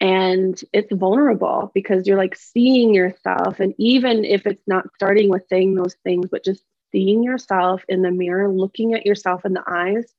and 0.00 0.60
it's 0.72 0.92
vulnerable 0.92 1.70
because 1.74 2.06
you're 2.06 2.18
like 2.18 2.36
seeing 2.36 2.94
yourself 2.94 3.60
and 3.60 3.74
even 3.78 4.24
if 4.24 4.46
it's 4.46 4.62
not 4.66 4.86
starting 4.94 5.28
with 5.28 5.42
saying 5.48 5.74
those 5.74 5.96
things 6.04 6.28
but 6.30 6.44
just 6.44 6.62
seeing 6.92 7.22
yourself 7.22 7.82
in 7.88 8.02
the 8.02 8.10
mirror 8.10 8.48
looking 8.48 8.94
at 8.94 9.06
yourself 9.06 9.44
in 9.44 9.52
the 9.52 9.64
eyes 9.66 10.14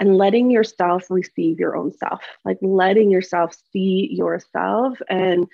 and 0.00 0.16
letting 0.16 0.50
yourself 0.50 1.10
receive 1.10 1.58
your 1.58 1.76
own 1.76 1.92
self 1.92 2.20
like 2.44 2.58
letting 2.62 3.10
yourself 3.10 3.56
see 3.72 4.08
yourself 4.12 4.98
and 5.08 5.48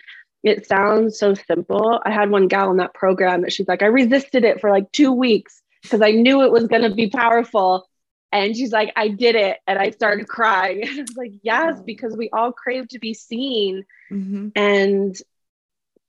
it 0.45 0.66
sounds 0.66 1.18
so 1.18 1.32
simple. 1.32 2.01
I 2.05 2.11
had 2.11 2.30
one 2.30 2.49
gal 2.49 2.70
in 2.70 2.76
that 2.76 2.92
program 2.92 3.40
that 3.40 3.53
she's 3.53 3.66
like, 3.66 3.82
I 3.82 3.86
resisted 3.86 4.45
it 4.45 4.61
for 4.61 4.70
like 4.70 4.92
two 4.92 5.11
weeks 5.11 5.62
because 5.82 6.03
I 6.03 6.11
knew 6.11 6.42
it 6.42 6.53
was 6.53 6.66
going 6.66 6.82
to 6.82 6.95
be 6.95 7.09
powerful. 7.09 7.88
And 8.30 8.55
she's 8.55 8.70
like, 8.70 8.92
I 8.95 9.09
did 9.09 9.36
it. 9.36 9.57
And 9.66 9.78
I 9.78 9.90
started 9.90 10.28
crying. 10.28 10.82
And 10.86 10.99
I 10.99 11.01
was 11.01 11.16
like, 11.16 11.32
yes, 11.42 11.80
because 11.80 12.14
we 12.14 12.28
all 12.30 12.53
crave 12.53 12.88
to 12.88 12.99
be 12.99 13.14
seen. 13.14 13.84
Mm-hmm. 14.12 14.49
And 14.55 15.16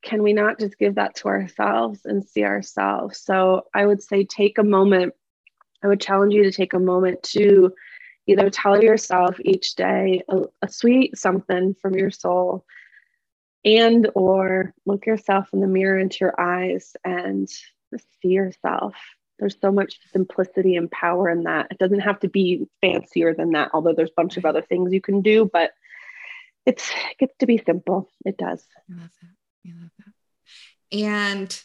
can 0.03 0.21
we 0.21 0.33
not 0.33 0.59
just 0.59 0.77
give 0.77 0.95
that 0.95 1.15
to 1.17 1.29
ourselves 1.29 2.01
and 2.03 2.25
see 2.25 2.43
ourselves? 2.43 3.19
So 3.19 3.67
I 3.73 3.85
would 3.85 4.03
say, 4.03 4.25
take 4.25 4.57
a 4.57 4.63
moment. 4.63 5.13
I 5.81 5.87
would 5.87 6.01
challenge 6.01 6.33
you 6.33 6.43
to 6.43 6.51
take 6.51 6.73
a 6.73 6.79
moment 6.79 7.23
to 7.23 7.73
either 8.27 8.49
tell 8.49 8.81
yourself 8.81 9.39
each 9.39 9.75
day 9.75 10.21
a, 10.29 10.41
a 10.61 10.69
sweet 10.69 11.17
something 11.17 11.75
from 11.81 11.95
your 11.95 12.11
soul 12.11 12.65
and 13.63 14.09
or 14.15 14.73
look 14.85 15.05
yourself 15.05 15.47
in 15.53 15.59
the 15.59 15.67
mirror 15.67 15.97
into 15.97 16.17
your 16.21 16.39
eyes 16.39 16.95
and 17.03 17.49
see 17.49 18.29
yourself 18.29 18.95
there's 19.39 19.57
so 19.59 19.71
much 19.71 19.99
simplicity 20.13 20.75
and 20.75 20.89
power 20.91 21.29
in 21.29 21.43
that 21.43 21.67
it 21.71 21.77
doesn't 21.77 21.99
have 21.99 22.19
to 22.19 22.27
be 22.29 22.67
fancier 22.81 23.33
than 23.33 23.51
that 23.51 23.71
although 23.73 23.93
there's 23.93 24.09
a 24.09 24.21
bunch 24.21 24.37
of 24.37 24.45
other 24.45 24.61
things 24.61 24.93
you 24.93 25.01
can 25.01 25.21
do 25.21 25.49
but 25.51 25.71
it's 26.65 26.89
it 27.11 27.17
gets 27.17 27.37
to 27.39 27.45
be 27.45 27.61
simple 27.65 28.09
it 28.25 28.37
does 28.37 28.63
I 28.89 28.93
love 29.01 29.09
that. 29.21 29.69
I 29.69 29.81
love 29.81 29.91
that. 29.99 30.97
and 30.97 31.63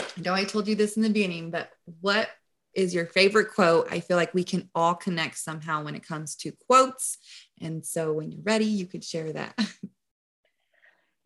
i 0.00 0.20
know 0.20 0.34
i 0.34 0.44
told 0.44 0.68
you 0.68 0.74
this 0.74 0.96
in 0.96 1.02
the 1.02 1.10
beginning 1.10 1.50
but 1.50 1.70
what 2.00 2.28
is 2.76 2.94
your 2.94 3.06
favorite 3.06 3.52
quote 3.52 3.88
i 3.90 3.98
feel 3.98 4.16
like 4.16 4.32
we 4.34 4.44
can 4.44 4.68
all 4.74 4.94
connect 4.94 5.36
somehow 5.36 5.82
when 5.82 5.94
it 5.94 6.06
comes 6.06 6.36
to 6.36 6.52
quotes 6.66 7.18
and 7.60 7.84
so 7.84 8.12
when 8.12 8.30
you're 8.30 8.42
ready 8.44 8.66
you 8.66 8.86
could 8.86 9.02
share 9.02 9.32
that 9.32 9.54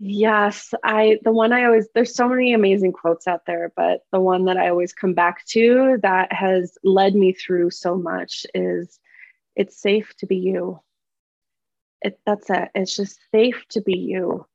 Yes, 0.03 0.73
I 0.83 1.19
the 1.25 1.31
one 1.31 1.53
I 1.53 1.67
always 1.67 1.87
there's 1.95 2.15
so 2.15 2.27
many 2.27 2.55
amazing 2.55 2.93
quotes 2.93 3.29
out 3.29 3.45
there, 3.47 3.71
but 3.77 4.01
the 4.13 4.21
one 4.21 4.47
that 4.47 4.57
I 4.57 4.71
always 4.71 4.95
come 4.95 5.13
back 5.13 5.45
to 5.49 5.99
that 6.01 6.33
has 6.33 6.79
led 6.83 7.15
me 7.15 7.35
through 7.35 7.71
so 7.73 7.97
much 7.97 8.47
is 8.55 8.99
it's 9.57 9.79
safe 9.79 10.15
to 10.17 10.27
be 10.27 10.37
you. 10.37 10.81
It 12.01 12.19
that's 12.25 12.49
it. 12.49 12.71
It's 12.75 12.97
just 12.97 13.19
safe 13.31 13.67
to 13.71 13.83
be 13.83 13.99
you. 13.99 14.47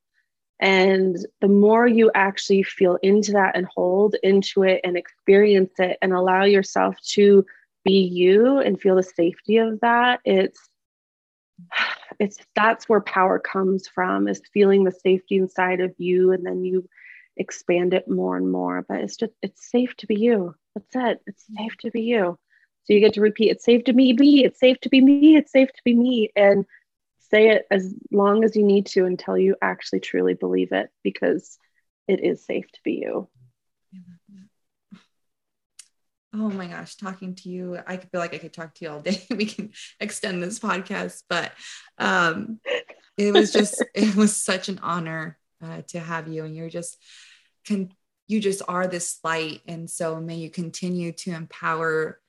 And 0.58 1.16
the 1.40 1.48
more 1.48 1.86
you 1.86 2.10
actually 2.14 2.62
feel 2.62 2.98
into 3.02 3.32
that 3.32 3.56
and 3.56 3.66
hold 3.66 4.16
into 4.22 4.62
it 4.62 4.80
and 4.84 4.96
experience 4.96 5.72
it 5.78 5.98
and 6.00 6.12
allow 6.12 6.44
yourself 6.44 6.96
to 7.10 7.44
be 7.84 8.00
you 8.00 8.58
and 8.58 8.80
feel 8.80 8.96
the 8.96 9.02
safety 9.02 9.58
of 9.58 9.80
that, 9.80 10.20
it's 10.24 10.68
it's 12.18 12.38
that's 12.54 12.88
where 12.88 13.00
power 13.00 13.38
comes 13.38 13.86
from 13.86 14.28
is 14.28 14.40
feeling 14.52 14.84
the 14.84 14.90
safety 14.90 15.36
inside 15.36 15.80
of 15.80 15.94
you 15.98 16.32
and 16.32 16.44
then 16.46 16.64
you 16.64 16.88
expand 17.36 17.92
it 17.92 18.08
more 18.08 18.36
and 18.36 18.50
more. 18.50 18.84
But 18.88 19.00
it's 19.00 19.16
just 19.16 19.32
it's 19.42 19.70
safe 19.70 19.94
to 19.98 20.06
be 20.06 20.16
you. 20.16 20.54
That's 20.74 20.96
it. 20.96 21.22
It's 21.26 21.44
safe 21.56 21.76
to 21.78 21.90
be 21.90 22.02
you. 22.02 22.38
So 22.84 22.92
you 22.92 23.00
get 23.00 23.14
to 23.14 23.20
repeat 23.20 23.50
it's 23.50 23.64
safe 23.64 23.84
to 23.84 23.92
be 23.92 24.12
me. 24.14 24.44
It's 24.44 24.60
safe 24.60 24.80
to 24.80 24.88
be 24.88 25.00
me. 25.00 25.36
It's 25.36 25.52
safe 25.52 25.68
to 25.68 25.82
be 25.84 25.94
me. 25.94 26.30
And 26.36 26.64
say 27.30 27.50
it 27.50 27.66
as 27.70 27.94
long 28.10 28.44
as 28.44 28.56
you 28.56 28.64
need 28.64 28.86
to 28.86 29.04
until 29.04 29.36
you 29.36 29.56
actually 29.60 30.00
truly 30.00 30.34
believe 30.34 30.72
it 30.72 30.90
because 31.02 31.58
it 32.08 32.22
is 32.22 32.44
safe 32.44 32.70
to 32.72 32.80
be 32.84 33.02
you 33.02 33.28
Oh 36.38 36.50
my 36.50 36.66
gosh, 36.66 36.96
talking 36.96 37.34
to 37.36 37.48
you, 37.48 37.78
I 37.86 37.96
feel 37.96 38.20
like 38.20 38.34
I 38.34 38.38
could 38.38 38.52
talk 38.52 38.74
to 38.74 38.84
you 38.84 38.90
all 38.90 39.00
day. 39.00 39.22
we 39.30 39.46
can 39.46 39.70
extend 40.00 40.42
this 40.42 40.58
podcast, 40.58 41.22
but 41.30 41.52
um, 41.96 42.60
it 43.16 43.32
was 43.32 43.54
just, 43.54 43.82
it 43.94 44.14
was 44.14 44.36
such 44.36 44.68
an 44.68 44.78
honor 44.82 45.38
uh, 45.64 45.80
to 45.88 45.98
have 45.98 46.28
you. 46.28 46.44
And 46.44 46.54
you're 46.54 46.68
just 46.68 46.98
can 47.66 47.90
you 48.28 48.40
just 48.40 48.62
are 48.66 48.86
this 48.86 49.18
light 49.22 49.60
and 49.66 49.90
so 49.90 50.20
may 50.20 50.36
you 50.36 50.50
continue 50.50 51.12
to 51.12 51.32
empower 51.32 52.20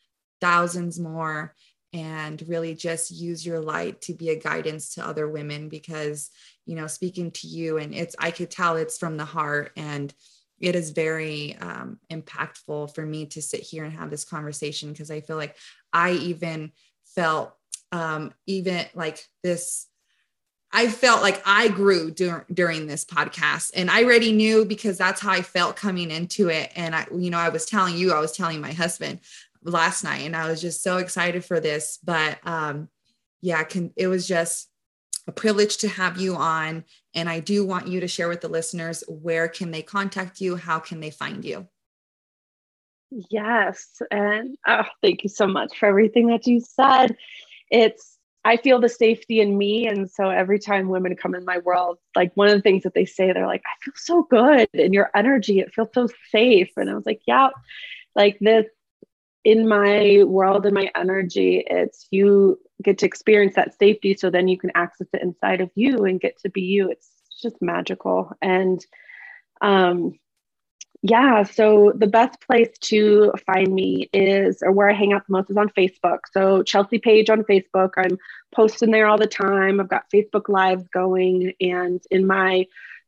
thousands 0.41 0.99
more 0.99 1.55
and 1.93 2.43
really 2.47 2.75
just 2.75 3.11
use 3.11 3.45
your 3.45 3.59
light 3.59 4.01
to 4.01 4.13
be 4.13 4.29
a 4.29 4.39
guidance 4.39 4.95
to 4.95 5.05
other 5.05 5.27
women 5.27 5.69
because 5.69 6.29
you 6.65 6.75
know 6.75 6.87
speaking 6.87 7.31
to 7.31 7.47
you 7.47 7.77
and 7.77 7.95
it's 7.95 8.15
i 8.19 8.29
could 8.29 8.51
tell 8.51 8.75
it's 8.75 8.97
from 8.97 9.17
the 9.17 9.25
heart 9.25 9.71
and 9.77 10.13
it 10.59 10.75
is 10.75 10.89
very 10.89 11.55
um, 11.57 11.99
impactful 12.11 12.93
for 12.95 13.05
me 13.05 13.27
to 13.27 13.43
sit 13.43 13.61
here 13.61 13.83
and 13.83 13.93
have 13.93 14.09
this 14.09 14.25
conversation 14.25 14.91
because 14.91 15.11
i 15.11 15.21
feel 15.21 15.37
like 15.37 15.55
i 15.93 16.11
even 16.11 16.71
felt 17.15 17.53
um, 17.93 18.33
even 18.45 18.85
like 18.95 19.25
this 19.43 19.87
I 20.71 20.89
felt 20.89 21.21
like 21.21 21.41
I 21.45 21.69
grew 21.69 22.11
dur- 22.11 22.45
during 22.53 22.87
this 22.87 23.05
podcast 23.05 23.71
and 23.73 23.89
I 23.89 24.03
already 24.03 24.33
knew 24.33 24.65
because 24.65 24.97
that's 24.97 25.21
how 25.21 25.31
I 25.31 25.41
felt 25.41 25.77
coming 25.77 26.11
into 26.11 26.49
it. 26.49 26.71
And 26.75 26.93
I, 26.93 27.07
you 27.15 27.29
know, 27.29 27.37
I 27.37 27.49
was 27.49 27.65
telling 27.65 27.95
you, 27.95 28.11
I 28.11 28.19
was 28.19 28.33
telling 28.33 28.59
my 28.59 28.73
husband 28.73 29.21
last 29.63 30.03
night 30.03 30.21
and 30.25 30.35
I 30.35 30.49
was 30.49 30.61
just 30.61 30.83
so 30.83 30.97
excited 30.97 31.43
for 31.43 31.59
this, 31.59 31.99
but, 32.03 32.37
um, 32.43 32.89
yeah, 33.41 33.63
can, 33.63 33.93
it 33.95 34.07
was 34.07 34.27
just 34.27 34.69
a 35.27 35.31
privilege 35.31 35.77
to 35.77 35.87
have 35.87 36.17
you 36.17 36.35
on. 36.35 36.85
And 37.13 37.29
I 37.29 37.39
do 37.39 37.65
want 37.65 37.87
you 37.87 37.99
to 37.99 38.07
share 38.07 38.29
with 38.29 38.41
the 38.41 38.47
listeners, 38.47 39.03
where 39.07 39.47
can 39.47 39.71
they 39.71 39.81
contact 39.81 40.41
you? 40.41 40.55
How 40.55 40.79
can 40.79 40.99
they 40.99 41.11
find 41.11 41.43
you? 41.43 41.67
Yes. 43.29 44.01
And 44.11 44.57
oh, 44.67 44.83
thank 45.01 45.23
you 45.23 45.29
so 45.29 45.47
much 45.47 45.77
for 45.77 45.85
everything 45.87 46.27
that 46.27 46.47
you 46.47 46.59
said. 46.59 47.15
It's 47.69 48.17
I 48.43 48.55
feel 48.55 48.79
the 48.79 48.87
safety 48.87 49.41
in 49.41 49.57
me. 49.57 49.87
And 49.87 50.09
so 50.09 50.29
every 50.29 50.57
time 50.57 50.87
women 50.87 51.17
come 51.17 51.35
in 51.35 51.43
my 51.43 51.57
world, 51.57 51.97
like 52.15 52.31
one 52.35 52.47
of 52.47 52.53
the 52.53 52.61
things 52.61 52.83
that 52.83 52.93
they 52.93 53.03
say, 53.03 53.33
they're 53.33 53.45
like, 53.45 53.63
I 53.65 53.83
feel 53.83 53.93
so 53.97 54.23
good 54.23 54.69
in 54.73 54.93
your 54.93 55.11
energy. 55.13 55.59
It 55.59 55.73
feels 55.73 55.89
so 55.93 56.07
safe. 56.31 56.69
And 56.77 56.89
I 56.89 56.95
was 56.95 57.05
like, 57.05 57.21
yeah, 57.27 57.49
like 58.15 58.37
this 58.39 58.65
in 59.47 59.65
my 59.65 60.25
world 60.25 60.65
and 60.65 60.75
my 60.75 60.91
energy, 60.93 61.63
it's 61.65 62.05
you 62.11 62.59
get 62.83 62.97
to 62.97 63.05
experience 63.05 63.55
that 63.55 63.79
safety. 63.79 64.13
So 64.13 64.29
then 64.29 64.49
you 64.49 64.57
can 64.57 64.71
access 64.75 65.07
it 65.13 65.21
inside 65.21 65.61
of 65.61 65.71
you 65.73 66.03
and 66.03 66.19
get 66.19 66.37
to 66.41 66.49
be 66.49 66.63
you. 66.63 66.91
It's 66.91 67.09
just 67.41 67.55
magical. 67.61 68.33
And 68.41 68.85
um, 69.61 70.19
yeah, 71.01 71.43
so 71.43 71.93
the 71.95 72.07
best 72.07 72.41
place 72.41 72.77
to 72.89 73.31
find 73.45 73.73
me 73.73 74.09
is, 74.11 74.61
or 74.61 74.73
where 74.73 74.89
I 74.89 74.93
hang 74.93 75.13
out 75.13 75.25
the 75.25 75.31
most 75.31 75.49
is 75.49 75.55
on 75.55 75.69
Facebook. 75.69 76.19
So 76.33 76.61
Chelsea 76.63 76.97
Page 76.97 77.29
on 77.29 77.43
Facebook. 77.43 77.91
I'm 77.95 78.17
posting 78.53 78.91
there 78.91 79.07
all 79.07 79.17
the 79.17 79.27
time. 79.27 79.79
I've 79.79 79.87
got 79.87 80.11
Facebook 80.13 80.49
Lives 80.49 80.89
going, 80.93 81.53
and 81.61 82.01
in 82.11 82.27
my 82.27 82.65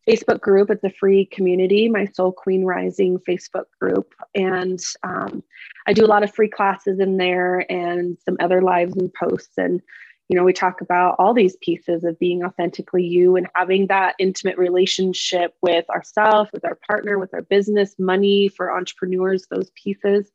Facebook 0.07 0.41
group, 0.41 0.69
it's 0.69 0.83
a 0.83 0.89
free 0.89 1.25
community, 1.25 1.89
my 1.89 2.05
Soul 2.05 2.31
Queen 2.31 2.65
Rising 2.65 3.19
Facebook 3.19 3.65
group. 3.79 4.13
And 4.33 4.79
um, 5.03 5.43
I 5.87 5.93
do 5.93 6.05
a 6.05 6.07
lot 6.07 6.23
of 6.23 6.33
free 6.33 6.49
classes 6.49 6.99
in 6.99 7.17
there 7.17 7.65
and 7.71 8.17
some 8.25 8.37
other 8.39 8.61
lives 8.61 8.95
and 8.95 9.13
posts. 9.13 9.57
And 9.57 9.81
you 10.29 10.37
know, 10.37 10.43
we 10.43 10.53
talk 10.53 10.81
about 10.81 11.15
all 11.17 11.33
these 11.33 11.57
pieces 11.57 12.03
of 12.03 12.19
being 12.19 12.43
authentically 12.43 13.03
you 13.03 13.35
and 13.35 13.47
having 13.55 13.87
that 13.87 14.13
intimate 14.19 14.59
relationship 14.59 15.55
with 15.63 15.89
ourselves, 15.89 16.51
with 16.53 16.63
our 16.65 16.77
partner, 16.87 17.17
with 17.17 17.33
our 17.33 17.41
business, 17.41 17.95
money 17.97 18.47
for 18.47 18.71
entrepreneurs, 18.71 19.47
those 19.49 19.71
pieces. 19.71 20.31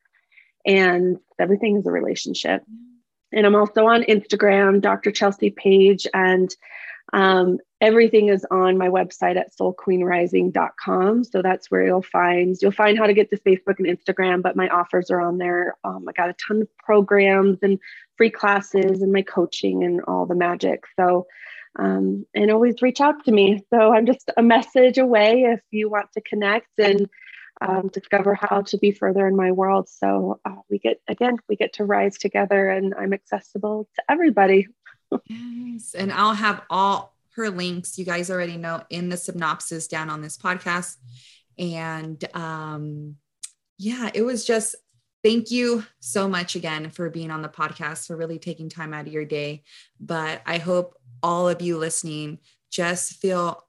And 0.66 1.18
everything 1.38 1.76
is 1.76 1.86
a 1.86 1.92
relationship. 1.92 2.64
And 3.32 3.46
I'm 3.46 3.54
also 3.54 3.86
on 3.86 4.02
Instagram, 4.02 4.80
Dr. 4.80 5.12
Chelsea 5.12 5.50
Page, 5.50 6.08
and 6.12 6.54
um, 7.12 7.58
everything 7.80 8.28
is 8.28 8.46
on 8.50 8.78
my 8.78 8.88
website 8.88 9.36
at 9.36 9.54
soulqueenrising.com. 9.54 11.24
So 11.24 11.42
that's 11.42 11.70
where 11.70 11.86
you'll 11.86 12.02
find 12.02 12.56
you'll 12.60 12.72
find 12.72 12.98
how 12.98 13.06
to 13.06 13.14
get 13.14 13.30
to 13.30 13.36
Facebook 13.38 13.78
and 13.78 13.86
Instagram, 13.86 14.42
but 14.42 14.56
my 14.56 14.68
offers 14.68 15.10
are 15.10 15.20
on 15.20 15.38
there. 15.38 15.74
Um, 15.84 16.06
I 16.08 16.12
got 16.12 16.30
a 16.30 16.34
ton 16.46 16.62
of 16.62 16.68
programs 16.78 17.58
and 17.62 17.78
free 18.16 18.30
classes 18.30 19.02
and 19.02 19.12
my 19.12 19.22
coaching 19.22 19.84
and 19.84 20.00
all 20.02 20.26
the 20.26 20.34
magic. 20.34 20.84
So 20.98 21.26
um, 21.78 22.24
and 22.34 22.50
always 22.50 22.82
reach 22.82 23.00
out 23.00 23.24
to 23.24 23.32
me. 23.32 23.64
So 23.70 23.92
I'm 23.92 24.06
just 24.06 24.30
a 24.36 24.42
message 24.42 24.98
away 24.98 25.42
if 25.42 25.60
you 25.70 25.90
want 25.90 26.12
to 26.12 26.20
connect 26.20 26.78
and 26.78 27.08
um, 27.60 27.88
discover 27.92 28.34
how 28.34 28.62
to 28.62 28.78
be 28.78 28.92
further 28.92 29.26
in 29.26 29.36
my 29.36 29.52
world. 29.52 29.88
So 29.88 30.40
uh, 30.44 30.56
we 30.70 30.78
get 30.78 31.00
again, 31.08 31.38
we 31.48 31.56
get 31.56 31.74
to 31.74 31.84
rise 31.84 32.18
together, 32.18 32.68
and 32.68 32.94
I'm 32.94 33.12
accessible 33.12 33.88
to 33.96 34.02
everybody. 34.08 34.68
Yes, 35.26 35.94
and 35.94 36.12
I'll 36.12 36.34
have 36.34 36.62
all 36.70 37.14
her 37.36 37.50
links. 37.50 37.98
You 37.98 38.04
guys 38.04 38.30
already 38.30 38.56
know 38.56 38.82
in 38.90 39.08
the 39.08 39.16
synopsis 39.16 39.88
down 39.88 40.10
on 40.10 40.22
this 40.22 40.36
podcast, 40.36 40.96
and 41.58 42.22
um, 42.36 43.16
yeah, 43.78 44.10
it 44.14 44.22
was 44.22 44.44
just 44.44 44.76
thank 45.22 45.50
you 45.50 45.84
so 46.00 46.28
much 46.28 46.54
again 46.54 46.90
for 46.90 47.10
being 47.10 47.30
on 47.30 47.42
the 47.42 47.48
podcast, 47.48 48.06
for 48.06 48.16
really 48.16 48.38
taking 48.38 48.68
time 48.68 48.92
out 48.92 49.06
of 49.06 49.12
your 49.12 49.24
day. 49.24 49.62
But 49.98 50.42
I 50.46 50.58
hope 50.58 50.96
all 51.22 51.48
of 51.48 51.62
you 51.62 51.78
listening 51.78 52.38
just 52.70 53.14
feel 53.14 53.62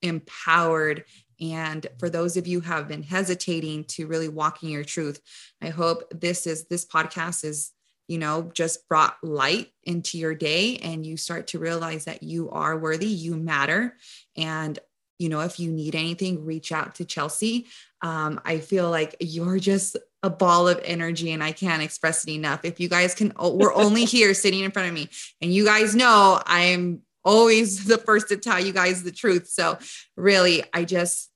empowered. 0.00 1.04
And 1.40 1.86
for 1.98 2.08
those 2.08 2.36
of 2.36 2.46
you 2.46 2.60
who 2.60 2.72
have 2.72 2.88
been 2.88 3.02
hesitating 3.02 3.84
to 3.88 4.06
really 4.06 4.28
walking 4.28 4.70
your 4.70 4.84
truth, 4.84 5.20
I 5.60 5.70
hope 5.70 6.04
this 6.12 6.46
is 6.46 6.66
this 6.68 6.86
podcast 6.86 7.44
is 7.44 7.72
you 8.08 8.18
know 8.18 8.50
just 8.54 8.88
brought 8.88 9.16
light 9.22 9.68
into 9.84 10.18
your 10.18 10.34
day 10.34 10.76
and 10.78 11.06
you 11.06 11.16
start 11.16 11.48
to 11.48 11.58
realize 11.58 12.04
that 12.04 12.22
you 12.22 12.50
are 12.50 12.78
worthy 12.78 13.06
you 13.06 13.36
matter 13.36 13.96
and 14.36 14.78
you 15.18 15.28
know 15.28 15.40
if 15.40 15.60
you 15.60 15.70
need 15.70 15.94
anything 15.94 16.44
reach 16.44 16.72
out 16.72 16.94
to 16.96 17.04
chelsea 17.04 17.66
um, 18.02 18.40
i 18.44 18.58
feel 18.58 18.90
like 18.90 19.16
you're 19.20 19.58
just 19.58 19.96
a 20.22 20.30
ball 20.30 20.68
of 20.68 20.80
energy 20.84 21.32
and 21.32 21.42
I 21.42 21.52
can't 21.52 21.82
express 21.82 22.24
it 22.24 22.30
enough. 22.30 22.64
If 22.64 22.78
you 22.78 22.88
guys 22.88 23.14
can, 23.14 23.32
oh, 23.36 23.54
we're 23.54 23.74
only 23.74 24.04
here 24.06 24.34
sitting 24.34 24.60
in 24.60 24.70
front 24.70 24.88
of 24.88 24.94
me 24.94 25.08
and 25.40 25.52
you 25.52 25.64
guys 25.64 25.94
know 25.94 26.40
I'm 26.46 27.02
always 27.24 27.84
the 27.86 27.98
first 27.98 28.28
to 28.28 28.36
tell 28.36 28.60
you 28.60 28.72
guys 28.72 29.02
the 29.02 29.12
truth. 29.12 29.48
So 29.48 29.78
really, 30.16 30.62
I 30.72 30.84
just 30.84 31.30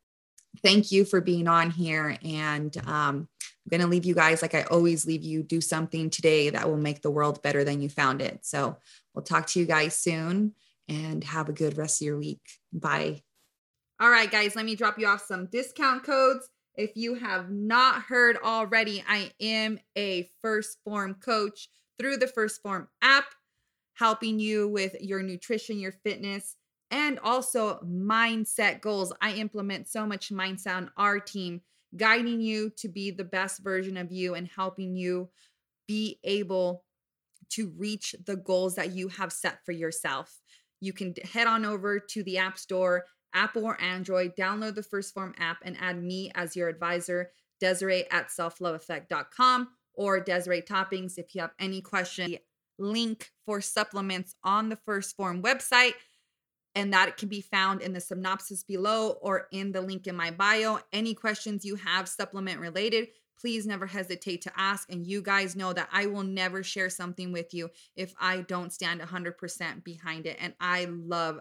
thank 0.62 0.92
you 0.92 1.04
for 1.04 1.20
being 1.20 1.48
on 1.48 1.70
here 1.70 2.16
and 2.22 2.74
um, 2.86 3.28
I'm 3.66 3.78
going 3.78 3.80
to 3.80 3.90
leave 3.90 4.04
you 4.04 4.14
guys 4.14 4.42
like 4.42 4.54
I 4.54 4.62
always 4.62 5.06
leave 5.06 5.24
you 5.24 5.42
do 5.42 5.60
something 5.60 6.08
today 6.08 6.50
that 6.50 6.68
will 6.68 6.76
make 6.76 7.02
the 7.02 7.10
world 7.10 7.42
better 7.42 7.64
than 7.64 7.80
you 7.80 7.88
found 7.88 8.22
it. 8.22 8.46
So 8.46 8.76
we'll 9.12 9.24
talk 9.24 9.46
to 9.48 9.60
you 9.60 9.66
guys 9.66 9.98
soon 9.98 10.54
and 10.88 11.24
have 11.24 11.48
a 11.48 11.52
good 11.52 11.76
rest 11.76 12.00
of 12.00 12.06
your 12.06 12.18
week. 12.18 12.42
Bye. 12.72 13.22
All 14.00 14.10
right, 14.10 14.30
guys, 14.30 14.54
let 14.54 14.64
me 14.64 14.76
drop 14.76 14.98
you 14.98 15.08
off 15.08 15.24
some 15.26 15.46
discount 15.46 16.04
codes 16.04 16.48
if 16.76 16.94
you 16.94 17.14
have 17.14 17.50
not 17.50 18.02
heard 18.02 18.36
already, 18.42 19.02
I 19.08 19.32
am 19.40 19.78
a 19.96 20.28
1st 20.44 20.76
Phorm 20.84 21.14
coach 21.14 21.68
through 21.98 22.18
the 22.18 22.26
1st 22.26 22.60
Phorm 22.62 22.88
app, 23.00 23.24
helping 23.94 24.38
you 24.38 24.68
with 24.68 24.94
your 25.00 25.22
nutrition, 25.22 25.78
your 25.78 25.92
fitness, 25.92 26.56
and 26.90 27.18
also 27.20 27.80
mindset 27.80 28.80
goals. 28.80 29.12
I 29.20 29.32
implement 29.32 29.88
so 29.88 30.06
much 30.06 30.28
mindset 30.28 30.76
on 30.76 30.90
our 30.96 31.18
team, 31.18 31.62
guiding 31.96 32.40
you 32.40 32.70
to 32.78 32.88
be 32.88 33.10
the 33.10 33.24
best 33.24 33.62
version 33.62 33.96
of 33.96 34.10
you 34.10 34.34
and 34.34 34.48
helping 34.48 34.96
you 34.96 35.28
be 35.86 36.18
able 36.24 36.84
to 37.50 37.72
reach 37.76 38.14
the 38.26 38.36
goals 38.36 38.74
that 38.74 38.92
you 38.92 39.08
have 39.08 39.32
set 39.32 39.64
for 39.64 39.72
yourself. 39.72 40.40
You 40.80 40.92
can 40.92 41.14
head 41.32 41.46
on 41.46 41.64
over 41.64 42.00
to 42.00 42.22
the 42.22 42.38
App 42.38 42.58
Store 42.58 43.04
Apple 43.36 43.66
or 43.66 43.80
Android, 43.80 44.34
download 44.34 44.74
the 44.74 44.82
1st 44.82 45.12
Phorm 45.12 45.34
app 45.38 45.58
and 45.62 45.76
add 45.78 46.02
me 46.02 46.32
as 46.34 46.56
your 46.56 46.68
advisor, 46.68 47.30
Desiree 47.60 48.10
at 48.10 48.28
selfloveeffect.com 48.28 49.68
or 49.94 50.20
Desiree 50.20 50.62
Toppings 50.62 51.18
if 51.18 51.34
you 51.34 51.42
have 51.42 51.52
any 51.60 51.80
questions. 51.80 52.36
Link 52.78 53.30
for 53.44 53.60
supplements 53.60 54.34
on 54.42 54.68
the 54.68 54.78
1st 54.88 55.14
Phorm 55.16 55.42
website, 55.42 55.94
and 56.76 56.92
that 56.92 57.16
can 57.16 57.30
be 57.30 57.40
found 57.40 57.80
in 57.80 57.94
the 57.94 58.00
synopsis 58.00 58.62
below 58.62 59.12
or 59.22 59.48
in 59.50 59.72
the 59.72 59.80
link 59.80 60.06
in 60.06 60.14
my 60.14 60.30
bio. 60.30 60.78
Any 60.92 61.14
questions 61.14 61.64
you 61.64 61.76
have 61.76 62.06
supplement 62.06 62.60
related, 62.60 63.08
please 63.40 63.66
never 63.66 63.86
hesitate 63.86 64.42
to 64.42 64.52
ask. 64.54 64.92
And 64.92 65.06
you 65.06 65.22
guys 65.22 65.56
know 65.56 65.72
that 65.72 65.88
I 65.90 66.04
will 66.04 66.22
never 66.22 66.62
share 66.62 66.90
something 66.90 67.32
with 67.32 67.54
you 67.54 67.70
if 67.96 68.14
I 68.20 68.42
don't 68.42 68.74
stand 68.74 69.00
100% 69.00 69.84
behind 69.84 70.26
it. 70.26 70.36
And 70.38 70.52
I 70.60 70.84
love 70.84 71.40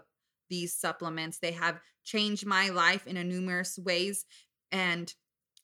these 0.50 0.74
supplements. 0.74 1.40
They 1.40 1.52
have 1.52 1.82
changed 2.06 2.46
my 2.46 2.70
life 2.70 3.06
in 3.06 3.18
a 3.18 3.24
numerous 3.24 3.78
ways. 3.78 4.24
And 4.72 5.14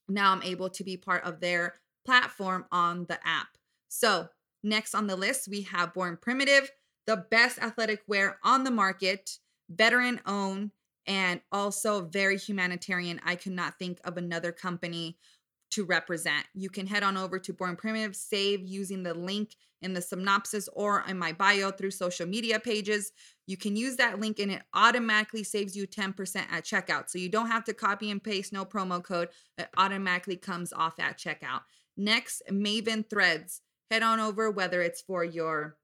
now 0.10 0.34
I'm 0.34 0.43
able 0.43 0.69
to 0.72 0.84
be 0.84 0.98
part 0.98 1.23
of 1.23 1.39
their 1.39 1.76
platform 2.06 2.65
on 2.73 3.06
the 3.06 3.19
app. 3.26 3.48
So, 3.88 4.27
next 4.64 4.95
on 4.95 5.07
the 5.07 5.15
list, 5.15 5.48
we 5.48 5.61
have 5.61 5.93
Born 5.93 6.18
Primitive, 6.22 6.72
the 7.07 7.26
best 7.31 7.57
athletic 7.60 8.02
wear 8.07 8.38
on 8.43 8.65
the 8.65 8.72
market, 8.72 9.38
veteran 9.76 10.22
owned, 10.26 10.72
and 11.07 11.41
also 11.52 12.02
very 12.02 12.38
humanitarian. 12.38 13.19
I 13.26 13.35
could 13.35 13.53
not 13.53 13.80
think 13.80 13.99
of 14.03 14.18
another 14.18 14.52
company 14.52 15.18
to 15.72 15.85
represent. 15.85 16.45
You 16.53 16.69
can 16.69 16.85
head 16.85 17.02
on 17.02 17.18
over 17.18 17.39
to 17.39 17.53
Born 17.53 17.76
Primitive, 17.76 18.15
save 18.15 18.65
using 18.65 19.03
the 19.03 19.14
link 19.14 19.56
in 19.81 19.93
the 19.93 20.02
synopsis 20.02 20.69
or 20.73 21.03
in 21.07 21.18
my 21.18 21.31
bio 21.31 21.72
through 21.72 21.91
social 21.91 22.27
media 22.27 22.60
pages. 22.60 23.14
You 23.48 23.57
can 23.57 23.76
use 23.76 23.95
that 23.95 24.19
link 24.19 24.39
and 24.39 24.52
it 24.52 24.61
automatically 24.73 25.43
saves 25.43 25.76
you 25.76 25.88
10% 25.88 26.35
at 26.52 26.65
checkout. 26.65 27.10
So 27.10 27.18
you 27.18 27.30
don't 27.30 27.48
have 27.48 27.64
to 27.65 27.73
copy 27.73 28.11
and 28.11 28.23
paste, 28.23 28.53
no 28.53 28.65
promo 28.65 29.02
code. 29.02 29.30
It 29.57 29.69
automatically 29.77 30.35
comes 30.35 30.72
off 30.73 30.99
at 30.99 31.18
checkout. 31.18 31.61
Next, 31.98 32.43
Maven 32.49 33.10
Threads. 33.10 33.61
Head 33.89 34.03
on 34.03 34.19
over, 34.19 34.52
whether 34.52 34.81
it's 34.81 35.02
for 35.02 35.23
your 35.23 35.77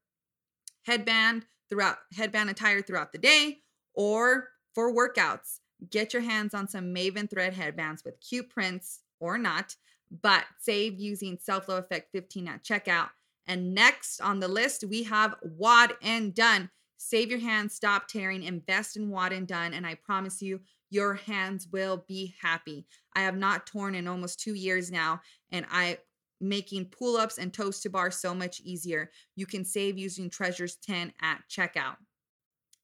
headband 0.84 1.44
throughout 1.68 1.98
headband 2.14 2.48
attire 2.48 2.80
throughout 2.80 3.12
the 3.12 3.18
day 3.18 3.58
or 3.98 4.50
for 4.74 4.94
workouts. 4.94 5.58
Get 5.90 6.14
your 6.14 6.22
hands 6.22 6.54
on 6.54 6.68
some 6.68 6.94
Maven 6.94 7.28
thread 7.28 7.52
headbands 7.52 8.04
with 8.04 8.20
cute 8.20 8.48
prints 8.48 9.00
or 9.20 9.36
not, 9.36 9.74
but 10.22 10.44
save 10.60 10.98
using 10.98 11.36
Self 11.38 11.68
Love 11.68 11.84
Effect 11.84 12.10
15 12.12 12.48
at 12.48 12.64
checkout. 12.64 13.10
And 13.46 13.74
next 13.74 14.20
on 14.20 14.40
the 14.40 14.48
list, 14.48 14.84
we 14.88 15.02
have 15.02 15.34
WOD 15.42 15.94
and 16.00 16.34
Done. 16.34 16.70
Save 16.96 17.30
your 17.30 17.40
hands, 17.40 17.74
stop 17.74 18.08
tearing, 18.08 18.42
invest 18.42 18.96
in 18.96 19.10
WOD 19.10 19.32
and 19.32 19.46
Done, 19.46 19.74
and 19.74 19.86
I 19.86 19.94
promise 19.94 20.40
you, 20.40 20.60
your 20.90 21.14
hands 21.14 21.68
will 21.70 22.04
be 22.08 22.34
happy. 22.40 22.86
I 23.14 23.20
have 23.20 23.36
not 23.36 23.66
torn 23.66 23.94
in 23.94 24.08
almost 24.08 24.40
two 24.40 24.54
years 24.54 24.90
now, 24.90 25.20
and 25.50 25.66
I 25.70 25.98
making 26.40 26.86
pull-ups 26.86 27.38
and 27.38 27.52
toes 27.52 27.80
to 27.80 27.90
bar 27.90 28.12
so 28.12 28.32
much 28.32 28.60
easier. 28.60 29.10
You 29.34 29.44
can 29.44 29.64
save 29.64 29.98
using 29.98 30.30
Treasures 30.30 30.76
10 30.76 31.12
at 31.20 31.42
checkout. 31.50 31.96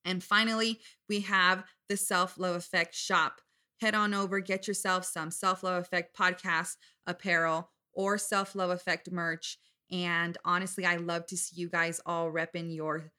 And 0.04 0.22
finally, 0.22 0.80
we 1.08 1.20
have 1.20 1.64
the 1.88 1.96
Self 1.96 2.38
Love 2.38 2.56
Effect 2.56 2.94
shop. 2.94 3.40
Head 3.80 3.94
on 3.94 4.14
over, 4.14 4.40
get 4.40 4.68
yourself 4.68 5.04
some 5.04 5.30
Self 5.30 5.62
Love 5.62 5.82
Effect 5.82 6.16
podcast 6.16 6.76
apparel 7.06 7.70
or 7.92 8.18
Self 8.18 8.54
Love 8.54 8.70
Effect 8.70 9.10
merch. 9.10 9.58
And 9.90 10.36
honestly, 10.44 10.86
I 10.86 10.96
love 10.96 11.26
to 11.26 11.36
see 11.36 11.60
you 11.60 11.68
guys 11.68 12.00
all 12.06 12.30
repping 12.30 12.74
your 12.74 13.12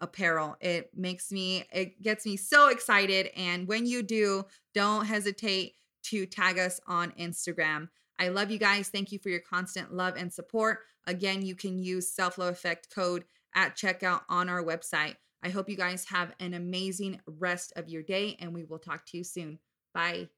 apparel. 0.00 0.56
It 0.60 0.90
makes 0.94 1.32
me, 1.32 1.64
it 1.72 2.00
gets 2.02 2.24
me 2.24 2.36
so 2.36 2.68
excited. 2.68 3.30
And 3.36 3.66
when 3.66 3.86
you 3.86 4.02
do, 4.02 4.44
don't 4.74 5.06
hesitate 5.06 5.74
to 6.04 6.26
tag 6.26 6.58
us 6.58 6.80
on 6.86 7.12
Instagram. 7.12 7.88
I 8.18 8.28
love 8.28 8.50
you 8.50 8.58
guys. 8.58 8.88
Thank 8.88 9.12
you 9.12 9.18
for 9.18 9.28
your 9.28 9.40
constant 9.40 9.92
love 9.92 10.14
and 10.16 10.32
support. 10.32 10.80
Again, 11.06 11.44
you 11.44 11.54
can 11.54 11.78
use 11.78 12.12
Self 12.12 12.38
Love 12.38 12.52
Effect 12.52 12.88
code 12.94 13.24
at 13.54 13.76
checkout 13.76 14.22
on 14.28 14.48
our 14.48 14.62
website. 14.62 15.16
I 15.42 15.50
hope 15.50 15.68
you 15.68 15.76
guys 15.76 16.04
have 16.06 16.34
an 16.40 16.54
amazing 16.54 17.20
rest 17.26 17.72
of 17.76 17.88
your 17.88 18.02
day, 18.02 18.36
and 18.40 18.54
we 18.54 18.64
will 18.64 18.78
talk 18.78 19.06
to 19.06 19.16
you 19.18 19.24
soon. 19.24 19.58
Bye. 19.94 20.28